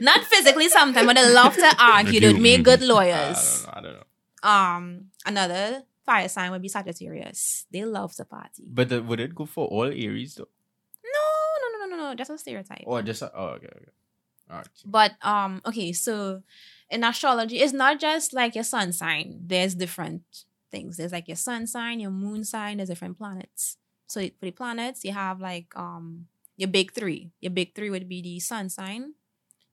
Not 0.00 0.24
physically 0.24 0.68
sometimes, 0.68 1.06
but 1.06 1.16
they 1.16 1.32
love 1.32 1.54
to 1.56 1.76
argue. 1.80 2.20
They 2.20 2.32
would 2.32 2.42
make 2.42 2.62
good 2.62 2.82
I 2.82 2.86
lawyers. 2.86 3.64
don't 3.64 3.66
know. 3.66 3.72
I 3.72 3.80
don't 3.82 3.94
know. 3.94 4.48
Um, 4.48 5.04
another 5.24 5.82
fire 6.04 6.28
sign 6.28 6.50
would 6.52 6.62
be 6.62 6.68
Sagittarius. 6.68 7.66
They 7.70 7.84
love 7.84 8.14
to 8.16 8.24
party. 8.24 8.64
But 8.66 8.88
the, 8.90 9.02
would 9.02 9.20
it 9.20 9.34
go 9.34 9.46
for 9.46 9.66
all 9.66 9.84
Aries 9.86 10.34
though? 10.36 10.48
No, 11.04 11.20
no, 11.62 11.78
no, 11.78 11.86
no, 11.86 11.96
no, 11.96 12.10
no. 12.10 12.16
That's 12.16 12.30
a 12.30 12.38
stereotype. 12.38 12.84
Or 12.84 13.02
just 13.02 13.22
oh 13.22 13.28
okay 13.56 13.66
okay. 13.66 13.90
All 14.50 14.56
right. 14.58 14.68
But 14.84 15.12
um, 15.22 15.60
okay, 15.66 15.92
so 15.92 16.42
in 16.90 17.02
astrology, 17.02 17.58
it's 17.58 17.72
not 17.72 17.98
just 17.98 18.32
like 18.32 18.54
your 18.54 18.62
sun 18.64 18.92
sign. 18.92 19.40
There's 19.44 19.74
different 19.74 20.22
things. 20.70 20.96
There's 20.98 21.12
like 21.12 21.26
your 21.26 21.36
sun 21.36 21.66
sign, 21.66 21.98
your 21.98 22.12
moon 22.12 22.44
sign. 22.44 22.76
There's 22.76 22.88
different 22.88 23.18
planets. 23.18 23.78
So 24.06 24.20
for 24.38 24.46
the 24.46 24.50
planets, 24.52 25.04
you 25.04 25.12
have 25.12 25.40
like 25.40 25.76
um 25.76 26.26
your 26.56 26.68
big 26.68 26.92
three. 26.92 27.32
Your 27.40 27.50
big 27.50 27.74
three 27.74 27.90
would 27.90 28.08
be 28.08 28.22
the 28.22 28.40
sun 28.40 28.68
sign, 28.68 29.14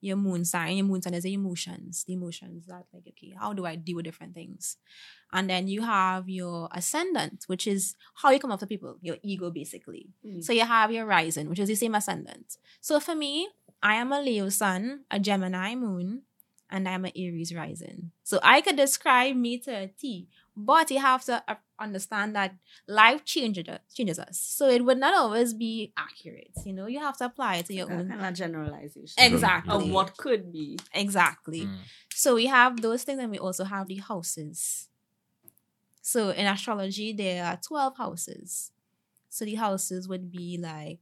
your 0.01 0.17
moon 0.17 0.43
sign. 0.43 0.77
Your 0.77 0.85
moon 0.85 1.01
sign 1.01 1.13
is 1.13 1.23
the 1.23 1.33
emotions. 1.33 2.03
The 2.05 2.13
emotions 2.13 2.65
that 2.67 2.85
like 2.93 3.07
okay, 3.09 3.33
how 3.39 3.53
do 3.53 3.65
I 3.65 3.75
deal 3.75 3.97
with 3.97 4.05
different 4.05 4.33
things? 4.33 4.77
And 5.31 5.49
then 5.49 5.67
you 5.67 5.81
have 5.81 6.29
your 6.29 6.69
ascendant, 6.71 7.45
which 7.47 7.65
is 7.67 7.95
how 8.15 8.29
you 8.31 8.39
come 8.39 8.51
up 8.51 8.59
to 8.59 8.67
people, 8.67 8.97
your 9.01 9.17
ego 9.23 9.49
basically. 9.49 10.09
Mm. 10.25 10.43
So 10.43 10.53
you 10.53 10.65
have 10.65 10.91
your 10.91 11.05
rising, 11.05 11.49
which 11.49 11.59
is 11.59 11.69
the 11.69 11.75
same 11.75 11.95
ascendant. 11.95 12.57
So 12.81 12.99
for 12.99 13.15
me, 13.15 13.49
I 13.81 13.95
am 13.95 14.11
a 14.11 14.21
Leo 14.21 14.49
sun, 14.49 15.05
a 15.09 15.19
Gemini 15.19 15.75
moon, 15.75 16.23
and 16.73 16.89
I'm 16.89 17.05
an 17.05 17.11
Aries 17.15 17.53
rising. 17.55 18.11
So 18.23 18.39
I 18.43 18.59
could 18.61 18.75
describe 18.75 19.35
me 19.35 19.59
to 19.59 19.71
a 19.71 19.87
T, 19.87 20.27
but 20.57 20.89
you 20.89 20.99
have 20.99 21.23
to 21.25 21.43
understand 21.79 22.35
that 22.35 22.55
life 22.87 23.23
changes 23.23 23.67
us, 23.69 23.79
changes 23.93 24.17
us. 24.17 24.39
So 24.39 24.67
it 24.67 24.83
would 24.83 24.97
not 24.97 25.13
always 25.13 25.53
be 25.53 25.93
accurate. 25.95 26.51
You 26.65 26.73
know, 26.73 26.87
you 26.87 26.99
have 26.99 27.15
to 27.19 27.25
apply 27.25 27.57
it 27.57 27.67
to 27.67 27.75
your 27.75 27.85
That 27.85 27.99
own. 27.99 28.09
kind 28.09 28.25
of 28.25 28.33
generalization. 28.33 29.13
Exactly. 29.23 29.71
Of 29.71 29.89
what 29.91 30.17
could 30.17 30.51
be. 30.51 30.79
Exactly. 30.95 31.61
Mm. 31.67 31.77
So 32.09 32.33
we 32.33 32.47
have 32.47 32.81
those 32.81 33.03
things, 33.03 33.19
and 33.19 33.29
we 33.31 33.37
also 33.37 33.65
have 33.65 33.87
the 33.87 33.97
houses. 33.97 34.89
So 36.01 36.31
in 36.31 36.47
astrology, 36.47 37.13
there 37.13 37.45
are 37.45 37.57
12 37.57 37.97
houses. 37.97 38.71
So 39.29 39.45
the 39.45 39.55
houses 39.55 40.07
would 40.07 40.31
be 40.31 40.57
like, 40.57 40.99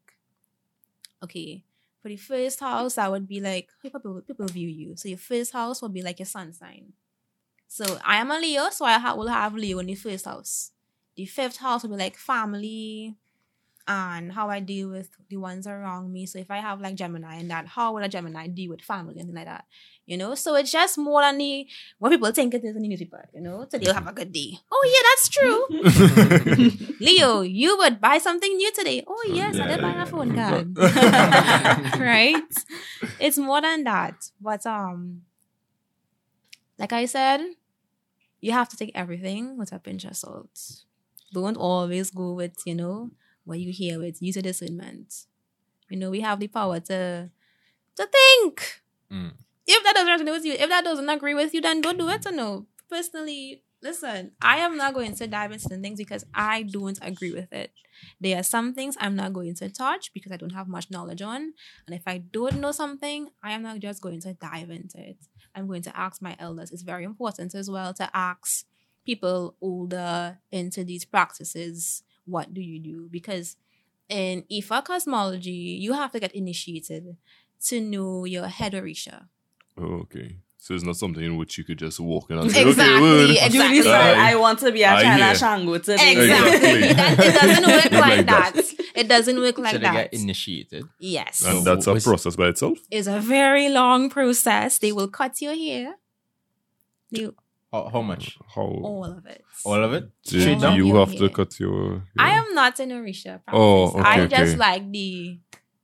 okay, 1.24 1.64
for 2.02 2.10
the 2.10 2.18
first 2.18 2.60
house, 2.60 2.96
that 2.96 3.12
would 3.12 3.28
be 3.28 3.40
like 3.42 3.70
people, 3.82 4.22
people 4.22 4.48
view 4.48 4.68
you. 4.70 4.96
So 4.98 5.10
your 5.10 5.18
first 5.18 5.54
house 5.54 5.82
would 5.82 5.94
be 5.94 6.02
like 6.02 6.20
your 6.20 6.26
sun 6.26 6.54
sign. 6.54 6.94
So 7.68 8.00
I 8.06 8.18
am 8.18 8.32
a 8.32 8.40
Leo, 8.40 8.70
so 8.70 8.86
I 8.86 9.00
ha- 9.00 9.16
will 9.16 9.28
have 9.28 9.56
Leo 9.56 9.80
in 9.80 9.88
the 9.88 9.96
first 9.96 10.26
house. 10.26 10.72
The 11.16 11.26
fifth 11.26 11.58
house 11.58 11.84
will 11.84 11.92
be 11.92 11.98
like 11.98 12.18
family 12.18 13.18
and 13.88 14.32
how 14.32 14.50
I 14.50 14.60
deal 14.60 14.90
with 14.90 15.10
the 15.30 15.38
ones 15.38 15.68
around 15.68 16.12
me. 16.12 16.26
So 16.26 16.40
if 16.40 16.52
I 16.52 16.58
have 16.58 16.82
like 16.82 16.96
Gemini 16.96 17.36
and 17.36 17.50
that, 17.52 17.68
how 17.68 17.94
would 17.94 18.04
a 18.04 18.10
Gemini 18.10 18.48
deal 18.48 18.70
with 18.70 18.82
family 18.82 19.16
and 19.18 19.28
things 19.28 19.36
like 19.36 19.46
that? 19.46 19.66
You 20.06 20.18
know, 20.18 20.36
so 20.36 20.56
it's 20.56 20.72
just 20.72 20.98
more 20.98 21.22
than 21.22 21.38
the 21.38 21.68
what 22.00 22.10
people 22.10 22.32
think 22.32 22.54
it 22.54 22.64
is 22.64 22.76
in 22.76 22.82
the 22.82 22.88
newspaper, 22.88 23.30
you 23.34 23.42
know, 23.42 23.66
so 23.70 23.78
they'll 23.78 23.94
have 23.94 24.08
a 24.08 24.14
good 24.14 24.32
day. 24.32 24.60
Oh 24.72 24.90
yeah, 24.94 25.04
that's 25.10 25.30
true. 25.30 26.98
Leo, 27.00 27.42
you 27.42 27.78
would 27.78 28.02
buy 28.02 28.18
something 28.18 28.56
new 28.56 28.72
today. 28.72 29.04
Oh 29.08 29.24
yes, 29.28 29.60
I 29.60 29.68
did 29.68 29.82
buy 29.82 29.94
a 29.94 30.06
phone 30.06 30.36
card. 30.36 30.78
right? 32.00 32.44
It's 33.20 33.38
more 33.38 33.62
than 33.62 33.84
that. 33.86 34.16
But 34.40 34.66
um 34.66 35.22
like 36.78 36.94
I 36.94 37.06
said, 37.06 37.42
you 38.42 38.52
have 38.52 38.70
to 38.70 38.78
take 38.78 38.92
everything 38.96 39.58
with 39.58 39.72
a 39.72 39.80
pinch 39.80 40.04
of 40.04 40.18
salt. 40.18 40.84
Don't 41.32 41.56
always 41.56 42.10
go 42.10 42.34
with, 42.34 42.56
you 42.66 42.76
know, 42.76 43.12
what 43.46 43.60
you 43.60 43.72
hear 43.72 44.00
with. 44.00 44.22
Use 44.22 44.38
a 44.38 44.42
discernment. 44.42 45.26
You 45.90 45.98
know, 45.98 46.10
we 46.10 46.22
have 46.22 46.40
the 46.40 46.48
power 46.48 46.80
to 46.80 47.30
to 47.96 48.08
think. 48.08 48.82
Mm. 49.12 49.34
If 49.68 49.84
that 49.84 49.94
doesn't 49.96 50.28
resonate 50.28 50.34
with 50.34 50.46
you, 50.46 50.54
if 50.54 50.70
that 50.70 50.84
doesn't 50.84 51.10
agree 51.10 51.34
with 51.34 51.54
you, 51.54 51.62
then 51.62 51.82
don't 51.82 51.98
do 51.98 52.10
it. 52.10 52.26
Or 52.26 52.32
no. 52.32 52.66
Personally, 52.90 53.64
listen, 53.82 54.32
I 54.42 54.58
am 54.58 54.78
not 54.78 54.94
going 54.94 55.16
to 55.16 55.28
dive 55.28 55.52
into 55.52 55.70
things 55.78 56.00
because 56.00 56.26
I 56.34 56.64
don't 56.64 57.00
agree 57.02 57.34
with 57.34 57.52
it. 57.54 57.72
There 58.20 58.38
are 58.38 58.44
some 58.44 58.74
things 58.74 58.98
I'm 59.00 59.16
not 59.16 59.34
going 59.34 59.56
to 59.56 59.70
touch 59.70 60.14
because 60.14 60.32
I 60.32 60.38
don't 60.38 60.54
have 60.54 60.68
much 60.68 60.90
knowledge 60.90 61.22
on. 61.22 61.54
And 61.86 61.96
if 61.96 62.04
I 62.08 62.20
don't 62.20 62.60
know 62.60 62.72
something, 62.72 63.30
I 63.44 63.52
am 63.52 63.64
not 63.64 63.80
just 63.80 64.02
going 64.02 64.22
to 64.22 64.34
dive 64.34 64.70
into 64.70 65.00
it. 65.00 65.18
I'm 65.56 65.68
going 65.68 65.84
to 65.84 65.98
ask 65.98 66.22
my 66.22 66.36
elders. 66.40 66.72
It's 66.72 66.82
very 66.82 67.04
important 67.04 67.54
as 67.56 67.70
well 67.70 67.94
to 67.96 68.10
ask 68.14 68.66
people 69.06 69.56
older 69.62 70.40
into 70.52 70.84
these 70.84 71.06
practices, 71.06 72.04
what 72.26 72.54
do 72.54 72.62
you 72.62 72.80
do? 72.80 73.10
Because 73.12 73.58
in 74.10 74.44
Ifa 74.52 74.84
cosmology, 74.84 75.78
you 75.82 75.94
have 75.94 76.12
to 76.12 76.20
get 76.20 76.34
initiated 76.36 77.16
to 77.68 77.82
know 77.82 78.26
your 78.26 78.48
head 78.48 78.74
orisha. 78.74 79.28
Oh, 79.78 80.02
okay. 80.04 80.38
So 80.58 80.76
it's 80.76 80.84
not 80.84 80.96
something 80.96 81.24
in 81.24 81.38
which 81.38 81.58
you 81.58 81.64
could 81.64 81.80
just 81.80 82.00
walk 82.00 82.30
in 82.30 82.38
and 82.38 82.52
say, 82.52 82.62
Exactly, 82.68 82.94
okay, 82.96 83.02
word. 83.02 83.30
exactly. 83.32 83.78
You 83.78 83.84
decide, 83.84 84.16
Aye. 84.18 84.32
I 84.32 84.36
want 84.36 84.60
to 84.60 84.72
be 84.72 84.84
a 84.84 84.92
I 84.92 85.02
child 85.02 85.22
hear. 85.22 85.32
of 85.32 85.38
Shango 85.38 85.78
today. 85.80 86.12
Exactly. 86.12 86.84
Exactly. 86.90 86.94
that, 86.94 87.20
it 87.20 87.34
doesn't 87.42 87.68
work 87.76 87.92
like, 87.92 88.02
like 88.18 88.26
that. 88.28 88.54
that. 88.54 88.74
It 88.96 89.08
doesn't 89.08 89.40
work 89.40 89.58
like 89.58 89.72
so 89.72 89.78
they 89.80 89.84
that. 89.86 90.12
get 90.12 90.22
initiated. 90.22 90.86
yes. 91.00 91.44
And 91.44 91.64
So 91.64 91.76
that's 91.76 91.88
a 91.88 92.00
process 92.08 92.36
by 92.36 92.50
itself. 92.50 92.78
It's 92.92 93.08
a 93.08 93.20
very 93.20 93.70
long 93.70 94.10
process. 94.12 94.78
They 94.78 94.92
will 94.92 95.08
cut 95.08 95.42
your 95.42 95.56
hair. 95.56 95.96
They, 97.12 97.30
How, 97.72 97.90
how 97.90 98.02
much? 98.02 98.38
How 98.54 98.64
all 98.64 99.06
of 99.06 99.26
it. 99.26 99.46
All 99.64 99.82
of 99.82 99.94
it? 99.94 100.10
do, 100.24 100.42
Straight 100.42 100.56
do 100.56 100.62
down 100.62 100.76
you 100.76 100.96
have 100.96 101.16
to 101.16 101.30
cut 101.30 101.58
your 101.60 102.04
I 102.18 102.32
am 102.32 102.54
not 102.54 102.80
an 102.80 102.90
Orisha. 102.90 103.44
Practice. 103.44 103.54
Oh, 103.54 104.00
okay, 104.00 104.02
I 104.02 104.28
just 104.28 104.58
like 104.58 104.92
the 104.92 105.40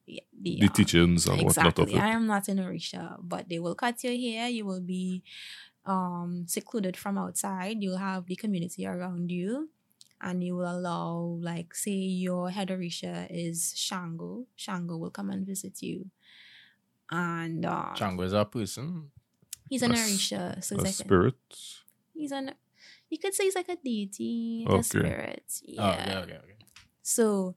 the, 0.06 0.24
the, 0.42 0.60
the 0.62 0.68
um, 0.68 0.74
teachings 0.74 1.28
and 1.28 1.42
whatnot 1.44 1.80
of 1.80 1.90
it? 1.90 1.96
I 1.96 2.10
am 2.10 2.28
not 2.28 2.48
an 2.50 2.58
Orisha, 2.58 3.18
but 3.22 3.48
they 3.48 3.60
will 3.60 3.76
cut 3.76 4.04
your 4.04 4.16
hair. 4.16 4.50
You 4.50 4.66
will 4.66 4.82
be 4.82 5.24
um 5.86 6.44
secluded 6.48 6.98
from 6.98 7.18
outside. 7.18 7.78
You'll 7.82 7.98
have 7.98 8.26
the 8.26 8.36
community 8.36 8.86
around 8.86 9.32
you. 9.32 9.70
And 10.20 10.44
you 10.44 10.56
will 10.56 10.72
allow, 10.72 11.38
like, 11.42 11.76
say 11.76 11.92
your 11.92 12.50
head 12.50 12.70
Orisha 12.70 13.28
is 13.30 13.74
Shango. 13.78 14.48
Shango 14.56 14.98
will 14.98 15.12
come 15.12 15.30
and 15.30 15.46
visit 15.46 15.84
you. 15.84 16.10
And 17.12 17.64
uh, 17.64 17.94
Shango 17.94 18.24
is 18.24 18.34
a 18.34 18.44
person. 18.44 19.12
He's 19.70 19.82
an 19.82 19.92
A 19.92 19.96
s- 19.96 20.10
Orisha. 20.10 20.64
So 20.64 20.76
a 20.76 20.80
it's 20.80 20.84
like 20.84 20.94
a, 20.94 20.94
spirit. 20.94 21.36
he's 22.14 22.32
an 22.32 22.54
you 23.10 23.18
could 23.18 23.34
say 23.34 23.46
he's 23.46 23.56
like 23.56 23.70
a 23.70 23.78
deity, 23.78 24.66
like 24.68 24.72
Okay. 24.74 24.80
a 24.80 24.84
spirit. 24.84 25.44
Yeah. 25.64 25.82
Oh, 25.84 25.92
okay, 25.92 26.18
okay, 26.24 26.34
okay. 26.44 26.54
So 27.02 27.56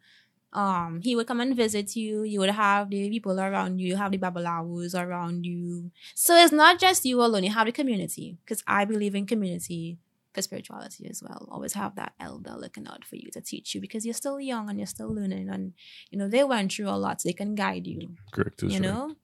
um 0.52 1.00
he 1.02 1.14
would 1.16 1.26
come 1.26 1.40
and 1.40 1.54
visit 1.54 1.94
you. 1.96 2.22
You 2.22 2.40
would 2.40 2.50
have 2.50 2.90
the 2.90 3.08
people 3.10 3.38
around 3.40 3.78
you, 3.80 3.88
you 3.88 3.96
have 3.96 4.10
the 4.12 4.18
babalawos 4.18 4.94
around 4.94 5.44
you. 5.46 5.90
So 6.14 6.36
it's 6.36 6.52
not 6.52 6.78
just 6.80 7.04
you 7.04 7.20
alone, 7.22 7.44
you 7.44 7.50
have 7.50 7.66
the 7.66 7.72
community. 7.72 8.36
Because 8.44 8.62
I 8.66 8.84
believe 8.84 9.14
in 9.14 9.26
community 9.26 9.98
for 10.32 10.42
spirituality 10.42 11.08
as 11.10 11.22
well. 11.22 11.48
Always 11.50 11.72
have 11.74 11.96
that 11.96 12.12
elder 12.20 12.54
looking 12.56 12.86
out 12.86 13.04
for 13.04 13.16
you 13.16 13.30
to 13.32 13.40
teach 13.40 13.74
you 13.74 13.80
because 13.80 14.04
you're 14.04 14.14
still 14.14 14.38
young 14.40 14.68
and 14.70 14.78
you're 14.78 14.86
still 14.86 15.12
learning 15.12 15.48
and 15.50 15.72
you 16.10 16.18
know 16.18 16.28
they 16.28 16.44
went 16.44 16.72
through 16.72 16.88
a 16.88 16.98
lot 16.98 17.20
so 17.20 17.28
they 17.28 17.32
can 17.32 17.54
guide 17.56 17.86
you 17.86 18.14
Correct. 18.32 18.62
you 18.62 18.70
right. 18.70 18.80
know 18.80 19.16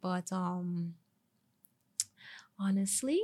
but 0.00 0.30
um 0.32 0.94
honestly 2.58 3.20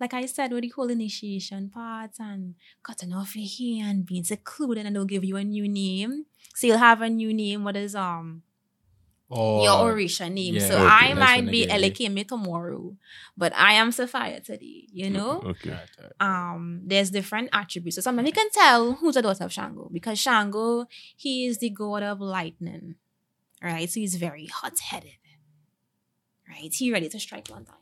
like 0.00 0.12
I 0.12 0.26
said, 0.26 0.50
with 0.52 0.62
the 0.62 0.68
whole 0.70 0.90
initiation 0.90 1.70
part 1.70 2.10
and 2.18 2.56
cutting 2.82 3.12
off 3.12 3.36
your 3.36 3.46
hair 3.46 3.88
and 3.88 4.04
being 4.04 4.24
secluded 4.24 4.84
and 4.84 4.94
they'll 4.96 5.04
give 5.04 5.24
you 5.24 5.36
a 5.36 5.44
new 5.44 5.68
name. 5.68 6.26
So 6.52 6.66
you'll 6.66 6.78
have 6.78 7.00
a 7.00 7.08
new 7.08 7.32
name, 7.32 7.62
what 7.64 7.76
is 7.76 7.94
um 7.94 8.42
Oh, 9.30 9.62
your 9.64 9.94
Orisha 9.94 10.30
name. 10.30 10.56
yeah, 10.56 10.68
so 10.68 10.74
okay. 10.74 10.84
I 10.84 11.14
might 11.14 11.46
be 11.50 11.64
give 11.64 11.70
you- 11.70 11.90
Elekeme 11.90 12.26
tomorrow, 12.26 12.96
but 13.36 13.54
I 13.56 13.74
am 13.74 13.90
Sophia 13.92 14.40
today, 14.40 14.86
you 14.92 15.10
know? 15.10 15.40
Okay. 15.44 15.70
Right, 15.70 15.88
right. 16.02 16.12
um 16.52 16.82
there's 16.84 17.10
different 17.10 17.48
attributes. 17.52 17.94
So 17.96 18.02
sometimes 18.02 18.26
you 18.28 18.32
can 18.34 18.50
tell 18.50 18.94
who's 18.94 19.14
the 19.14 19.22
daughter 19.22 19.44
of 19.44 19.52
Shango 19.52 19.88
because 19.92 20.18
Shango, 20.18 20.86
he 21.16 21.46
is 21.46 21.58
the 21.58 21.70
god 21.70 22.02
of 22.02 22.20
lightning. 22.20 22.96
Right? 23.62 23.88
So 23.88 24.00
he's 24.00 24.16
very 24.16 24.46
hot 24.46 24.78
headed. 24.80 25.18
Right? 26.48 26.72
He 26.74 26.92
ready 26.92 27.08
to 27.08 27.18
strike 27.20 27.48
one 27.48 27.64
time. 27.64 27.76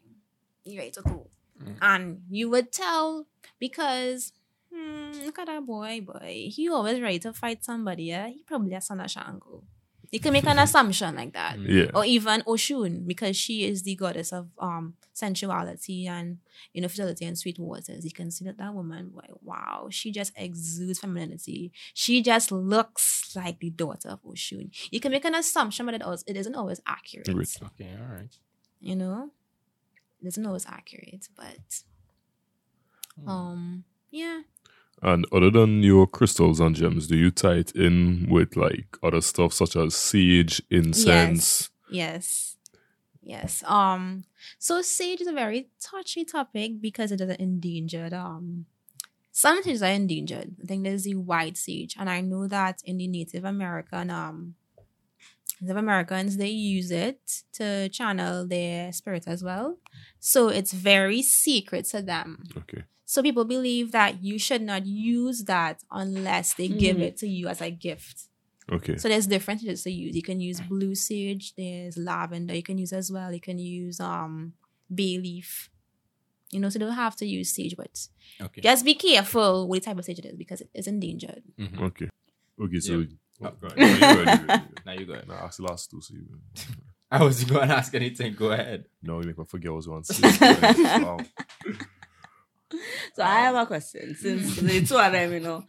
He 0.64 0.78
ready 0.78 0.90
to 0.92 1.02
go. 1.02 1.26
Mm. 1.62 1.76
And 1.80 2.22
you 2.30 2.48
would 2.50 2.72
tell 2.72 3.26
because 3.58 4.32
hmm, 4.74 5.12
look 5.24 5.38
at 5.38 5.46
that 5.46 5.64
boy, 5.66 6.00
boy. 6.00 6.48
He 6.50 6.68
always 6.68 7.00
ready 7.00 7.18
to 7.20 7.32
fight 7.32 7.64
somebody, 7.64 8.04
yeah? 8.04 8.28
He 8.28 8.42
probably 8.46 8.74
a 8.74 8.80
son 8.80 9.00
of 9.00 9.10
Shango. 9.10 9.64
You 10.10 10.20
can 10.20 10.32
make 10.34 10.46
an 10.46 10.58
assumption 10.66 11.14
like 11.16 11.32
that 11.32 11.58
Yeah. 11.58 11.90
or 11.94 12.04
even 12.04 12.42
Oshun, 12.42 13.06
because 13.06 13.34
she 13.36 13.64
is 13.64 13.82
the 13.82 13.94
goddess 13.96 14.30
of 14.32 14.48
um 14.58 14.94
sensuality 15.14 16.06
and 16.06 16.38
you 16.74 16.80
know 16.82 16.88
fertility 16.88 17.24
and 17.24 17.38
sweet 17.38 17.58
waters. 17.58 18.04
You 18.04 18.12
can 18.12 18.30
see 18.30 18.44
that 18.44 18.58
that 18.58 18.74
woman, 18.74 19.12
like, 19.14 19.30
wow, 19.42 19.88
she 19.90 20.10
just 20.12 20.32
exudes 20.36 20.98
femininity. 20.98 21.72
She 21.94 22.22
just 22.22 22.52
looks 22.52 23.34
like 23.34 23.58
the 23.60 23.70
daughter 23.70 24.10
of 24.10 24.22
Oshun. 24.22 24.70
You 24.90 25.00
can 25.00 25.12
make 25.12 25.24
an 25.24 25.34
assumption, 25.34 25.86
but 25.86 25.94
it 25.94 26.02
also 26.02 26.24
it 26.26 26.36
isn't 26.36 26.54
always 26.54 26.80
accurate. 26.86 27.28
Okay, 27.28 27.90
all 27.98 28.14
right. 28.14 28.34
You 28.80 28.96
know, 28.96 29.30
it 30.22 30.28
isn't 30.28 30.46
always 30.46 30.66
accurate, 30.66 31.28
but 31.36 31.82
Hmm. 33.20 33.28
um, 33.28 33.84
yeah. 34.10 34.42
And 35.02 35.26
other 35.32 35.50
than 35.50 35.82
your 35.82 36.06
crystals 36.06 36.60
and 36.60 36.74
gems, 36.76 37.08
do 37.08 37.16
you 37.16 37.30
tie 37.30 37.56
it 37.56 37.72
in 37.72 38.26
with 38.30 38.56
like 38.56 38.96
other 39.02 39.20
stuff 39.20 39.52
such 39.52 39.76
as 39.76 39.94
sage, 39.94 40.62
incense? 40.70 41.70
Yes. 41.90 42.56
Yes. 42.56 42.56
yes. 43.22 43.64
Um 43.66 44.24
so 44.58 44.80
sage 44.80 45.20
is 45.20 45.26
a 45.26 45.32
very 45.32 45.68
touchy 45.80 46.24
topic 46.24 46.80
because 46.80 47.10
it 47.12 47.20
is 47.20 47.28
an 47.28 47.36
endangered 47.38 48.12
um 48.14 48.66
some 49.34 49.62
sages 49.62 49.82
are 49.82 49.90
endangered. 49.90 50.54
I 50.62 50.66
think 50.66 50.84
there's 50.84 51.04
the 51.04 51.14
white 51.16 51.56
sage. 51.56 51.96
And 51.98 52.08
I 52.08 52.20
know 52.20 52.46
that 52.48 52.80
in 52.84 52.98
the 52.98 53.08
Native 53.08 53.44
American 53.44 54.08
um 54.10 54.54
Native 55.62 55.76
Americans 55.76 56.36
they 56.36 56.50
use 56.50 56.90
it 56.90 57.20
to 57.54 57.88
channel 57.88 58.46
their 58.46 58.92
spirit 58.92 59.24
as 59.28 59.42
well. 59.44 59.78
So 60.18 60.48
it's 60.48 60.72
very 60.72 61.22
secret 61.22 61.84
to 61.92 62.02
them. 62.02 62.42
Okay. 62.56 62.82
So 63.04 63.22
people 63.22 63.44
believe 63.44 63.92
that 63.92 64.22
you 64.24 64.38
should 64.38 64.62
not 64.62 64.84
use 64.86 65.44
that 65.44 65.82
unless 65.90 66.54
they 66.54 66.68
give 66.68 66.96
Mhm. 66.96 67.02
it 67.08 67.16
to 67.18 67.28
you 67.28 67.46
as 67.48 67.60
a 67.60 67.70
gift. 67.70 68.28
Okay. 68.70 68.96
So 68.96 69.08
there's 69.08 69.26
different 69.26 69.60
things 69.60 69.82
to 69.82 69.90
use. 69.90 70.16
You 70.16 70.22
can 70.22 70.40
use 70.40 70.60
blue 70.60 70.94
sage. 70.94 71.54
There's 71.56 71.96
lavender. 71.96 72.54
You 72.54 72.62
can 72.62 72.78
use 72.78 72.92
as 72.92 73.10
well. 73.12 73.32
You 73.32 73.40
can 73.40 73.58
use 73.58 74.00
um 74.00 74.54
bay 74.92 75.18
leaf. 75.18 75.68
You 76.52 76.60
know, 76.60 76.68
so 76.70 76.78
you 76.78 76.86
don't 76.86 76.94
have 76.94 77.16
to 77.16 77.26
use 77.26 77.54
sage, 77.54 77.76
but 77.76 77.94
Okay. 78.40 78.60
just 78.62 78.84
be 78.84 78.94
careful 78.94 79.68
what 79.68 79.82
type 79.82 79.98
of 79.98 80.04
sage 80.04 80.18
it 80.18 80.26
is 80.26 80.36
because 80.36 80.60
it 80.60 80.70
is 80.74 80.86
endangered. 80.86 81.42
Mhm. 81.58 81.80
Okay. 81.88 82.08
Okay, 82.60 82.80
so 82.80 83.00
Yeah. 83.00 83.06
Go 83.40 83.46
ahead. 83.66 83.78
No, 83.78 83.86
you 83.86 84.00
go 84.00 84.20
ahead, 84.22 84.40
you 84.40 84.46
go 84.46 84.52
ahead. 84.54 84.68
Now 84.86 84.92
you 84.92 85.06
go 85.06 85.12
ahead. 85.14 85.28
Nah, 85.28 85.44
ask 85.44 85.56
the 85.58 85.64
last 85.64 85.90
two, 85.90 86.00
so 86.00 86.14
you 86.14 86.26
I 87.10 87.22
was 87.22 87.44
going 87.44 87.68
to 87.68 87.74
ask 87.76 87.94
anything. 87.94 88.34
Go 88.34 88.52
ahead. 88.52 88.86
No, 89.02 89.20
you 89.20 89.26
make 89.26 89.38
me 89.38 89.44
forget 89.44 89.70
what 89.72 89.76
I 89.76 89.76
was 89.78 89.86
going 89.88 90.02
to 90.04 90.32
say. 90.32 91.00
wow. 91.02 91.18
So 93.14 93.22
I 93.22 93.40
have 93.40 93.54
a 93.54 93.66
question 93.66 94.14
since 94.14 94.56
the 94.56 94.84
two 94.86 94.96
of 94.96 95.12
them, 95.16 95.32
you 95.32 95.40
know. 95.40 95.64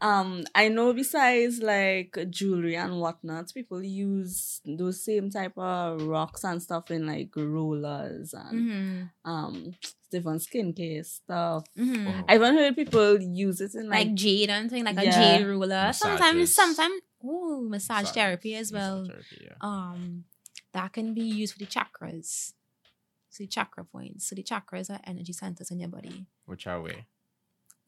Um, 0.00 0.44
I 0.54 0.68
know 0.68 0.92
besides 0.92 1.60
like 1.60 2.16
jewelry 2.30 2.76
and 2.76 3.00
whatnot, 3.00 3.52
people 3.52 3.82
use 3.82 4.60
those 4.64 5.04
same 5.04 5.28
type 5.30 5.56
of 5.58 6.02
rocks 6.02 6.44
and 6.44 6.62
stuff 6.62 6.90
in 6.90 7.06
like 7.06 7.30
rollers 7.36 8.32
and 8.32 8.70
Mm-hmm. 8.70 9.30
um 9.30 9.74
different 10.10 10.40
skincare 10.42 11.04
stuff. 11.04 11.64
Mm-hmm. 11.76 12.06
Wow. 12.06 12.24
I 12.28 12.34
even 12.36 12.54
heard 12.54 12.76
people 12.76 13.20
use 13.20 13.60
it 13.60 13.74
in 13.74 13.88
Like 13.88 14.06
like, 14.08 14.14
jade 14.14 14.50
and 14.50 14.70
thing, 14.70 14.84
like 14.84 14.98
a 14.98 15.04
Yeah. 15.04 15.38
jade 15.38 15.46
ruler. 15.46 15.92
Sometimes, 15.92 16.54
sometimes, 16.54 17.00
ooh, 17.24 17.68
massage 17.68 18.02
Massage- 18.02 18.14
therapy 18.14 18.54
as 18.54 18.72
well. 18.72 19.06
therapy, 19.06 19.44
yeah. 19.44 19.54
um 19.60 20.24
that 20.72 20.92
can 20.92 21.14
be 21.14 21.22
used 21.22 21.54
for 21.54 21.58
the 21.58 21.66
chakras. 21.66 22.52
So 23.30 23.44
the 23.44 23.46
chakra 23.48 23.84
points. 23.84 24.28
So 24.28 24.34
the 24.34 24.42
chakras 24.42 24.90
are 24.90 25.00
energy 25.04 25.32
centers 25.32 25.70
in 25.70 25.80
your 25.80 25.88
body. 25.88 26.26
Which 26.46 26.66
are 26.66 26.80
we? 26.80 26.92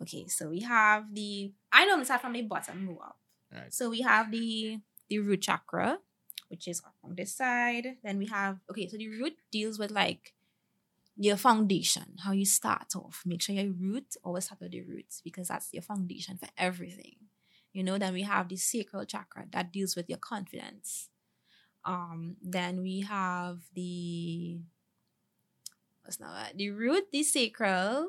Okay, 0.02 0.26
so 0.28 0.48
we 0.48 0.60
have 0.60 1.14
the 1.14 1.52
I 1.72 1.84
normally 1.86 2.04
start 2.06 2.22
from 2.22 2.32
the 2.32 2.42
bottom 2.42 2.86
go 2.86 3.00
up. 3.02 3.18
Right. 3.52 3.72
So 3.72 3.90
we 3.90 4.00
have 4.00 4.30
the 4.30 4.80
the 5.08 5.18
root 5.18 5.42
chakra, 5.42 5.98
which 6.48 6.68
is 6.68 6.82
on 7.04 7.14
this 7.16 7.34
side. 7.34 7.96
Then 8.02 8.18
we 8.18 8.26
have 8.26 8.60
okay, 8.70 8.88
so 8.88 8.96
the 8.96 9.08
root 9.08 9.36
deals 9.50 9.78
with 9.78 9.90
like 9.90 10.34
your 11.16 11.36
foundation, 11.36 12.16
how 12.24 12.32
you 12.32 12.46
start 12.46 12.94
off. 12.96 13.22
Make 13.26 13.42
sure 13.42 13.54
your 13.54 13.72
root 13.72 14.16
always 14.24 14.44
start 14.46 14.60
with 14.60 14.72
the 14.72 14.82
roots 14.82 15.20
because 15.22 15.48
that's 15.48 15.68
your 15.72 15.82
foundation 15.82 16.38
for 16.38 16.48
everything. 16.56 17.16
You 17.72 17.84
know, 17.84 17.98
then 17.98 18.14
we 18.14 18.22
have 18.22 18.48
the 18.48 18.56
sacral 18.56 19.04
chakra 19.04 19.46
that 19.52 19.72
deals 19.72 19.94
with 19.94 20.08
your 20.08 20.18
confidence. 20.18 21.08
Um, 21.84 22.36
then 22.42 22.82
we 22.82 23.00
have 23.00 23.60
the 23.74 24.60
what's 26.02 26.20
now 26.20 26.32
that? 26.34 26.56
The 26.56 26.70
root, 26.70 27.10
the 27.12 27.22
sacral, 27.22 28.08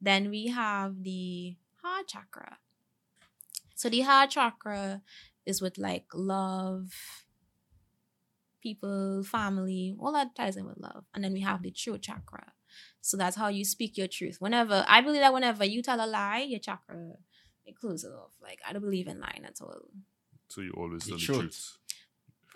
then 0.00 0.30
we 0.30 0.48
have 0.48 1.02
the 1.02 1.56
heart 1.82 2.08
chakra. 2.08 2.58
So 3.74 3.88
the 3.88 4.00
heart 4.00 4.30
chakra 4.30 5.02
is 5.46 5.62
with 5.62 5.78
like 5.78 6.06
love, 6.12 6.90
people, 8.60 9.22
family, 9.22 9.94
all 9.98 10.12
that 10.12 10.34
ties 10.34 10.56
in 10.56 10.66
with 10.66 10.78
love. 10.78 11.04
And 11.14 11.22
then 11.22 11.32
we 11.32 11.40
have 11.40 11.62
the 11.62 11.70
throat 11.70 12.02
chakra. 12.02 12.52
So 13.00 13.16
that's 13.16 13.36
how 13.36 13.48
you 13.48 13.64
speak 13.64 13.96
your 13.96 14.08
truth. 14.08 14.36
Whenever 14.40 14.84
I 14.88 15.00
believe 15.00 15.20
that 15.20 15.32
whenever 15.32 15.64
you 15.64 15.82
tell 15.82 16.04
a 16.04 16.06
lie, 16.06 16.40
your 16.48 16.60
chakra 16.60 17.12
it 17.68 17.76
closes 17.76 18.12
off. 18.12 18.32
Like 18.42 18.60
I 18.66 18.72
don't 18.72 18.82
believe 18.82 19.06
in 19.08 19.20
lying 19.20 19.44
at 19.44 19.60
all. 19.60 19.82
So 20.48 20.60
you 20.62 20.72
always 20.76 21.02
The 21.04 21.10
tell 21.10 21.18
the 21.18 21.24
truth. 21.24 21.38
truth. 21.40 21.78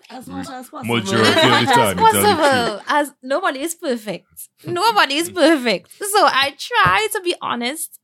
as 0.09 0.27
much 0.27 0.49
as 0.49 0.69
possible. 0.69 0.95
Majority 0.95 1.29
as 1.29 1.35
of 1.35 1.41
the 1.43 1.49
much 1.49 1.67
as 1.67 1.75
time, 1.75 1.99
you 1.99 2.11
tell 2.11 2.21
the 2.21 2.35
possible. 2.35 2.81
As 2.87 3.13
nobody 3.21 3.59
is 3.67 3.75
perfect. 3.75 4.49
Nobody 4.65 5.15
is 5.15 5.29
perfect. 5.29 5.91
So 6.13 6.19
I 6.25 6.55
try 6.57 7.07
to 7.13 7.21
be 7.21 7.35
honest 7.41 7.99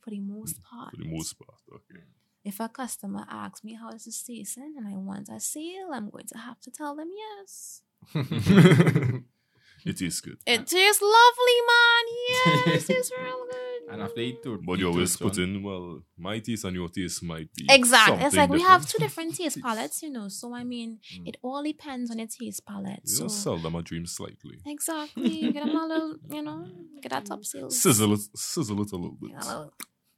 for 0.00 0.10
the 0.10 0.20
most 0.20 0.56
part. 0.62 0.90
For 0.92 0.96
the 1.02 1.08
most 1.16 1.34
part. 1.38 1.58
Okay. 1.72 2.02
If 2.44 2.60
a 2.60 2.68
customer 2.68 3.24
asks 3.28 3.64
me 3.64 3.74
how 3.74 3.90
is 3.90 4.04
the 4.04 4.12
season 4.12 4.74
and 4.78 4.86
I 4.86 4.96
want 4.96 5.28
a 5.28 5.40
sale, 5.40 5.88
I'm 5.92 6.10
going 6.10 6.26
to 6.28 6.38
have 6.38 6.60
to 6.60 6.70
tell 6.70 6.94
them 6.94 7.10
yes. 7.24 7.82
it 8.14 10.00
is 10.00 10.20
good. 10.20 10.38
It 10.46 10.66
tastes 10.66 11.02
lovely, 11.02 11.58
man. 11.72 12.04
Yes, 12.28 12.88
it's 12.96 13.10
real 13.18 13.46
good. 13.50 13.75
And 13.88 14.02
after 14.02 14.20
you 14.20 14.36
two, 14.42 14.60
But 14.66 14.78
you 14.78 14.86
you 14.86 14.92
always 14.92 15.16
put 15.16 15.38
in, 15.38 15.62
well, 15.62 16.02
my 16.18 16.38
taste 16.40 16.64
and 16.64 16.74
your 16.74 16.88
taste 16.88 17.22
might 17.22 17.52
be. 17.54 17.66
Exactly. 17.70 18.14
It's 18.16 18.34
something 18.34 18.40
like 18.40 18.50
we 18.50 18.62
have 18.62 18.82
two 18.86 18.98
different. 18.98 19.30
different 19.30 19.36
taste 19.54 19.62
palates, 19.62 20.02
you 20.02 20.10
know. 20.10 20.28
So 20.28 20.52
I 20.54 20.64
mean, 20.64 20.98
Mm. 21.14 21.28
it 21.28 21.36
all 21.42 21.62
depends 21.62 22.10
on 22.10 22.18
your 22.18 22.26
taste 22.28 22.64
palate. 22.66 23.00
You 23.04 23.14
So 23.16 23.22
know, 23.24 23.28
sell 23.28 23.58
them 23.58 23.74
a 23.76 23.82
dream 23.82 24.06
slightly. 24.06 24.58
exactly, 24.66 25.52
get 25.52 25.64
them 25.64 25.76
a 25.76 25.86
little, 25.86 26.16
you 26.36 26.42
know, 26.42 26.66
get 27.00 27.10
that 27.10 27.26
top 27.26 27.44
sales. 27.44 27.80
Sizzle 27.80 28.14
it, 28.14 28.20
sizzle 28.34 28.80
it 28.82 28.90
a 28.92 28.96
little 28.96 29.16
bit. 29.20 29.30
You 29.30 29.36
know, 29.38 29.70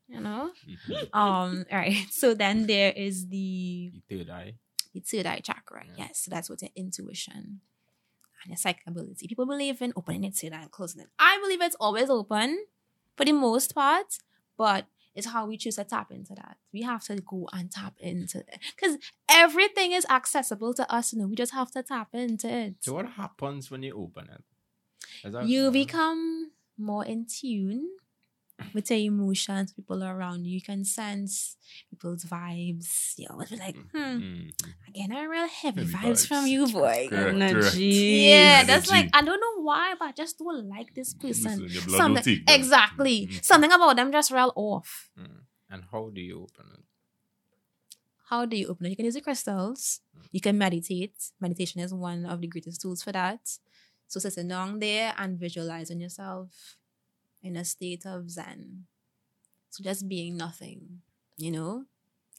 you 0.09 0.21
know. 0.21 0.51
Mhm. 0.66 1.14
Um. 1.14 1.64
All 1.71 1.79
right. 1.79 2.07
So 2.11 2.35
then 2.35 2.66
there 2.66 2.93
is 2.93 3.29
the 3.29 3.93
the 4.09 4.16
third 4.19 4.31
eye. 4.31 4.55
the 4.95 5.01
third 5.01 5.27
eye 5.27 5.41
chakra. 5.41 5.85
Yeah. 5.87 5.95
Yes. 6.07 6.21
So 6.25 6.31
that's 6.31 6.49
what 6.49 6.62
your 6.62 6.71
intuition 6.75 7.61
and 8.43 8.49
your 8.49 8.57
psychic 8.57 8.87
ability. 8.87 9.27
People 9.29 9.45
believe 9.47 9.83
in 9.83 9.93
opening 9.97 10.25
it, 10.25 10.35
third 10.37 10.55
eye, 10.55 10.62
and 10.62 10.71
closing 10.71 11.03
it. 11.03 11.09
I 11.19 11.39
believe 11.43 11.61
it's 11.61 11.77
always 11.79 12.09
open 12.09 12.64
for 13.19 13.25
the 13.25 13.33
most 13.33 13.75
part, 13.75 14.19
but 14.57 14.87
it's 15.14 15.27
how 15.27 15.45
we 15.47 15.57
choose 15.57 15.75
to 15.75 15.85
tap 15.85 16.12
into 16.12 16.35
that. 16.37 16.57
We 16.73 16.83
have 16.83 17.03
to 17.07 17.16
go 17.16 17.49
and 17.53 17.69
tap 17.71 17.95
into 17.99 18.39
it 18.39 18.61
because 18.77 18.97
everything 19.29 19.91
is 19.91 20.07
accessible 20.09 20.73
to 20.75 20.91
us. 20.91 21.12
You 21.12 21.19
know, 21.19 21.27
we 21.27 21.35
just 21.35 21.53
have 21.53 21.73
to 21.73 21.83
tap 21.83 22.11
into 22.14 22.49
it. 22.49 22.77
So 22.81 22.95
what 22.95 23.09
happens 23.11 23.71
when 23.71 23.83
you 23.83 23.95
open 23.97 24.29
it? 24.31 24.45
you 25.45 25.71
become 25.73 26.53
more 26.77 27.05
in 27.05 27.27
tune 27.27 27.89
with 28.75 28.91
your 28.91 28.99
emotions, 28.99 29.73
people 29.73 30.03
around 30.05 30.45
you. 30.47 30.55
You 30.55 30.62
can 30.62 30.85
sense 30.85 31.57
people's 31.91 32.25
vibes. 32.25 33.14
You 33.19 33.27
always 33.31 33.51
be 33.51 33.57
like, 33.57 33.77
hmm, 33.93 33.99
Mhm. 33.99 34.53
again, 34.89 35.12
a 35.12 35.29
real 35.29 35.49
heavy, 35.49 35.85
Heavy 35.85 35.93
vibes, 35.95 36.27
from 36.27 36.47
you, 36.47 36.66
boy. 36.69 37.07
Correct, 37.11 37.35
Energy. 37.35 37.85
Yeah, 38.29 38.61
Energy. 38.62 38.66
that's 38.66 38.91
like 38.91 39.09
I 39.12 39.23
don't 39.23 39.41
know 39.41 39.62
why, 39.62 39.95
but 39.99 40.07
I 40.09 40.12
just 40.12 40.39
don't 40.39 40.69
like 40.69 40.95
this 40.95 41.14
person. 41.14 41.59
Listen, 41.61 41.69
your 41.69 41.83
blood 41.83 41.91
will 41.93 41.99
Something 41.99 42.23
take 42.25 42.47
them. 42.47 42.57
exactly. 42.61 43.27
Mhm. 43.27 43.45
Something 43.45 43.73
about 43.73 43.97
them 43.97 44.12
just 44.12 44.31
real 44.31 44.53
off. 44.57 45.11
Mm. 45.19 45.41
And 45.71 45.85
how 45.93 46.11
do 46.11 46.21
you 46.21 46.43
open 46.43 46.66
it? 46.75 46.85
How 48.31 48.45
do 48.45 48.57
you 48.57 48.69
open 48.69 48.87
it? 48.87 48.91
You 48.91 48.97
can 48.97 49.05
use 49.07 49.14
the 49.14 49.21
crystals. 49.23 50.01
You 50.33 50.41
can 50.41 50.59
meditate. 50.59 51.16
Meditation 51.41 51.81
is 51.81 51.95
one 51.95 52.27
of 52.27 52.41
the 52.41 52.47
greatest 52.47 52.81
tools 52.83 53.03
for 53.03 53.12
that. 53.12 53.41
So 54.07 54.21
sitting 54.21 54.49
down 54.49 54.79
there 54.79 55.14
and 55.16 55.39
visualizing 55.39 56.01
yourself 56.01 56.77
in 57.43 57.57
a 57.57 57.64
state 57.64 58.05
of 58.07 58.30
zen. 58.30 58.84
So 59.70 59.84
just 59.84 60.09
being 60.09 60.36
nothing, 60.36 61.03
you 61.36 61.51
know? 61.51 61.84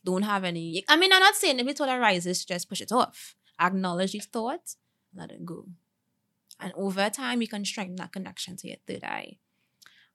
Don't 0.05 0.23
have 0.23 0.43
any. 0.43 0.83
I 0.87 0.95
mean, 0.95 1.11
I'm 1.11 1.19
not 1.19 1.35
saying 1.35 1.59
if 1.59 1.67
it 1.67 1.81
all 1.81 1.89
arises, 1.89 2.45
just 2.45 2.69
push 2.69 2.81
it 2.81 2.91
off. 2.91 3.35
Acknowledge 3.59 4.13
these 4.13 4.25
thoughts, 4.25 4.77
let 5.13 5.31
it 5.31 5.45
go. 5.45 5.65
And 6.59 6.73
over 6.75 7.09
time, 7.09 7.41
you 7.41 7.47
can 7.47 7.65
strengthen 7.65 7.97
that 7.97 8.13
connection 8.13 8.55
to 8.57 8.67
your 8.67 8.77
third 8.87 9.03
eye. 9.03 9.37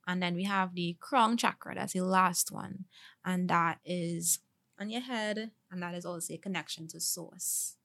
And 0.07 0.23
then 0.23 0.35
we 0.35 0.45
have 0.45 0.75
the 0.75 0.97
crown 1.01 1.37
chakra, 1.37 1.75
that's 1.75 1.93
the 1.95 2.01
last 2.01 2.51
one. 2.51 2.85
And 3.25 3.49
that 3.49 3.79
is 3.85 4.41
on 4.79 4.91
your 4.91 5.01
head, 5.01 5.51
and 5.71 5.83
that 5.83 5.95
is 5.95 6.05
also 6.05 6.35
a 6.35 6.39
connection 6.39 6.89
to 6.89 7.01
source. 7.01 7.77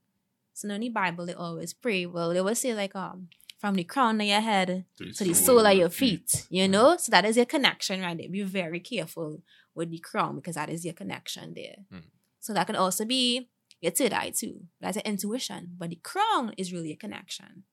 So 0.54 0.68
in 0.70 0.82
the 0.82 0.90
Bible, 0.90 1.26
they 1.26 1.34
always 1.34 1.74
pray. 1.74 2.06
Well, 2.06 2.30
they 2.30 2.40
always 2.40 2.60
say 2.60 2.74
like 2.74 2.96
um 2.96 3.30
from 3.60 3.76
the 3.76 3.84
crown 3.84 4.20
of 4.22 4.28
your 4.28 4.40
head 4.40 4.86
to, 4.98 5.12
to 5.12 5.24
the 5.26 5.34
sole 5.34 5.66
of 5.66 5.78
your 5.78 5.90
feet, 5.90 6.48
you 6.50 6.68
know? 6.68 6.96
So 6.98 7.12
that 7.12 7.26
is 7.26 7.36
your 7.36 7.46
connection 7.46 8.02
right 8.02 8.18
there. 8.18 8.30
Be 8.30 8.42
very 8.44 8.80
careful 8.80 9.44
with 9.76 9.92
the 9.92 10.00
crown 10.00 10.38
because 10.38 10.56
that 10.56 10.70
is 10.70 10.86
your 10.86 10.94
connection 10.94 11.54
there. 11.54 11.76
Mm. 11.94 12.04
So 12.40 12.54
that 12.54 12.68
can 12.68 12.78
also 12.78 13.04
be 13.04 13.50
your 13.82 13.92
third 13.92 14.14
eye 14.14 14.32
too. 14.36 14.62
That's 14.80 14.96
an 14.96 15.04
intuition. 15.06 15.76
But 15.78 15.90
the 15.90 15.98
crown 15.98 16.54
is 16.58 16.72
really 16.72 16.94
a 16.94 16.96
connection. 16.96 17.64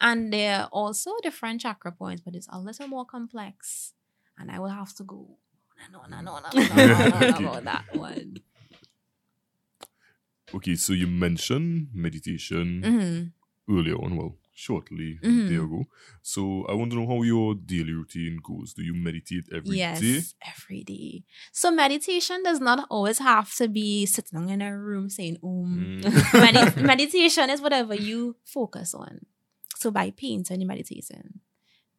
And 0.00 0.32
there 0.32 0.60
are 0.60 0.68
also 0.70 1.10
different 1.22 1.60
chakra 1.60 1.90
points, 1.90 2.22
but 2.24 2.36
it's 2.36 2.48
a 2.50 2.60
little 2.60 2.86
more 2.86 3.04
complex. 3.04 3.94
And 4.38 4.50
I 4.50 4.60
will 4.60 4.68
have 4.68 4.94
to 4.94 5.04
go 5.04 5.38
on 5.92 6.12
and 6.12 6.28
on 6.28 6.42
and 6.44 6.58
on, 6.58 7.44
about 7.44 7.64
that 7.64 7.96
one. 7.96 8.36
Okay, 10.54 10.76
so 10.76 10.92
you 10.92 11.08
mentioned 11.08 11.88
meditation 11.92 12.82
mm-hmm. 12.84 13.76
earlier 13.76 13.96
on. 13.96 14.16
Well, 14.16 14.36
shortly 14.54 15.18
mm-hmm. 15.22 15.48
day 15.48 15.56
ago. 15.56 15.84
So 16.22 16.64
I 16.68 16.74
want 16.74 16.92
to 16.92 16.96
know 16.96 17.06
how 17.06 17.22
your 17.22 17.54
daily 17.54 17.92
routine 17.92 18.38
goes. 18.42 18.72
Do 18.72 18.82
you 18.82 18.94
meditate 18.94 19.44
every 19.52 19.78
yes, 19.78 20.00
day? 20.00 20.06
yes, 20.06 20.34
every 20.46 20.84
day. 20.84 21.24
So 21.52 21.70
meditation 21.70 22.42
does 22.42 22.60
not 22.60 22.86
always 22.88 23.18
have 23.18 23.52
to 23.56 23.68
be 23.68 24.06
sitting 24.06 24.48
in 24.48 24.62
a 24.62 24.78
room 24.78 25.10
saying 25.10 25.38
um. 25.42 26.00
Mm. 26.02 26.54
Medi- 26.54 26.82
meditation 26.86 27.50
is 27.50 27.60
whatever 27.60 27.94
you 27.94 28.36
focus 28.44 28.94
on. 28.94 29.26
So 29.76 29.90
by 29.90 30.10
painting, 30.10 30.60
you're 30.60 30.68
meditating. 30.68 31.40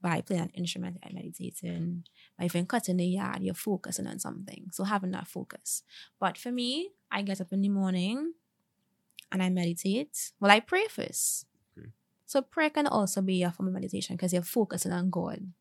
By 0.02 0.22
playing 0.22 0.44
an 0.44 0.52
instrument, 0.54 0.98
you're 1.04 1.14
meditating. 1.14 2.06
By 2.40 2.46
even 2.46 2.66
cutting 2.66 2.98
the 2.98 3.06
yard, 3.06 3.42
you're 3.42 3.54
focusing 3.54 4.08
on 4.08 4.20
something. 4.20 4.68
So 4.72 4.84
having 4.84 5.12
that 5.12 5.28
focus. 5.28 5.84
But 6.20 6.38
for 6.38 6.52
me, 6.52 6.92
I 7.12 7.22
get 7.22 7.42
up 7.42 7.52
in 7.52 7.62
the 7.62 7.70
morning 7.70 8.34
and 9.32 9.44
I 9.44 9.50
meditate. 9.50 10.32
Well, 10.40 10.52
I 10.52 10.60
pray 10.60 10.86
first. 10.88 11.46
So 12.26 12.42
prayer 12.42 12.70
can 12.70 12.88
also 12.88 13.22
be 13.22 13.44
a 13.44 13.52
form 13.52 13.68
of 13.68 13.74
meditation 13.74 14.16
because 14.16 14.34
you're 14.34 14.42
focusing 14.42 14.92
on 14.92 15.10
God. 15.10 15.52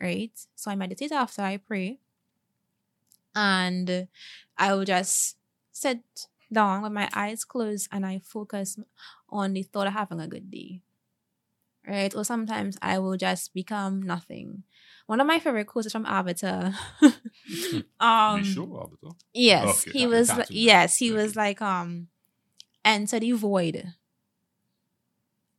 Right? 0.00 0.32
So 0.54 0.70
I 0.70 0.76
meditate 0.76 1.12
after 1.12 1.42
I 1.42 1.56
pray. 1.58 1.98
And 3.34 4.08
I 4.56 4.74
will 4.74 4.84
just 4.84 5.36
sit 5.72 6.00
down 6.52 6.82
with 6.82 6.92
my 6.92 7.08
eyes 7.12 7.44
closed 7.44 7.88
and 7.92 8.04
I 8.04 8.20
focus 8.24 8.78
on 9.28 9.52
the 9.52 9.62
thought 9.62 9.86
of 9.86 9.92
having 9.92 10.20
a 10.20 10.28
good 10.28 10.50
day. 10.50 10.80
Right? 11.86 12.14
Or 12.14 12.24
sometimes 12.24 12.78
I 12.82 12.98
will 12.98 13.16
just 13.16 13.52
become 13.52 14.02
nothing. 14.02 14.64
One 15.06 15.20
of 15.20 15.26
my 15.26 15.40
favorite 15.40 15.66
quotes 15.66 15.86
is 15.86 15.92
from 15.92 16.06
Avatar. 16.06 16.72
um 18.00 18.44
sure, 18.44 18.84
Avatar? 18.84 19.16
Yes. 19.34 19.86
Okay, 19.88 19.98
he 19.98 20.06
was 20.06 20.30
yes, 20.50 20.98
he 20.98 21.10
okay. 21.10 21.22
was 21.22 21.34
like 21.34 21.60
um 21.60 22.08
enter 22.84 23.18
the 23.18 23.32
void 23.32 23.94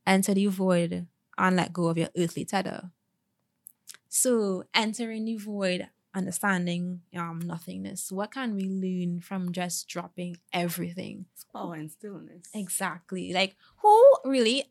enter 0.05 0.33
the 0.33 0.47
void 0.47 1.07
and 1.37 1.55
let 1.55 1.73
go 1.73 1.87
of 1.87 1.97
your 1.97 2.09
earthly 2.17 2.45
tether. 2.45 2.91
So 4.09 4.65
entering 4.73 5.25
the 5.25 5.37
void, 5.37 5.87
understanding 6.13 7.01
um 7.15 7.39
nothingness. 7.39 8.11
What 8.11 8.31
can 8.31 8.55
we 8.55 8.63
learn 8.65 9.21
from 9.21 9.51
just 9.51 9.87
dropping 9.87 10.37
everything? 10.51 11.25
Power 11.53 11.75
and 11.75 11.91
stillness. 11.91 12.47
Exactly. 12.53 13.33
Like 13.33 13.55
who 13.77 14.15
really 14.25 14.65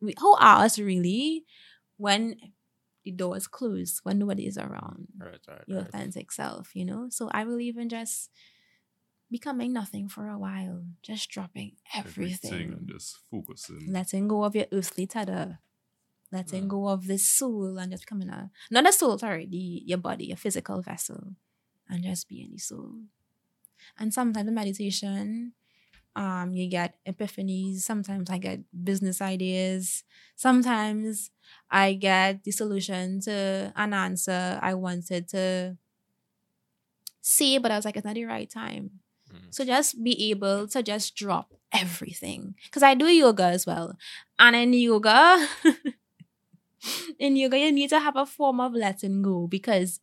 who 0.00 0.34
are 0.34 0.64
us 0.64 0.78
really 0.78 1.44
when 1.96 2.36
the 3.04 3.10
door 3.10 3.36
is 3.36 3.46
closed, 3.46 4.00
when 4.02 4.18
nobody 4.18 4.46
is 4.46 4.58
around? 4.58 5.08
Right, 5.18 5.38
right, 5.46 5.62
your 5.66 5.80
right. 5.80 5.88
authentic 5.88 6.32
self, 6.32 6.74
you 6.74 6.84
know? 6.84 7.08
So 7.10 7.28
I 7.32 7.44
believe 7.44 7.76
in 7.76 7.88
just 7.88 8.30
becoming 9.30 9.72
nothing 9.72 10.08
for 10.08 10.28
a 10.28 10.38
while, 10.38 10.84
just 11.02 11.28
dropping 11.30 11.72
everything, 11.94 12.52
everything 12.52 12.72
and 12.72 12.88
just 12.88 13.18
focusing, 13.30 13.92
letting 13.92 14.28
go 14.28 14.44
of 14.44 14.54
your 14.54 14.66
earthly 14.72 15.06
tether, 15.06 15.58
letting 16.30 16.68
go 16.68 16.88
of 16.88 17.06
this 17.06 17.26
soul 17.26 17.78
and 17.78 17.90
just 17.92 18.04
becoming 18.04 18.28
a 18.28 18.50
not 18.70 18.88
a 18.88 18.92
soul, 18.92 19.18
sorry, 19.18 19.46
the 19.46 19.82
your 19.84 19.98
body, 19.98 20.26
your 20.26 20.36
physical 20.36 20.82
vessel, 20.82 21.34
and 21.88 22.04
just 22.04 22.28
being 22.28 22.50
the 22.52 22.58
soul. 22.58 22.94
And 23.98 24.12
sometimes 24.14 24.48
in 24.48 24.54
meditation, 24.54 25.52
um, 26.16 26.54
you 26.54 26.68
get 26.68 26.96
epiphanies. 27.06 27.80
Sometimes 27.80 28.30
I 28.30 28.38
get 28.38 28.60
business 28.84 29.20
ideas. 29.20 30.04
Sometimes 30.36 31.30
I 31.70 31.94
get 31.94 32.44
the 32.44 32.52
solution 32.52 33.20
to 33.22 33.72
an 33.76 33.92
answer 33.92 34.58
I 34.62 34.74
wanted 34.74 35.28
to 35.28 35.76
see, 37.20 37.58
but 37.58 37.70
I 37.70 37.76
was 37.76 37.84
like, 37.84 37.96
it's 37.96 38.04
not 38.04 38.14
the 38.14 38.24
right 38.24 38.48
time. 38.48 39.00
So 39.50 39.64
just 39.64 40.02
be 40.02 40.30
able 40.30 40.68
to 40.68 40.82
just 40.82 41.14
drop 41.16 41.54
everything. 41.72 42.54
Because 42.64 42.82
I 42.82 42.94
do 42.94 43.06
yoga 43.06 43.44
as 43.44 43.66
well. 43.66 43.96
And 44.38 44.56
in 44.56 44.72
yoga, 44.72 45.46
in 47.18 47.36
yoga, 47.36 47.58
you 47.58 47.72
need 47.72 47.90
to 47.90 48.00
have 48.00 48.16
a 48.16 48.26
form 48.26 48.60
of 48.60 48.72
letting 48.74 49.22
go 49.22 49.46
because 49.46 50.00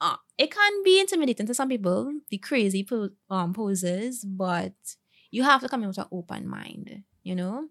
uh, 0.00 0.16
it 0.36 0.50
can 0.50 0.82
be 0.82 1.00
intimidating 1.00 1.46
to 1.46 1.54
some 1.54 1.68
people, 1.68 2.12
the 2.30 2.38
crazy 2.38 2.84
po- 2.84 3.10
um, 3.30 3.52
poses, 3.52 4.24
but 4.24 4.74
you 5.30 5.44
have 5.44 5.60
to 5.60 5.68
come 5.68 5.82
in 5.82 5.88
with 5.88 5.98
an 5.98 6.06
open 6.10 6.46
mind, 6.46 7.04
you 7.22 7.34
know? 7.34 7.68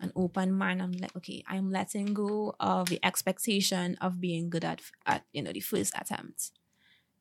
An 0.00 0.12
open 0.16 0.52
mind. 0.52 0.82
I'm 0.82 0.92
like, 0.92 1.16
okay, 1.16 1.44
I'm 1.46 1.70
letting 1.70 2.12
go 2.12 2.56
of 2.58 2.88
the 2.88 2.98
expectation 3.04 3.96
of 4.00 4.20
being 4.20 4.50
good 4.50 4.64
at, 4.64 4.80
at 5.06 5.24
you 5.32 5.42
know, 5.42 5.52
the 5.52 5.60
first 5.60 5.94
attempt. 5.96 6.50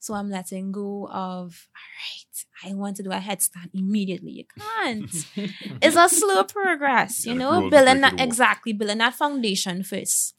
So 0.02 0.16
I'm 0.16 0.32
letting 0.32 0.72
go 0.72 1.08
of, 1.12 1.68
all 1.78 1.92
right, 2.02 2.46
I 2.66 2.74
want 2.74 2.98
to 2.98 3.04
do 3.04 3.12
a 3.12 3.18
headstand 3.20 3.70
immediately. 3.72 4.32
You 4.32 4.46
can't. 4.60 5.14
it's 5.80 5.96
a 5.96 6.10
slow 6.10 6.44
progress, 6.44 7.24
you 7.24 7.36
know, 7.36 7.70
building 7.70 8.02
that, 8.02 8.20
exactly, 8.20 8.74
building 8.74 8.98
that 8.98 9.14
foundation 9.14 9.84
first. 9.84 10.34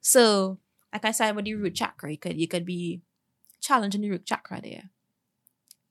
So, 0.00 0.58
like 0.92 1.04
I 1.04 1.12
said 1.12 1.36
with 1.36 1.44
the 1.44 1.54
root 1.54 1.76
chakra, 1.76 2.10
you 2.10 2.18
could, 2.18 2.36
you 2.40 2.48
could 2.48 2.66
be 2.66 3.02
challenging 3.60 4.00
the 4.00 4.10
root 4.10 4.26
chakra 4.26 4.60
there. 4.60 4.90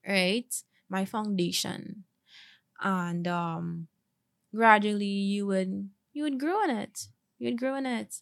Right? 0.06 0.54
My 0.90 1.06
foundation. 1.06 2.04
And 2.82 3.26
um 3.26 3.88
gradually 4.54 5.06
you 5.06 5.48
would 5.48 5.90
you 6.12 6.24
would 6.24 6.42
grow 6.42 6.62
in 6.66 6.72
it. 6.72 7.08
You 7.40 7.48
would 7.48 7.58
grow 7.58 7.76
in 7.76 7.86
it. 7.86 8.16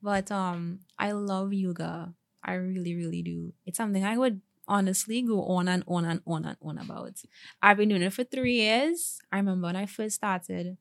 But 0.00 0.30
um 0.30 0.80
I 0.96 1.10
love 1.10 1.52
yoga 1.52 2.14
I 2.42 2.54
really, 2.54 2.94
really 2.94 3.22
do. 3.22 3.52
It's 3.66 3.76
something 3.76 4.04
I 4.04 4.16
would 4.16 4.40
honestly 4.66 5.22
go 5.22 5.44
on 5.44 5.68
and 5.68 5.82
on 5.86 6.04
and 6.04 6.20
on 6.26 6.44
and 6.44 6.56
on 6.62 6.78
about. 6.78 7.22
I've 7.62 7.76
been 7.76 7.88
doing 7.88 8.02
it 8.02 8.12
for 8.12 8.24
three 8.24 8.54
years. 8.54 9.18
I 9.32 9.36
remember 9.36 9.66
when 9.66 9.76
I 9.76 9.86
first 9.86 10.16
started, 10.16 10.76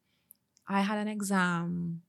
I 0.68 0.82
had 0.82 1.00
an 1.00 1.08
exam 1.08 2.02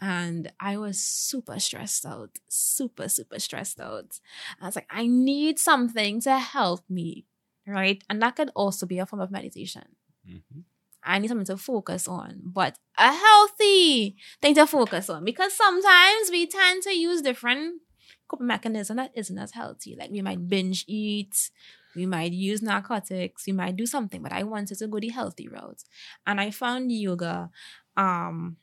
and 0.00 0.52
I 0.60 0.76
was 0.76 1.00
super 1.00 1.58
stressed 1.58 2.06
out, 2.06 2.38
super, 2.48 3.08
super 3.08 3.38
stressed 3.38 3.80
out. 3.80 4.20
I 4.60 4.66
was 4.66 4.76
like, 4.76 4.86
I 4.90 5.06
need 5.06 5.58
something 5.58 6.20
to 6.20 6.38
help 6.38 6.80
me, 6.88 7.24
right? 7.66 8.02
And 8.08 8.22
that 8.22 8.36
could 8.36 8.50
also 8.54 8.86
be 8.86 8.98
a 8.98 9.06
form 9.06 9.22
of 9.22 9.30
meditation. 9.30 9.96
Mm-hmm. 10.28 10.60
I 11.02 11.18
need 11.18 11.28
something 11.28 11.46
to 11.46 11.56
focus 11.56 12.06
on, 12.06 12.42
but 12.44 12.78
a 12.98 13.12
healthy 13.12 14.16
thing 14.42 14.54
to 14.56 14.66
focus 14.66 15.08
on 15.08 15.24
because 15.24 15.54
sometimes 15.54 16.30
we 16.30 16.46
tend 16.46 16.82
to 16.82 16.94
use 16.94 17.22
different 17.22 17.80
coping 18.28 18.46
mechanism 18.46 18.96
that 18.96 19.12
isn't 19.14 19.38
as 19.38 19.52
healthy. 19.52 19.96
Like 19.98 20.10
we 20.10 20.22
might 20.22 20.48
binge 20.48 20.84
eat, 20.86 21.50
we 21.96 22.06
might 22.06 22.32
use 22.32 22.62
narcotics, 22.62 23.46
we 23.46 23.52
might 23.52 23.76
do 23.76 23.86
something, 23.86 24.22
but 24.22 24.32
I 24.32 24.42
wanted 24.44 24.78
to 24.78 24.86
go 24.86 25.00
the 25.00 25.08
healthy 25.08 25.48
route. 25.48 25.82
And 26.26 26.40
I 26.40 26.50
found 26.50 26.92
yoga. 26.92 27.50
Um 27.96 28.56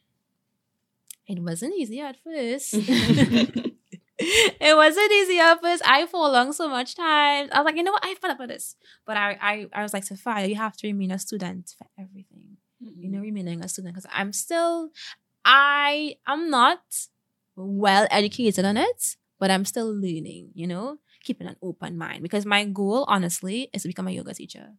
it 1.28 1.40
wasn't 1.40 1.74
easy 1.76 2.00
at 2.02 2.18
first. 2.24 2.74
it 4.18 4.76
wasn't 4.76 5.12
easy 5.12 5.40
at 5.40 5.62
first. 5.62 5.84
I 5.86 6.06
fall 6.06 6.30
along 6.30 6.54
so 6.54 6.70
much 6.70 6.96
time. 6.96 7.50
I 7.52 7.60
was 7.60 7.66
like, 7.66 7.76
you 7.76 7.84
know 7.84 7.92
what? 7.92 8.06
I 8.06 8.14
fed 8.16 8.32
up 8.32 8.40
with 8.40 8.50
this. 8.50 8.76
But 9.06 9.18
I, 9.18 9.38
I, 9.42 9.68
I 9.74 9.84
was 9.84 9.94
like, 9.94 10.04
Sophia, 10.04 10.46
you 10.46 10.56
have 10.56 10.78
to 10.78 10.88
remain 10.88 11.12
a 11.12 11.20
student 11.20 11.74
for 11.78 11.88
everything. 12.00 12.58
Mm-hmm. 12.84 13.02
You 13.02 13.10
know, 13.10 13.20
remaining 13.20 13.64
a 13.64 13.68
student 13.68 13.96
because 13.96 14.10
I'm 14.14 14.34
still, 14.34 14.92
I, 15.44 16.18
I'm 16.28 16.50
not 16.50 16.82
well 17.56 18.08
educated 18.12 18.66
on 18.66 18.78
it, 18.78 19.16
but 19.40 19.52
I'm 19.52 19.66
still 19.66 19.92
learning, 19.94 20.52
you 20.54 20.68
know, 20.68 20.98
keeping 21.24 21.48
an 21.48 21.56
open 21.62 21.98
mind 21.98 22.24
because 22.24 22.46
my 22.46 22.66
goal, 22.66 23.06
honestly, 23.08 23.70
is 23.74 23.82
to 23.84 23.88
become 23.90 24.08
a 24.08 24.12
yoga 24.12 24.34
teacher. 24.34 24.74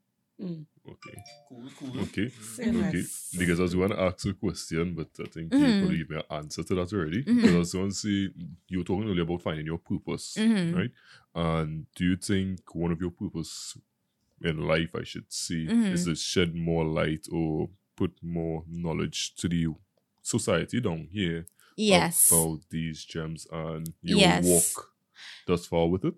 Okay. 0.88 1.22
Cool, 1.48 1.62
cool. 1.78 2.00
Okay. 2.02 2.28
Say 2.28 2.68
Okay. 2.68 2.78
less. 2.78 3.34
Because 3.38 3.58
I 3.58 3.62
was 3.64 3.74
going 3.74 3.90
to 3.90 4.00
ask 4.00 4.24
a 4.26 4.32
question, 4.34 4.94
but 4.94 5.08
I 5.20 5.24
think 5.28 5.52
Mhm. 5.52 5.60
you 5.66 5.78
probably 5.78 5.98
give 5.98 6.10
me 6.10 6.16
an 6.16 6.22
answer 6.30 6.62
to 6.62 6.74
that 6.76 6.92
already. 6.92 7.22
Mhm. 7.24 7.34
Because 7.36 7.54
I 7.54 7.58
was 7.58 7.72
going 7.72 7.88
to 7.90 7.94
say, 7.94 8.32
you 8.68 8.78
were 8.78 8.84
talking 8.84 9.08
earlier 9.08 9.22
about 9.22 9.42
finding 9.42 9.66
your 9.66 9.78
purpose, 9.78 10.36
Mhm. 10.38 10.74
right? 10.74 10.90
And 11.34 11.86
do 11.94 12.04
you 12.04 12.16
think 12.16 12.74
one 12.74 12.92
of 12.92 13.00
your 13.00 13.10
purpose 13.10 13.76
in 14.42 14.58
life, 14.66 14.94
I 14.94 15.02
should 15.04 15.32
say, 15.32 15.66
Mhm. 15.66 15.92
is 15.94 16.04
to 16.04 16.14
shed 16.14 16.54
more 16.54 16.84
light 16.84 17.26
or 17.32 17.70
put 17.96 18.12
more 18.22 18.64
knowledge 18.68 19.34
to 19.36 19.48
the 19.48 19.66
society 20.22 20.80
down 20.80 21.08
here 21.10 21.46
Yes. 21.76 22.48
about 22.48 22.60
these 22.70 23.04
gems 23.04 23.46
and 23.52 23.94
you 24.02 24.18
Yes. 24.18 24.30
walk 24.30 24.94
thus 25.46 25.66
far 25.66 25.88
with 25.88 26.04
it? 26.04 26.14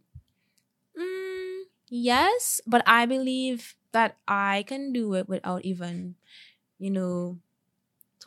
Mm, 0.96 1.64
yes, 1.88 2.60
but 2.66 2.82
I 2.86 3.06
believe 3.06 3.76
that 3.92 4.18
I 4.26 4.64
can 4.66 4.92
do 4.92 5.14
it 5.14 5.28
without 5.28 5.64
even, 5.64 6.16
you 6.78 6.90
know, 6.90 7.40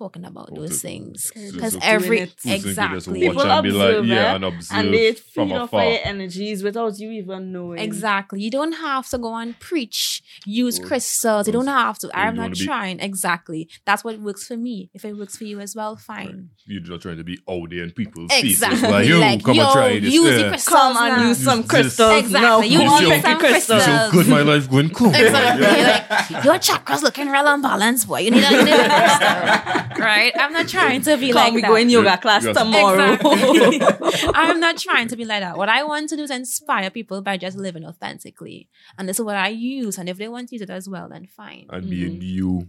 talking 0.01 0.25
about 0.25 0.49
Oh, 0.51 0.55
those 0.61 0.69
to- 0.81 0.87
things. 0.87 1.31
to- 1.33 1.51
Because 1.53 1.73
to- 1.75 1.85
every 1.85 2.17
Doing 2.17 2.21
it. 2.23 2.29
Who's 2.29 2.41
thinking 2.43 2.61
just 2.61 2.67
exactly, 3.07 3.19
People 3.21 3.41
and 3.51 3.63
be 3.63 3.71
like, 3.71 3.89
observe 3.89 4.05
yeah, 4.07 4.31
it, 4.31 4.35
and 4.35 4.45
observe 4.45 4.77
and 4.79 4.93
they 4.93 5.13
from 5.13 5.49
feed 5.49 5.55
off 5.57 5.69
afar. 5.69 5.83
your 5.89 5.99
energies 6.03 6.63
without 6.63 6.93
you 6.99 7.11
even 7.11 7.51
knowing. 7.51 7.79
Exactly. 7.79 8.41
You 8.41 8.51
don't 8.51 8.73
have 8.73 9.07
to 9.09 9.17
go 9.17 9.35
and 9.35 9.59
preach, 9.59 10.21
use 10.45 10.79
Or- 10.79 10.85
crystals. 10.87 11.47
You 11.47 11.53
don't 11.53 11.67
have 11.67 11.97
to. 11.99 12.09
I'm 12.13 12.35
not 12.35 12.41
wanna 12.43 12.55
be- 12.55 12.65
trying. 12.65 12.99
Exactly. 12.99 13.69
That's 13.85 14.03
what 14.03 14.19
works 14.19 14.47
for 14.47 14.57
me. 14.57 14.89
If 14.93 15.05
it 15.05 15.13
works 15.17 15.37
for 15.37 15.43
you 15.43 15.59
as 15.59 15.75
well, 15.75 15.95
fine. 15.95 16.49
You're 16.65 16.81
not 16.93 17.01
trying 17.01 17.17
to 17.17 17.23
be 17.23 17.37
out 17.49 17.69
there 17.69 17.83
in 17.83 17.91
people's 17.91 18.31
faces. 18.31 18.51
Exactly. 18.63 18.89
Like, 18.89 19.07
yo, 19.07 19.19
Like, 19.19 19.43
come 19.43 19.55
yo, 19.55 19.63
and 19.65 19.73
try 19.73 19.99
this. 19.99 20.13
use 20.13 20.29
the 20.35 20.39
yeah. 20.41 20.49
crystals 20.49 20.77
Come 20.79 20.97
and 20.97 21.17
now. 21.17 21.27
use 21.29 21.37
some 21.37 21.63
crystals. 21.63 22.19
Exactly. 22.23 22.41
Now, 22.47 22.61
You 22.61 22.77
come 22.79 22.87
want 22.87 23.05
some 23.23 23.39
crystals. 23.39 23.83
crystals. 23.83 23.83
so 23.83 24.11
good 24.11 24.27
my 24.27 24.41
life 24.41 24.69
going 24.69 24.89
cool. 24.89 25.13
Exactly. 25.13 25.65
Yeah. 25.65 26.25
Like 26.31 26.43
your 26.45 26.55
chakras 26.55 27.01
looking 27.03 27.27
real 27.29 27.45
unbalanced, 27.47 28.07
boy. 28.07 28.19
You 28.21 28.31
need 28.31 28.43
a, 28.43 28.51
you 28.51 28.63
need 28.65 28.73
a 28.73 28.89
crystal, 28.89 29.90
right? 29.97 30.33
I'm 30.35 30.53
not 30.53 30.67
trying 30.67 31.01
to 31.03 31.17
be 31.17 31.31
Come, 31.31 31.35
like 31.35 31.53
we 31.53 31.61
that. 31.61 31.67
go 31.67 31.75
in 31.75 31.89
yoga 31.89 32.17
class 32.17 32.43
yes. 32.45 32.57
tomorrow. 32.57 33.13
Exactly. 33.13 34.31
I'm 34.33 34.59
not 34.59 34.77
trying 34.77 35.07
to 35.09 35.15
be 35.15 35.25
like 35.25 35.41
that. 35.41 35.57
What 35.57 35.69
I 35.69 35.83
want 35.83 36.09
to 36.09 36.15
do 36.15 36.23
is 36.23 36.31
inspire 36.31 36.89
people 36.89 37.21
by 37.21 37.37
just 37.37 37.57
living 37.57 37.85
authentically. 37.85 38.69
And 38.97 39.07
this 39.07 39.19
is 39.19 39.25
what 39.25 39.35
I 39.35 39.49
use. 39.49 39.97
And 39.97 40.09
if 40.09 40.17
they 40.17 40.27
want 40.27 40.49
to 40.49 40.55
use 40.55 40.61
it 40.61 40.69
as 40.69 40.87
well, 40.87 41.09
then 41.09 41.25
fine. 41.27 41.67
And 41.69 41.89
being 41.89 42.13
mm-hmm. 42.13 42.21
you. 42.21 42.67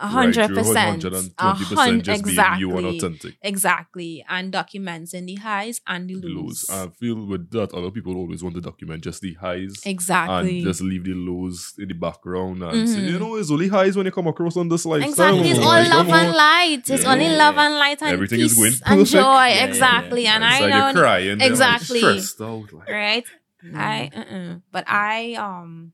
A 0.00 0.06
hundred 0.06 0.36
right, 0.36 0.50
you're 0.50 0.58
percent. 0.58 1.02
120% 1.02 1.34
A 1.38 1.42
hun- 1.76 2.02
just 2.02 2.24
being 2.24 2.36
you 2.58 2.70
and 2.76 2.86
exactly. 2.86 2.96
authentic. 2.98 3.34
Exactly. 3.42 4.24
And 4.28 4.52
documenting 4.52 5.26
the 5.26 5.34
highs 5.36 5.80
and 5.86 6.08
the 6.08 6.20
The 6.20 6.28
lows. 6.28 6.64
lows. 6.68 6.70
I 6.70 6.88
feel 6.90 7.26
with 7.26 7.50
that, 7.50 7.72
other 7.74 7.90
people 7.90 8.16
always 8.16 8.42
want 8.42 8.54
to 8.54 8.60
document 8.60 9.02
just 9.02 9.20
the 9.22 9.34
highs. 9.34 9.74
Exactly. 9.84 10.58
And 10.58 10.66
just 10.66 10.80
leave 10.80 11.04
the 11.04 11.14
lows 11.14 11.74
in 11.78 11.88
the 11.88 11.94
background 11.94 12.62
and 12.62 12.88
say, 12.88 12.98
Mhm. 12.98 13.10
you 13.12 13.18
know, 13.18 13.34
it's 13.36 13.50
only 13.50 13.68
highs 13.68 13.96
when 13.96 14.06
you 14.06 14.12
come 14.12 14.26
across 14.28 14.56
on 14.56 14.68
this 14.68 14.86
lifestyle. 14.86 15.10
Exactly. 15.10 15.50
It's 15.50 15.58
all 15.58 15.66
like, 15.66 15.88
love 15.92 16.08
and 16.08 16.32
light. 16.36 16.82
It's 16.88 17.02
Yeah. 17.02 17.12
only 17.12 17.28
love 17.36 17.58
and 17.58 17.74
light 17.74 18.00
and 18.02 18.10
Everything 18.12 18.38
peace 18.40 18.52
is 18.58 18.80
going 18.80 18.98
and 18.98 19.06
joy. 19.06 19.18
Yeah, 19.20 19.46
yeah, 19.48 19.64
exactly. 19.66 20.22
yeah. 20.24 20.34
And 20.36 20.44
it's 20.44 20.54
I 20.54 20.60
like 20.60 20.70
know 20.70 20.84
you're 20.86 20.92
crying. 21.02 21.26
they're, 21.26 21.36
like, 21.38 21.50
Exactly. 21.50 21.98
stressed 21.98 22.40
out. 22.40 22.72
Like, 22.72 22.88
right? 22.88 23.24
Mm. 23.64 23.74
I 23.76 24.10
uh-uh. 24.14 24.54
but 24.70 24.84
I 24.86 25.34
um 25.34 25.92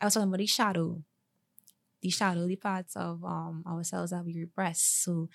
I 0.00 0.04
was 0.04 0.14
talking 0.14 0.28
about 0.28 0.38
the 0.38 0.46
shadow, 0.46 1.02
the 2.02 2.10
shadowy 2.10 2.56
parts 2.56 2.96
of 2.96 3.24
um 3.24 3.62
ourselves 3.66 4.10
that 4.10 4.24
we 4.24 4.34
repress. 4.38 4.80
So 4.80 5.28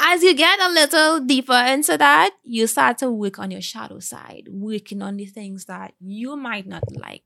as 0.00 0.22
you 0.22 0.34
get 0.34 0.60
a 0.60 0.68
little 0.68 1.20
deeper 1.20 1.52
into 1.66 1.98
that, 1.98 2.30
you 2.44 2.66
start 2.66 2.98
to 2.98 3.10
work 3.10 3.38
on 3.38 3.50
your 3.50 3.60
shadow 3.60 3.98
side, 3.98 4.46
working 4.50 5.02
on 5.02 5.16
the 5.16 5.26
things 5.26 5.64
that 5.64 5.94
you 6.00 6.36
might 6.36 6.66
not 6.66 6.84
like. 6.94 7.24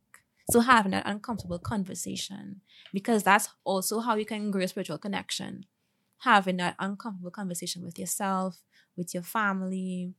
So 0.51 0.61
having 0.61 0.95
an 0.95 1.03
uncomfortable 1.05 1.59
conversation, 1.59 2.63
because 2.93 3.23
that's 3.23 3.49
also 3.65 4.01
how 4.01 4.17
you 4.17 4.25
can 4.25 4.51
grow 4.51 4.65
spiritual 4.67 4.99
connection. 4.99 5.67
Having 6.21 6.59
that 6.59 6.77
uncomfortable 6.79 7.31
conversation 7.31 7.85
with 7.85 7.99
yourself, 7.99 8.63
with 8.97 9.13
your 9.13 9.23
family, 9.23 10.15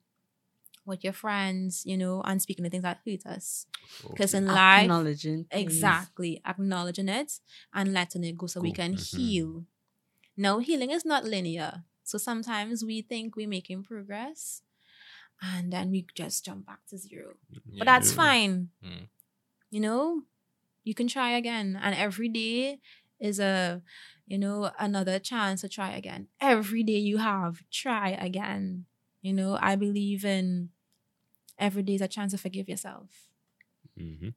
with 0.86 1.04
your 1.04 1.14
friends, 1.14 1.84
you 1.86 1.98
know, 1.98 2.22
and 2.24 2.42
speaking 2.42 2.64
the 2.64 2.70
things 2.70 2.84
that 2.84 3.00
hurt 3.06 3.26
us. 3.26 3.66
Because 4.10 4.34
in 4.34 4.48
life, 4.48 4.82
Acknowledging. 4.84 5.46
things. 5.46 5.74
exactly, 5.74 6.42
acknowledging 6.46 7.10
it 7.10 7.40
and 7.74 7.94
letting 7.94 8.24
it 8.24 8.38
go 8.38 8.48
so 8.48 8.60
we 8.62 8.72
Go. 8.72 8.76
can 8.84 8.94
Mhm. 8.96 9.18
heal. 9.18 9.66
Now, 10.36 10.60
healing 10.60 10.92
is 10.92 11.06
not 11.06 11.26
linear. 11.26 11.84
So 12.04 12.18
sometimes 12.18 12.84
we 12.84 13.02
think 13.02 13.36
we're 13.36 13.48
making 13.48 13.84
progress 13.84 14.62
and 15.42 15.72
then 15.72 15.92
we 15.92 16.06
just 16.16 16.44
jump 16.46 16.66
back 16.66 16.86
to 16.90 16.98
zero. 16.98 17.36
But 17.78 17.86
that's 17.86 18.12
fine. 18.12 18.70
Mm. 18.84 19.08
You 19.70 19.80
know, 19.80 20.24
you 20.84 20.94
can 20.94 21.08
try 21.08 21.32
again. 21.32 21.80
And 21.82 21.96
every 21.96 22.30
day 22.30 22.80
is 23.20 23.40
a, 23.40 23.82
you 24.28 24.38
know, 24.38 24.72
another 24.80 25.18
chance 25.20 25.62
to 25.62 25.70
try 25.70 25.92
again. 25.96 26.28
Every 26.42 26.84
day 26.84 26.98
you 27.00 27.18
have, 27.18 27.64
try 27.72 28.10
again. 28.10 28.86
You 29.22 29.34
know, 29.34 29.58
I 29.62 29.76
believe 29.78 30.26
in 30.26 30.70
every 31.68 31.84
day 31.88 31.96
is 31.96 32.02
a 32.02 32.08
chance 32.16 32.32
to 32.34 32.38
forgive 32.38 32.68
yourself. 32.74 33.10
Mhm. 34.00 34.34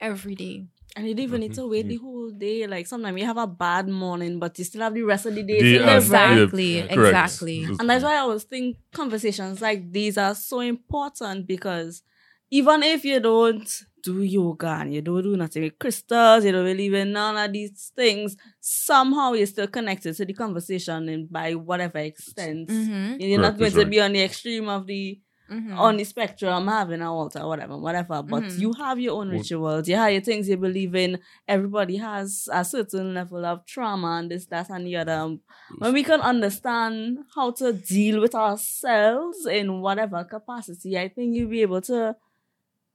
Every 0.00 0.34
day. 0.34 0.66
And 0.96 1.06
you 1.08 1.14
don't 1.14 1.24
even 1.24 1.40
need 1.40 1.54
to 1.54 1.62
Mhm. 1.62 1.70
wait 1.70 1.88
the 1.88 1.96
whole 1.96 2.30
day. 2.30 2.66
Like 2.66 2.86
sometimes 2.86 3.18
you 3.20 3.26
have 3.26 3.36
a 3.36 3.46
bad 3.46 3.88
morning, 3.88 4.38
but 4.38 4.58
you 4.58 4.64
still 4.64 4.82
have 4.82 4.94
the 4.94 5.02
rest 5.02 5.26
of 5.26 5.34
the 5.34 5.42
day 5.42 5.60
The- 5.60 5.78
uh, 5.78 5.86
live, 5.86 6.10
right? 6.10 6.32
Exactly, 6.42 6.72
correct. 6.82 6.92
exactly. 6.92 7.64
And 7.64 7.90
that's 7.90 8.04
why 8.04 8.14
I 8.14 8.18
always 8.26 8.44
think 8.44 8.76
conversations 8.92 9.60
like 9.60 9.80
these 9.92 10.16
are 10.16 10.34
so 10.34 10.60
important 10.60 11.46
because 11.46 12.02
even 12.50 12.82
if 12.82 13.04
you 13.04 13.20
don't 13.20 13.68
do 14.02 14.22
yoga 14.22 14.68
and 14.80 14.94
you 14.94 15.02
don't 15.02 15.22
do 15.22 15.36
nothing 15.36 15.64
with 15.64 15.78
crystals, 15.78 16.44
you 16.44 16.52
don't 16.52 16.64
believe 16.64 16.94
in 16.94 17.12
none 17.12 17.36
of 17.36 17.52
these 17.52 17.92
things, 17.94 18.36
somehow 18.60 19.32
you're 19.32 19.46
still 19.46 19.66
connected 19.66 20.14
to 20.16 20.24
the 20.24 20.32
conversation 20.32 21.08
and 21.08 21.30
by 21.30 21.54
whatever 21.54 21.98
extent. 21.98 22.68
Mm-hmm. 22.68 23.20
You're 23.20 23.40
not 23.40 23.58
going 23.58 23.64
that's 23.64 23.74
to 23.74 23.80
right. 23.82 23.90
be 23.90 24.00
on 24.00 24.12
the 24.12 24.22
extreme 24.22 24.68
of 24.68 24.86
the 24.86 25.20
Mm-hmm. 25.50 25.78
on 25.78 25.96
the 25.96 26.04
spectrum 26.04 26.66
having 26.68 27.00
an 27.00 27.06
altar, 27.06 27.46
whatever, 27.46 27.76
whatever. 27.78 28.22
But 28.22 28.42
Mhm. 28.44 28.58
you 28.60 28.72
have 28.74 28.98
your 29.00 29.14
own 29.20 29.30
rituals. 29.30 29.88
You 29.88 29.96
have 29.96 30.12
your 30.12 30.20
things 30.20 30.46
you 30.48 30.56
believe 30.58 30.94
in. 30.94 31.18
Everybody 31.46 31.96
has 31.96 32.48
a 32.52 32.64
certain 32.64 33.14
level 33.14 33.44
of 33.46 33.64
trauma 33.64 34.18
and 34.18 34.30
this, 34.30 34.44
that, 34.46 34.68
and 34.70 34.86
the 34.86 34.96
other. 34.96 35.38
When 35.78 35.92
we 35.94 36.02
can 36.02 36.20
understand 36.20 37.20
how 37.34 37.52
to 37.52 37.72
deal 37.72 38.20
with 38.20 38.34
ourselves 38.34 39.46
in 39.46 39.80
whatever 39.80 40.22
capacity, 40.24 40.98
I 40.98 41.08
think 41.08 41.34
you'll 41.34 41.48
be 41.50 41.62
able 41.62 41.80
to 41.82 42.16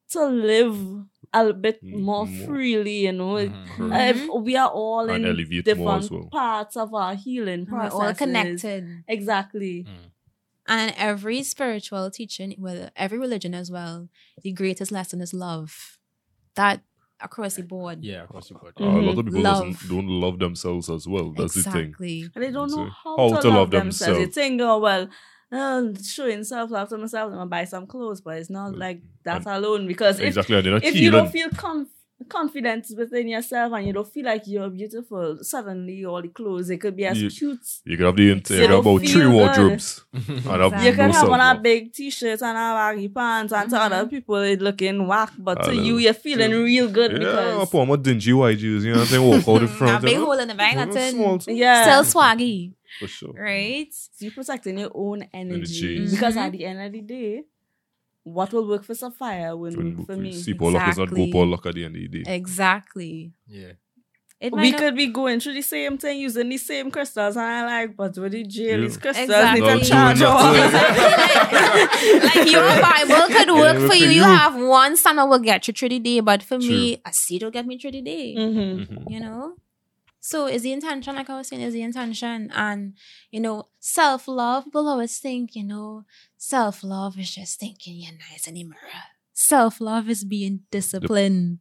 to 0.10 0.28
live 0.28 0.78
a 1.34 1.51
bit 1.54 1.82
Mm, 1.84 2.01
more 2.01 2.28
more. 2.28 2.45
freely, 2.45 2.97
you 3.08 3.12
know. 3.14 3.34
Mhm. 3.38 3.91
Uh, 3.91 4.10
If 4.12 4.28
we 4.43 4.56
are 4.56 4.70
all 4.70 5.10
And 5.10 5.26
in 5.26 5.32
elevate 5.32 5.66
more 5.66 5.97
different 5.97 6.12
well. 6.12 6.30
parts 6.32 6.78
of 6.78 6.93
our 6.93 7.16
healing 7.16 7.62
We're 7.66 7.80
process. 7.89 7.93
all 7.93 8.14
connected. 8.14 9.04
Exactly. 9.08 9.86
Mm. 9.89 10.12
And 10.68 10.93
every 10.97 11.43
spiritual 11.43 12.09
teaching, 12.09 12.55
well, 12.57 12.89
every 12.95 13.18
religion 13.18 13.53
as 13.53 13.70
well, 13.70 14.07
the 14.41 14.51
greatest 14.53 14.91
lesson 14.91 15.20
is 15.22 15.34
love. 15.34 15.97
That 16.55 16.82
across 17.20 17.55
the 17.55 17.64
board. 17.64 18.03
Yeah, 18.03 18.24
across 18.24 18.47
the 18.49 18.55
board. 18.55 18.74
Uh, 18.80 18.86
a 18.86 18.88
lot 18.88 19.18
of 19.18 19.26
people 19.26 19.41
Love. 19.41 19.66
doesn't, 19.74 19.89
don't 19.89 20.07
love 20.07 20.39
themselves 20.39 20.89
as 20.89 21.07
well. 21.07 21.32
That's 21.32 21.55
the 21.55 21.64
thing. 21.64 21.82
exactly. 21.82 22.30
And 22.36 22.43
they 22.43 22.51
don't 22.51 22.72
know 22.72 22.89
how, 23.03 23.18
how 23.18 23.36
to, 23.36 23.41
to 23.41 23.47
love, 23.49 23.57
love 23.57 23.72
themselves. 23.72 24.20
You 24.20 24.26
themselves. 24.26 24.36
think, 24.36 24.61
oh, 24.61 24.80
well, 24.80 25.09
uh, 25.51 25.84
showing 26.03 26.43
self 26.43 26.72
love 26.72 26.89
to 26.89 26.97
myself, 26.97 27.28
I'm 27.28 27.36
going 27.36 27.45
to 27.47 27.49
buy 27.49 27.64
some 27.66 27.88
clothes, 27.88 28.22
but 28.22 28.38
it's 28.38 28.49
not 28.49 28.78
like 28.78 29.01
that 29.24 29.45
and- 29.45 29.55
alone. 29.55 29.88
Because 29.88 30.20
Exactly. 30.20 30.57
And 30.57 30.66
they're 30.66 30.74
not 30.74 30.84
if 30.84 30.95
you 30.95 31.11
don't 31.11 31.32
feel 31.32 31.49
conf- 31.49 31.88
confident 32.24 32.88
within 32.97 33.28
yourself 33.28 33.74
and 33.74 33.88
you 33.88 33.93
don't 33.93 34.07
feel 34.11 34.26
like 34.26 34.43
you're 34.47 34.69
beautiful, 34.69 35.38
suddenly 35.41 36.05
all 36.05 36.21
the 36.21 36.28
clothes, 36.30 36.69
it 36.69 36.78
could 36.82 36.95
be 36.95 37.05
as 37.05 37.21
You- 37.21 37.30
cute. 37.30 37.59
You 37.86 37.97
can 37.97 38.05
have 38.07 38.15
the 38.15 38.32
entire 38.32 38.67
don't 38.67 38.80
about 38.82 38.99
three 38.99 39.21
good. 39.24 39.34
wardrobes. 39.34 40.03
Exactly. 40.13 40.86
You 40.86 40.91
no 40.91 40.95
can 40.97 41.11
have 41.11 41.30
on 41.30 41.39
a 41.57 41.59
big 41.59 41.93
t-shirt 41.93 42.41
and 42.41 42.57
a 42.57 42.74
baggy 42.76 43.07
pants, 43.09 43.53
and 43.53 43.69
to 43.69 43.78
other 43.82 44.05
people 44.07 44.36
it 44.38 44.61
looking 44.61 45.07
whack, 45.07 45.32
but 45.38 45.55
to 45.63 45.71
Hello. 45.71 45.84
you, 45.84 45.97
you're 45.97 46.13
feeling 46.13 46.51
True. 46.51 46.63
real 46.63 46.89
good 46.89 47.11
Yeah, 47.11 47.17
I 47.17 47.19
because 47.19 47.69
put 47.69 47.82
on 47.82 47.88
my 47.89 47.95
dingy 47.95 48.32
YGs, 48.32 48.61
you 48.61 48.91
know 48.91 48.91
what 48.93 49.01
I'm 49.01 49.05
saying? 49.07 49.30
Walk 49.30 49.47
out 49.47 49.59
the 49.59 49.65
a 49.65 49.67
front. 49.67 50.05
big 50.05 50.17
hole 50.17 50.32
in 50.39 50.47
the 50.47 50.55
back, 50.55 50.76
Yeah, 50.76 50.86
that's 50.86 51.11
small 51.11 51.36
it. 51.36 51.41
too, 51.41 51.53
yeah, 51.53 51.84
Still 52.01 52.21
swaggy, 52.21 52.74
For 52.99 53.07
sure. 53.07 53.34
right? 53.34 53.88
So 53.91 54.26
you're 54.26 54.32
protecting 54.32 54.78
your 54.78 54.91
own 54.93 55.24
energy. 55.34 55.95
Energy. 55.97 56.11
Because 56.11 56.36
Mhm. 56.36 56.41
at 56.45 56.51
the 56.51 56.65
end 56.65 56.82
of 56.86 56.91
the 56.91 57.01
day, 57.01 57.43
what 58.24 58.53
will 58.53 58.67
work 58.67 58.84
for 58.86 58.95
Sapphire 58.95 59.55
will 59.57 59.76
work 59.76 60.05
for 60.05 60.15
me. 60.15 60.34
See 60.34 60.53
Paul 60.53 60.71
Luck 60.71 60.88
is 60.89 60.97
not 60.97 61.03
Exactly. 61.09 61.26
go 61.28 61.32
Paul 61.32 61.47
Luck 61.47 61.65
at 61.65 61.76
the 61.76 61.86
end 61.86 61.95
of 61.95 62.01
the 62.01 62.24
day. 62.24 62.34
Exactly. 62.34 63.34
Yeah. 63.47 63.74
It 64.39 64.51
We 64.51 64.71
not- 64.71 64.80
could 64.80 64.95
be 64.97 65.07
going 65.07 65.39
through 65.39 65.53
the 65.53 65.61
same 65.61 65.97
thing, 65.97 66.19
using 66.19 66.49
the 66.49 66.57
same 66.57 66.91
crystals, 66.91 67.38
and 67.38 67.45
I 67.45 67.65
like, 67.65 67.95
but 67.95 68.17
with 68.17 68.34
the 68.34 68.43
jail, 68.43 68.78
Yeah. 68.80 68.86
these 68.88 68.97
crystals 68.97 69.30
Exactly. 69.30 69.61
need 69.61 69.67
to 69.67 69.76
Not 69.93 70.17
charge 70.17 70.17
doing 70.19 70.32
us. 70.34 70.74
like 72.36 72.51
your 72.51 72.82
Bible 72.82 73.28
could 73.36 73.51
work 73.51 73.80
Yeah, 73.80 73.88
for 73.88 73.95
you. 73.95 74.05
for 74.05 74.11
You 74.11 74.11
you. 74.11 74.24
have 74.24 74.55
one 74.55 74.97
standard 74.97 75.28
will 75.28 75.39
get 75.39 75.65
you 75.67 75.74
through 75.74 75.89
the 75.89 75.99
day, 75.99 76.19
but 76.19 76.43
for 76.43 76.57
me, 76.57 76.95
True. 76.95 77.01
a 77.05 77.13
seed 77.13 77.43
will 77.43 77.51
get 77.51 77.65
me 77.65 77.78
through 77.80 77.91
the 77.91 78.01
day. 78.01 78.36
Mhm. 78.38 78.88
Mhm. 78.88 79.03
You 79.09 79.19
know? 79.21 79.53
So 80.26 80.47
is 80.47 80.61
the 80.61 80.71
intention, 80.71 81.17
like 81.17 81.30
I 81.30 81.36
was 81.36 81.49
saying, 81.49 81.61
is 81.61 81.74
the 81.74 81.82
intention. 81.82 82.49
And, 82.55 82.93
you 83.30 83.41
know, 83.41 83.67
self 83.82 84.26
love, 84.26 84.63
people 84.63 84.88
always 84.88 85.17
think, 85.17 85.53
you 85.53 85.65
know, 85.65 86.05
self 86.38 86.82
love 86.82 87.19
is 87.19 87.36
just 87.36 87.59
thinking 87.59 87.97
you're 87.97 88.13
nice 88.32 88.47
in 88.47 88.53
the 88.53 88.63
mirror. 88.63 89.03
Self 89.34 89.82
love 89.82 90.09
is 90.09 90.24
being 90.24 90.61
disciplined. 90.71 91.59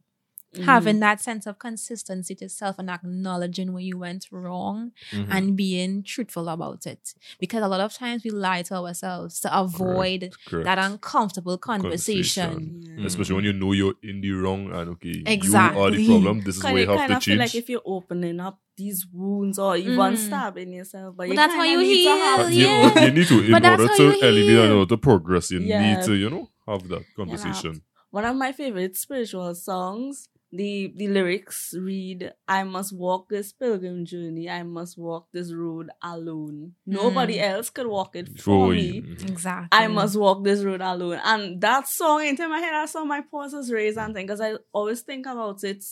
Having 0.65 0.99
that 0.99 1.19
sense 1.21 1.45
of 1.47 1.57
consistency 1.59 2.35
to 2.35 2.47
self 2.49 2.77
and 2.79 2.89
acknowledging 2.89 3.73
where 3.73 3.81
you 3.81 3.97
went 3.97 4.27
wrong 4.31 4.91
Mhm. 5.11 5.27
and 5.31 5.55
being 5.57 6.03
truthful 6.03 6.47
about 6.49 6.85
it. 6.85 7.13
Because 7.39 7.63
a 7.63 7.67
lot 7.67 7.79
of 7.79 7.93
times 7.93 8.23
we 8.23 8.29
lie 8.29 8.61
to 8.63 8.75
ourselves 8.75 9.39
to 9.41 9.57
avoid 9.59 10.33
Correct. 10.47 10.65
that 10.65 10.77
uncomfortable 10.77 11.57
conversation. 11.57 12.83
Yeah. 12.97 13.05
Especially 13.05 13.35
when 13.35 13.45
you 13.45 13.53
know 13.53 13.71
you're 13.71 13.95
in 14.03 14.21
the 14.21 14.31
wrong 14.31 14.71
and 14.71 14.89
okay, 14.91 15.23
you 15.25 15.55
are 15.55 15.91
the 15.91 16.05
problem. 16.07 16.41
This 16.41 16.57
is 16.57 16.61
Kind 16.61 16.73
where 16.75 16.83
you 16.83 16.91
of, 16.91 16.99
have 16.99 17.09
kind 17.09 17.11
to 17.11 17.17
of 17.17 17.23
feel 17.23 17.37
like 17.37 17.51
change. 17.51 17.63
if 17.63 17.69
you're 17.69 17.81
opening 17.85 18.39
up 18.39 18.59
these 18.75 19.05
wounds 19.13 19.59
or 19.59 19.77
even 19.77 19.95
Mm. 19.97 20.17
stabbing 20.17 20.73
yourself, 20.73 21.15
but, 21.15 21.23
But 21.23 21.29
you 21.29 21.35
that's 21.35 21.53
how 21.53 21.63
kinda 21.63 21.83
you 21.83 21.87
need 21.87 22.03
to 22.05 22.09
heal, 22.09 22.17
have- 22.17 22.51
you, 22.53 22.65
yeah. 22.65 23.05
you 23.05 23.11
need 23.11 23.27
to, 23.27 23.39
in 23.45 23.51
But 23.51 23.61
that's 23.63 23.81
order 23.81 23.91
how 23.93 23.97
to 23.97 24.03
you 24.03 24.21
elevate 24.23 24.49
heal. 24.49 24.63
and 24.63 24.73
order 24.73 24.89
to 24.89 24.97
progress, 24.97 25.51
you 25.51 25.59
Yeah. 25.59 25.95
need 25.95 26.05
to, 26.05 26.13
you 26.15 26.29
know, 26.29 26.49
have 26.67 26.87
that 26.89 27.03
conversation. 27.15 27.81
One 28.09 28.25
of 28.25 28.35
my 28.35 28.51
favorite 28.51 28.95
spiritual 28.95 29.53
songs, 29.55 30.27
the 30.59 30.93
the 30.95 31.07
lyrics 31.07 31.73
read, 31.77 32.31
"I 32.47 32.63
must 32.63 32.91
walk 33.05 33.27
this 33.29 33.51
pilgrim 33.51 34.05
journey. 34.05 34.45
I 34.59 34.61
must 34.63 34.97
walk 34.97 35.23
this 35.31 35.51
road 35.51 35.89
alone. 36.01 36.75
Nobody 36.85 37.39
else 37.39 37.69
could 37.75 37.87
walk 37.87 38.15
it 38.15 38.27
for 38.39 38.43
For 38.43 38.73
me. 38.73 38.81
you. 38.97 39.03
Exactly. 39.31 39.69
I 39.71 39.87
must 39.87 40.15
walk 40.15 40.43
this 40.43 40.61
road 40.63 40.81
alone." 40.81 41.19
And 41.23 41.59
that 41.61 41.87
song 41.87 42.23
into 42.29 42.47
my 42.47 42.59
head, 42.59 42.75
I 42.75 42.85
saw 42.85 43.03
my 43.03 43.21
pulses 43.21 43.71
raise 43.71 43.97
and 43.97 44.13
thing 44.13 44.25
because 44.27 44.41
I 44.41 44.51
always 44.71 45.01
think 45.01 45.25
about 45.25 45.63
it 45.63 45.83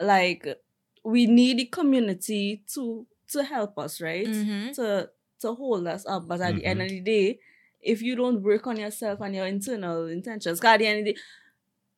like 0.00 0.46
we 1.04 1.26
need 1.26 1.58
the 1.58 1.66
community 1.66 2.62
to 2.74 3.06
to 3.32 3.42
help 3.42 3.78
us, 3.78 4.00
right? 4.00 4.26
Mhm. 4.28 4.74
to 4.76 5.10
to 5.40 5.54
hold 5.54 5.86
us 5.86 6.06
up. 6.06 6.26
But 6.26 6.40
at 6.40 6.54
the 6.56 6.64
end 6.64 6.80
of 6.80 6.88
the 6.88 7.00
day, 7.00 7.38
if 7.82 8.00
you 8.02 8.16
don't 8.16 8.42
work 8.42 8.66
on 8.66 8.76
yourself 8.78 9.20
and 9.20 9.34
your 9.34 9.46
internal 9.46 10.06
intentions 10.06 10.64
at 10.64 10.78
the 10.78 10.86
end 10.86 11.00
of 11.00 11.04
the 11.04 11.12
day, 11.12 11.18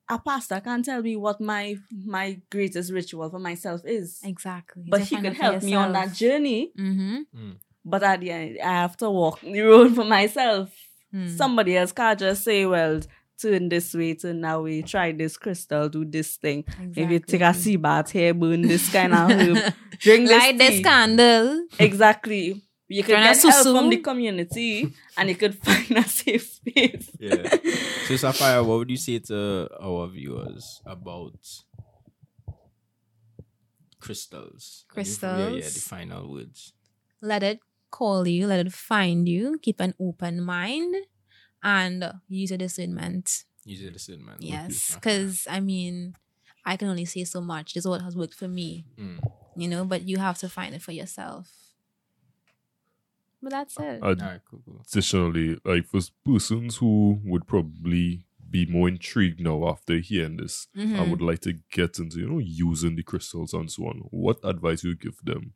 a 0.08 0.18
pastor 0.18 0.60
can't 0.60 0.84
tell 0.84 1.02
me 1.02 1.16
what 1.16 1.40
my 1.40 1.76
my 2.04 2.40
greatest 2.50 2.92
ritual 2.92 3.28
for 3.30 3.38
myself 3.38 3.82
is. 3.84 4.20
Exactly. 4.24 4.84
But 4.88 5.02
he 5.02 5.16
could 5.20 5.34
help 5.34 5.62
me 5.62 5.74
on 5.74 5.92
that 5.92 6.12
journey. 6.14 6.72
Mm-hmm. 6.78 7.50
But 7.84 8.02
at 8.02 8.20
the 8.20 8.30
end, 8.30 8.58
I 8.62 8.70
have 8.82 8.96
to 8.98 9.10
walk 9.10 9.40
the 9.40 9.60
road 9.62 9.94
for 9.94 10.04
myself. 10.04 10.70
Hmm. 11.10 11.28
Somebody 11.28 11.76
else 11.76 11.92
can't 11.92 12.18
just 12.18 12.44
say, 12.44 12.66
well, 12.66 13.00
turn 13.40 13.68
this 13.68 13.94
way, 13.94 14.14
turn 14.14 14.40
that 14.42 14.62
way, 14.62 14.82
try 14.82 15.12
this 15.12 15.36
crystal, 15.38 15.88
do 15.88 16.04
this 16.04 16.36
thing. 16.36 16.64
If 16.94 17.10
you 17.10 17.18
take 17.20 17.40
a 17.40 17.54
sea 17.54 17.76
bath 17.76 18.10
here, 18.10 18.34
burn 18.34 18.62
this 18.62 18.90
kind 18.92 19.14
of 19.14 19.30
herb, 19.30 19.74
drink 20.00 20.28
this 20.28 20.38
Light 20.38 20.58
this 20.58 20.76
tea. 20.76 20.82
candle. 20.82 21.66
Exactly. 21.78 22.62
You 22.88 23.02
could 23.02 23.14
Turn 23.16 23.22
a 23.22 23.34
get 23.34 23.42
help 23.42 23.76
from 23.76 23.90
the 23.90 23.98
community 23.98 24.92
and 25.16 25.28
you 25.28 25.34
could 25.36 25.54
find 25.62 25.98
a 25.98 26.02
safe 26.08 26.57
Yeah. 27.18 27.48
So 28.06 28.16
Sapphire, 28.22 28.62
what 28.62 28.78
would 28.78 28.90
you 28.90 28.96
say 28.96 29.18
to 29.20 29.68
our 29.80 30.06
viewers 30.08 30.80
about 30.86 31.34
crystals? 34.00 34.84
Yeah, 34.96 35.02
yeah, 35.48 35.60
the 35.64 35.82
final 35.84 36.30
words. 36.30 36.72
Let 37.20 37.42
it 37.42 37.60
call 37.90 38.26
you. 38.28 38.46
Let 38.46 38.66
it 38.66 38.72
find 38.72 39.28
you. 39.28 39.58
Keep 39.60 39.80
an 39.80 39.94
open 40.00 40.42
mind 40.42 40.94
and 41.62 42.12
use 42.28 42.50
your 42.50 42.58
discernment. 42.58 43.44
Use 43.64 43.82
your 43.82 43.90
discernment. 43.90 44.42
Yes, 44.42 44.92
Okay. 44.92 45.00
because 45.00 45.46
I 45.50 45.60
mean, 45.60 46.14
I 46.64 46.76
can 46.76 46.88
only 46.88 47.04
say 47.04 47.24
so 47.24 47.40
much. 47.40 47.74
This 47.74 47.84
is 47.84 47.88
what 47.88 48.02
has 48.02 48.16
worked 48.16 48.34
for 48.34 48.48
me, 48.48 48.84
Mm. 48.98 49.20
you 49.56 49.68
know. 49.68 49.84
But 49.84 50.08
you 50.08 50.18
have 50.18 50.38
to 50.38 50.48
find 50.48 50.74
it 50.74 50.82
for 50.82 50.92
yourself. 50.92 51.50
But 53.42 53.50
that's 53.50 53.78
it. 53.78 54.02
Uh, 54.02 54.06
All 54.06 54.14
right, 54.14 54.40
cool, 54.50 54.62
cool. 54.64 54.84
Additionally, 54.90 55.58
like 55.64 55.86
for 55.86 56.00
persons 56.24 56.76
who 56.76 57.20
would 57.24 57.46
probably 57.46 58.24
be 58.50 58.66
more 58.66 58.88
intrigued 58.88 59.40
now 59.40 59.68
after 59.68 59.98
hearing 59.98 60.38
this, 60.38 60.66
I 60.74 60.80
Mhm. 60.80 61.10
would 61.10 61.20
like 61.22 61.40
to 61.40 61.52
get 61.70 61.98
into, 61.98 62.18
you 62.20 62.28
know, 62.28 62.38
using 62.38 62.96
the 62.96 63.02
crystals 63.02 63.52
and 63.54 63.70
so 63.70 63.86
on. 63.86 63.98
What 64.10 64.38
advice 64.42 64.82
you 64.84 64.94
give 64.96 65.18
them? 65.22 65.52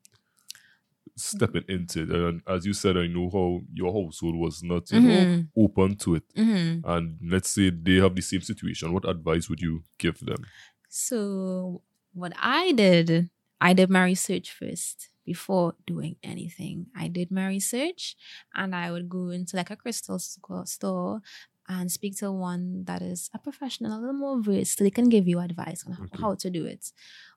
Stepping 1.15 1.65
into 1.69 2.03
it. 2.05 2.11
And 2.11 2.43
as 2.47 2.65
you 2.65 2.73
said, 2.73 2.97
I 2.97 3.07
know 3.07 3.29
how 3.29 3.61
your 3.75 3.93
household 3.93 4.35
was 4.37 4.63
not, 4.63 4.91
you 4.91 5.01
know, 5.01 5.27
Mhm. 5.27 5.49
open 5.57 5.97
to 5.97 6.15
it. 6.15 6.25
Mhm. 6.35 6.83
And 6.85 7.19
let's 7.23 7.51
say 7.51 7.69
they 7.71 7.97
have 7.97 8.15
the 8.15 8.23
same 8.23 8.41
situation. 8.41 8.93
What 8.93 9.07
advice 9.09 9.49
would 9.51 9.61
you 9.61 9.85
give 9.99 10.21
them? 10.21 10.45
So 10.89 11.83
what 12.15 12.33
I 12.39 12.73
did, 12.73 13.31
I 13.61 13.75
did 13.75 13.91
my 13.91 14.05
research 14.05 14.53
first 14.53 15.09
before 15.25 15.75
doing 15.87 16.17
anything. 16.23 16.87
I 16.97 17.09
did 17.09 17.31
my 17.31 17.47
research 17.49 18.17
and 18.55 18.75
I 18.75 18.91
would 18.91 19.09
go 19.09 19.29
into 19.31 19.57
like 19.57 19.71
a 19.71 19.77
crystal 19.77 20.19
store 20.19 21.21
and 21.69 21.91
speak 21.91 22.17
to 22.19 22.33
one 22.33 22.85
that 22.85 23.03
is 23.03 23.31
a 23.35 23.39
professional, 23.39 23.97
a 23.97 24.01
little 24.01 24.15
more 24.15 24.41
versed, 24.43 24.79
so 24.79 24.85
they 24.85 24.91
can 24.91 25.09
give 25.09 25.29
you 25.29 25.39
advice 25.39 25.85
on 25.87 25.93
how, 25.95 26.05
Okay. 26.05 26.21
how 26.21 26.35
to 26.35 26.51
do 26.51 26.65
it. 26.67 26.91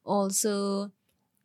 Also, 0.03 0.91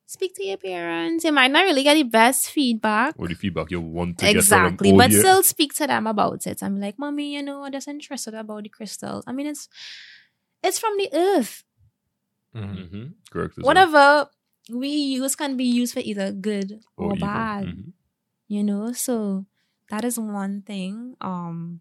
speak 0.06 0.34
to 0.36 0.44
your 0.44 0.56
parents. 0.56 1.24
You 1.24 1.32
might 1.32 1.50
not 1.50 1.64
really 1.64 1.82
get 1.82 1.94
the 1.94 2.02
best 2.04 2.48
feedback. 2.50 3.14
Or 3.18 3.28
the 3.28 3.34
feedback 3.34 3.70
you 3.70 3.80
want 3.80 4.18
to 4.18 4.28
Exactly, 4.28 4.90
get 4.90 4.96
but 4.98 5.10
Oh, 5.10 5.14
yeah. 5.14 5.18
still 5.20 5.42
speak 5.42 5.74
to 5.74 5.86
them 5.86 6.06
about 6.06 6.46
it. 6.46 6.62
I'm 6.62 6.80
like, 6.80 6.98
mommy, 6.98 7.34
you 7.34 7.42
know, 7.42 7.64
I'm 7.64 7.72
just 7.72 7.86
interested 7.88 8.34
about 8.34 8.62
the 8.64 8.68
crystal. 8.70 9.22
I 9.26 9.32
mean, 9.32 9.46
it's 9.46 9.68
it's 10.62 10.78
from 10.78 10.96
the 10.96 11.08
earth. 11.12 11.64
Mhm. 12.54 12.76
Mhm. 12.90 13.12
Correct. 13.30 13.54
Whatever 13.58 14.28
we 14.72 14.88
use 14.88 15.36
can 15.36 15.56
be 15.56 15.64
used 15.64 15.94
for 15.94 16.00
either 16.00 16.32
good 16.32 16.80
or, 16.96 17.12
Or 17.12 17.16
bad. 17.16 17.66
Mhm. 17.66 17.92
You 18.48 18.64
know, 18.64 18.92
so 18.92 19.46
that 19.90 20.04
is 20.04 20.18
one 20.18 20.62
thing. 20.62 21.16
Um, 21.20 21.80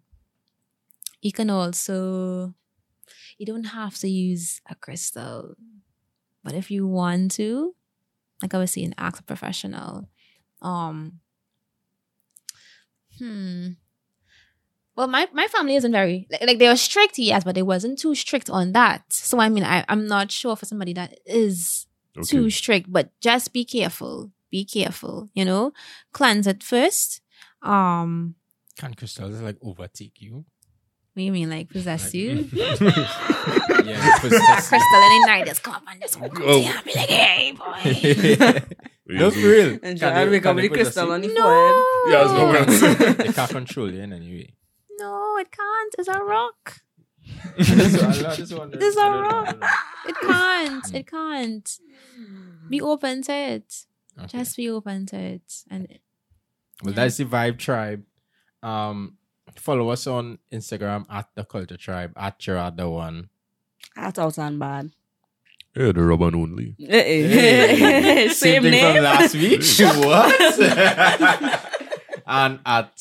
you 1.22 1.32
can 1.32 1.50
also 1.50 2.54
you 3.38 3.46
don't 3.46 3.66
have 3.76 3.98
to 4.00 4.10
use 4.10 4.62
a 4.70 4.76
crystal, 4.76 5.56
but 6.44 6.54
if 6.54 6.72
you 6.72 6.88
want 6.88 7.32
to, 7.34 7.76
like 8.42 8.54
I 8.54 8.58
was 8.60 8.72
saying, 8.72 8.94
ask 8.98 9.20
a 9.20 9.24
professional. 9.24 10.10
Um, 10.62 11.20
hmm. 13.18 13.70
Well, 14.96 15.08
my, 15.08 15.28
my 15.34 15.48
family 15.48 15.76
isn't 15.76 15.92
very 15.92 16.28
like, 16.30 16.42
like 16.42 16.60
they 16.60 16.68
were 16.68 16.76
strict, 16.76 17.18
yes, 17.18 17.44
but 17.44 17.56
they 17.56 17.62
wasn't 17.62 18.00
too 18.00 18.16
strict 18.16 18.50
on 18.50 18.74
that. 18.74 19.04
So 19.14 19.40
I 19.40 19.48
mean, 19.50 19.64
I 19.64 19.86
I'm 19.88 20.08
not 20.08 20.32
sure 20.32 20.56
for 20.56 20.66
somebody 20.66 20.94
that 20.94 21.18
is 21.26 21.86
Okay. 22.20 22.38
too 22.38 22.50
strict, 22.50 22.92
but 22.92 23.10
just 23.22 23.54
be 23.54 23.66
careful. 23.66 24.32
Be 24.52 24.66
careful. 24.66 25.30
You 25.34 25.46
know, 25.46 25.74
cleanse 26.14 26.48
it 26.48 26.64
first. 26.64 27.22
Um, 27.62 28.36
Can 28.78 28.94
crystals 28.94 29.42
like 29.42 29.58
overtake 29.62 30.22
you? 30.22 30.46
what 31.14 31.22
do 31.22 31.24
you 31.24 31.32
mean, 31.34 31.50
like 31.50 31.70
possess 31.70 32.06
Like- 32.06 32.14
you? 32.14 32.48
yeah, 32.54 34.18
possess 34.20 34.70
crystal 34.70 35.02
any 35.04 35.20
night 35.26 35.46
just 35.48 35.64
come 35.64 35.74
up 35.76 35.84
and 35.92 36.00
just 36.02 36.20
walk 36.20 36.32
up 36.32 36.38
to 36.38 36.44
Oh. 36.48 36.58
you 36.60 36.66
and 36.72 36.86
be 36.86 36.94
like, 36.96 37.10
hey, 37.10 37.52
boy. 37.52 37.90
you. 39.10 39.18
no, 39.20 39.32
for 39.32 39.40
real. 39.40 39.70
And 39.74 39.82
Can 39.82 39.98
Gerard 39.98 40.28
they- 40.28 40.32
wake 40.32 40.44
can 40.44 40.50
up 40.52 40.56
with 40.56 40.64
the 40.64 40.70
crystal 40.70 41.08
possess 41.08 41.16
on 41.16 41.24
you? 41.24 41.34
the 41.34 41.42
forehead. 41.42 41.76
Yeah, 42.08 42.18
I 42.18 42.24
was 42.24 42.82
going 42.82 43.18
They 43.18 43.34
can't 43.34 43.52
control 43.52 43.92
you 43.92 44.02
in 44.02 44.14
any 44.14 44.30
way. 44.30 44.54
No, 45.00 45.38
it 45.38 45.52
can't. 45.52 45.96
It's 45.98 46.08
a 46.08 46.20
rock. 46.24 46.78
This 47.58 47.70
is- 47.70 48.02
I 48.04 48.36
just 48.36 48.40
It's 48.40 48.52
a 48.52 48.56
I 48.56 49.10
don't 49.10 49.22
know, 49.24 49.30
I 49.30 49.44
rock. 49.44 49.60
know. 49.60 49.68
It 50.08 50.16
can't. 50.22 50.94
It 50.96 51.08
can't. 51.08 51.70
Be 52.70 52.82
open 52.92 53.22
to 53.24 53.34
it. 53.34 53.86
Okay. 54.18 54.28
Just 54.40 54.58
be 54.58 54.70
open 54.70 55.06
to 55.08 55.18
it. 55.18 55.64
And 55.70 55.88
Well, 56.84 56.94
Yeah. 56.94 57.04
that's 57.04 57.18
the 57.18 57.26
Vibe 57.26 57.58
Tribe. 57.58 58.04
Um, 58.64 59.18
follow 59.56 59.90
us 59.90 60.06
on 60.08 60.40
Instagram 60.52 61.06
at 61.10 61.28
the 61.36 61.44
Culture 61.46 61.78
Tribe 61.78 62.14
at 62.18 62.40
Gerard 62.40 62.78
the 62.78 62.90
One. 62.90 63.30
That 63.96 64.20
out 64.20 64.38
and 64.38 64.60
bad. 64.60 64.92
Yeah, 65.76 65.92
the 65.92 66.04
rubber 66.04 66.26
only. 66.36 66.76
Eh, 66.86 68.30
Same, 68.34 68.64
thing 68.64 68.72
name. 68.72 68.96
from 68.96 69.04
last 69.04 69.36
week. 69.36 69.62
what? 70.04 70.60
and 72.28 72.60
at 72.66 72.92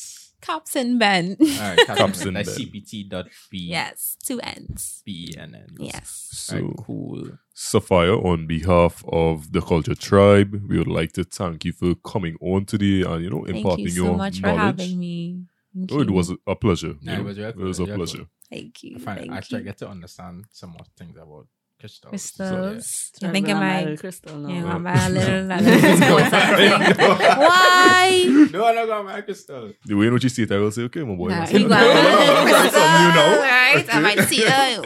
Cops 0.41 0.75
and 0.75 0.97
Ben. 0.99 1.35
all 1.39 1.45
right, 1.47 1.77
Caps 1.85 1.99
Captain 1.99 2.27
in 2.29 2.33
like 2.35 2.45
bed. 2.45 2.55
cpt.b 2.55 3.57
yes, 3.57 4.17
two 4.23 4.39
N's. 4.41 5.01
b 5.05 5.33
and 5.37 5.55
n. 5.55 5.75
Yes. 5.79 6.29
So, 6.31 6.55
Alright, 6.57 6.77
cool. 6.77 7.27
Sapphire, 7.53 8.13
on 8.13 8.47
behalf 8.47 9.03
of 9.09 9.51
the 9.51 9.61
Culture 9.61 9.95
Tribe, 9.95 10.61
we 10.67 10.77
would 10.77 10.87
like 10.87 11.11
to 11.13 11.23
thank 11.23 11.65
you 11.65 11.73
for 11.73 11.93
coming 11.95 12.37
on 12.41 12.65
today 12.65 13.01
and, 13.01 13.23
you 13.23 13.29
know, 13.29 13.43
imparting 13.43 13.47
your 13.47 13.51
own 13.51 13.51
thing. 13.51 13.53
Thank 13.53 13.65
imparting 13.65 13.85
you 13.85 13.91
so 13.91 14.03
your 14.05 14.17
much 14.17 14.39
for 14.39 14.47
knowledge. 14.47 14.61
having 14.81 14.99
me. 14.99 15.43
Thank 15.75 15.91
Oh, 15.91 15.99
it 16.01 16.09
was 16.09 16.31
a 16.47 16.55
pleasure. 16.55 16.87
you 16.87 16.97
Yeah, 17.01 17.19
it 17.19 17.23
was 17.25 17.37
It 17.37 17.55
was 17.57 17.79
a 17.79 17.85
pleasure. 17.85 18.25
Thank 18.49 18.83
you. 18.83 18.95
I 18.95 18.99
find 18.99 19.19
Thank 19.19 19.31
actually 19.33 19.57
I 19.57 19.59
you. 19.59 19.65
get 19.65 19.77
to 19.79 19.89
understand 19.89 20.45
some 20.51 20.71
more 20.71 20.85
things 20.97 21.15
about 21.15 21.47
Crystals. 21.79 22.09
crystals. 22.09 23.11
So. 23.13 23.29
I 23.29 23.31
think 23.31 23.47
I'm 23.47 23.95
crystal 23.95 24.35
now. 24.37 24.49
Yeah, 24.49 24.65
I'm 24.65 24.85
a 24.95 25.09
little. 25.09 25.47
Why? 27.47 28.47
No, 28.51 28.65
I'm 28.65 28.75
not 28.75 28.87
going 28.87 29.07
to 29.07 29.13
buy 29.13 29.21
crystal. 29.21 29.71
The 29.85 29.93
way 29.95 30.07
in 30.07 30.13
which 30.13 30.23
you 30.23 30.29
see 30.29 30.43
it, 30.43 30.51
I 30.51 30.57
will 30.57 30.71
say, 30.71 30.81
okay, 30.83 31.03
my 31.03 31.15
boy. 31.15 31.29
Nah, 31.29 31.47
you 31.47 31.69
got 31.69 31.83
it. 31.83 32.71
Something 32.73 33.05
you 33.05 33.13
know. 33.15 33.39
Right? 33.41 33.85
I 33.95 33.99
might 33.99 34.19
see 34.27 34.41
it. 34.43 34.85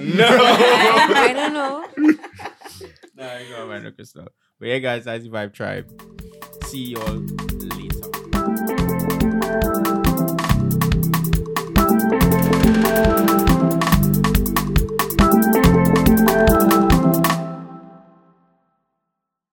No. 0.00 0.26
I 0.26 1.32
don't 1.32 1.52
know. 1.54 1.84
no, 1.96 2.14
I 3.24 3.38
ain't 3.38 3.48
going 3.48 3.62
to 3.62 3.66
buy 3.66 3.78
no 3.78 3.90
crystal. 3.92 4.28
But 4.58 4.68
yeah, 4.68 4.78
guys, 4.78 5.04
that's 5.04 5.24
the 5.24 5.30
Vibe 5.30 5.52
Tribe. 5.54 5.86
See 6.66 6.84
you 6.90 6.98
all 7.00 7.14
later. 13.06 13.46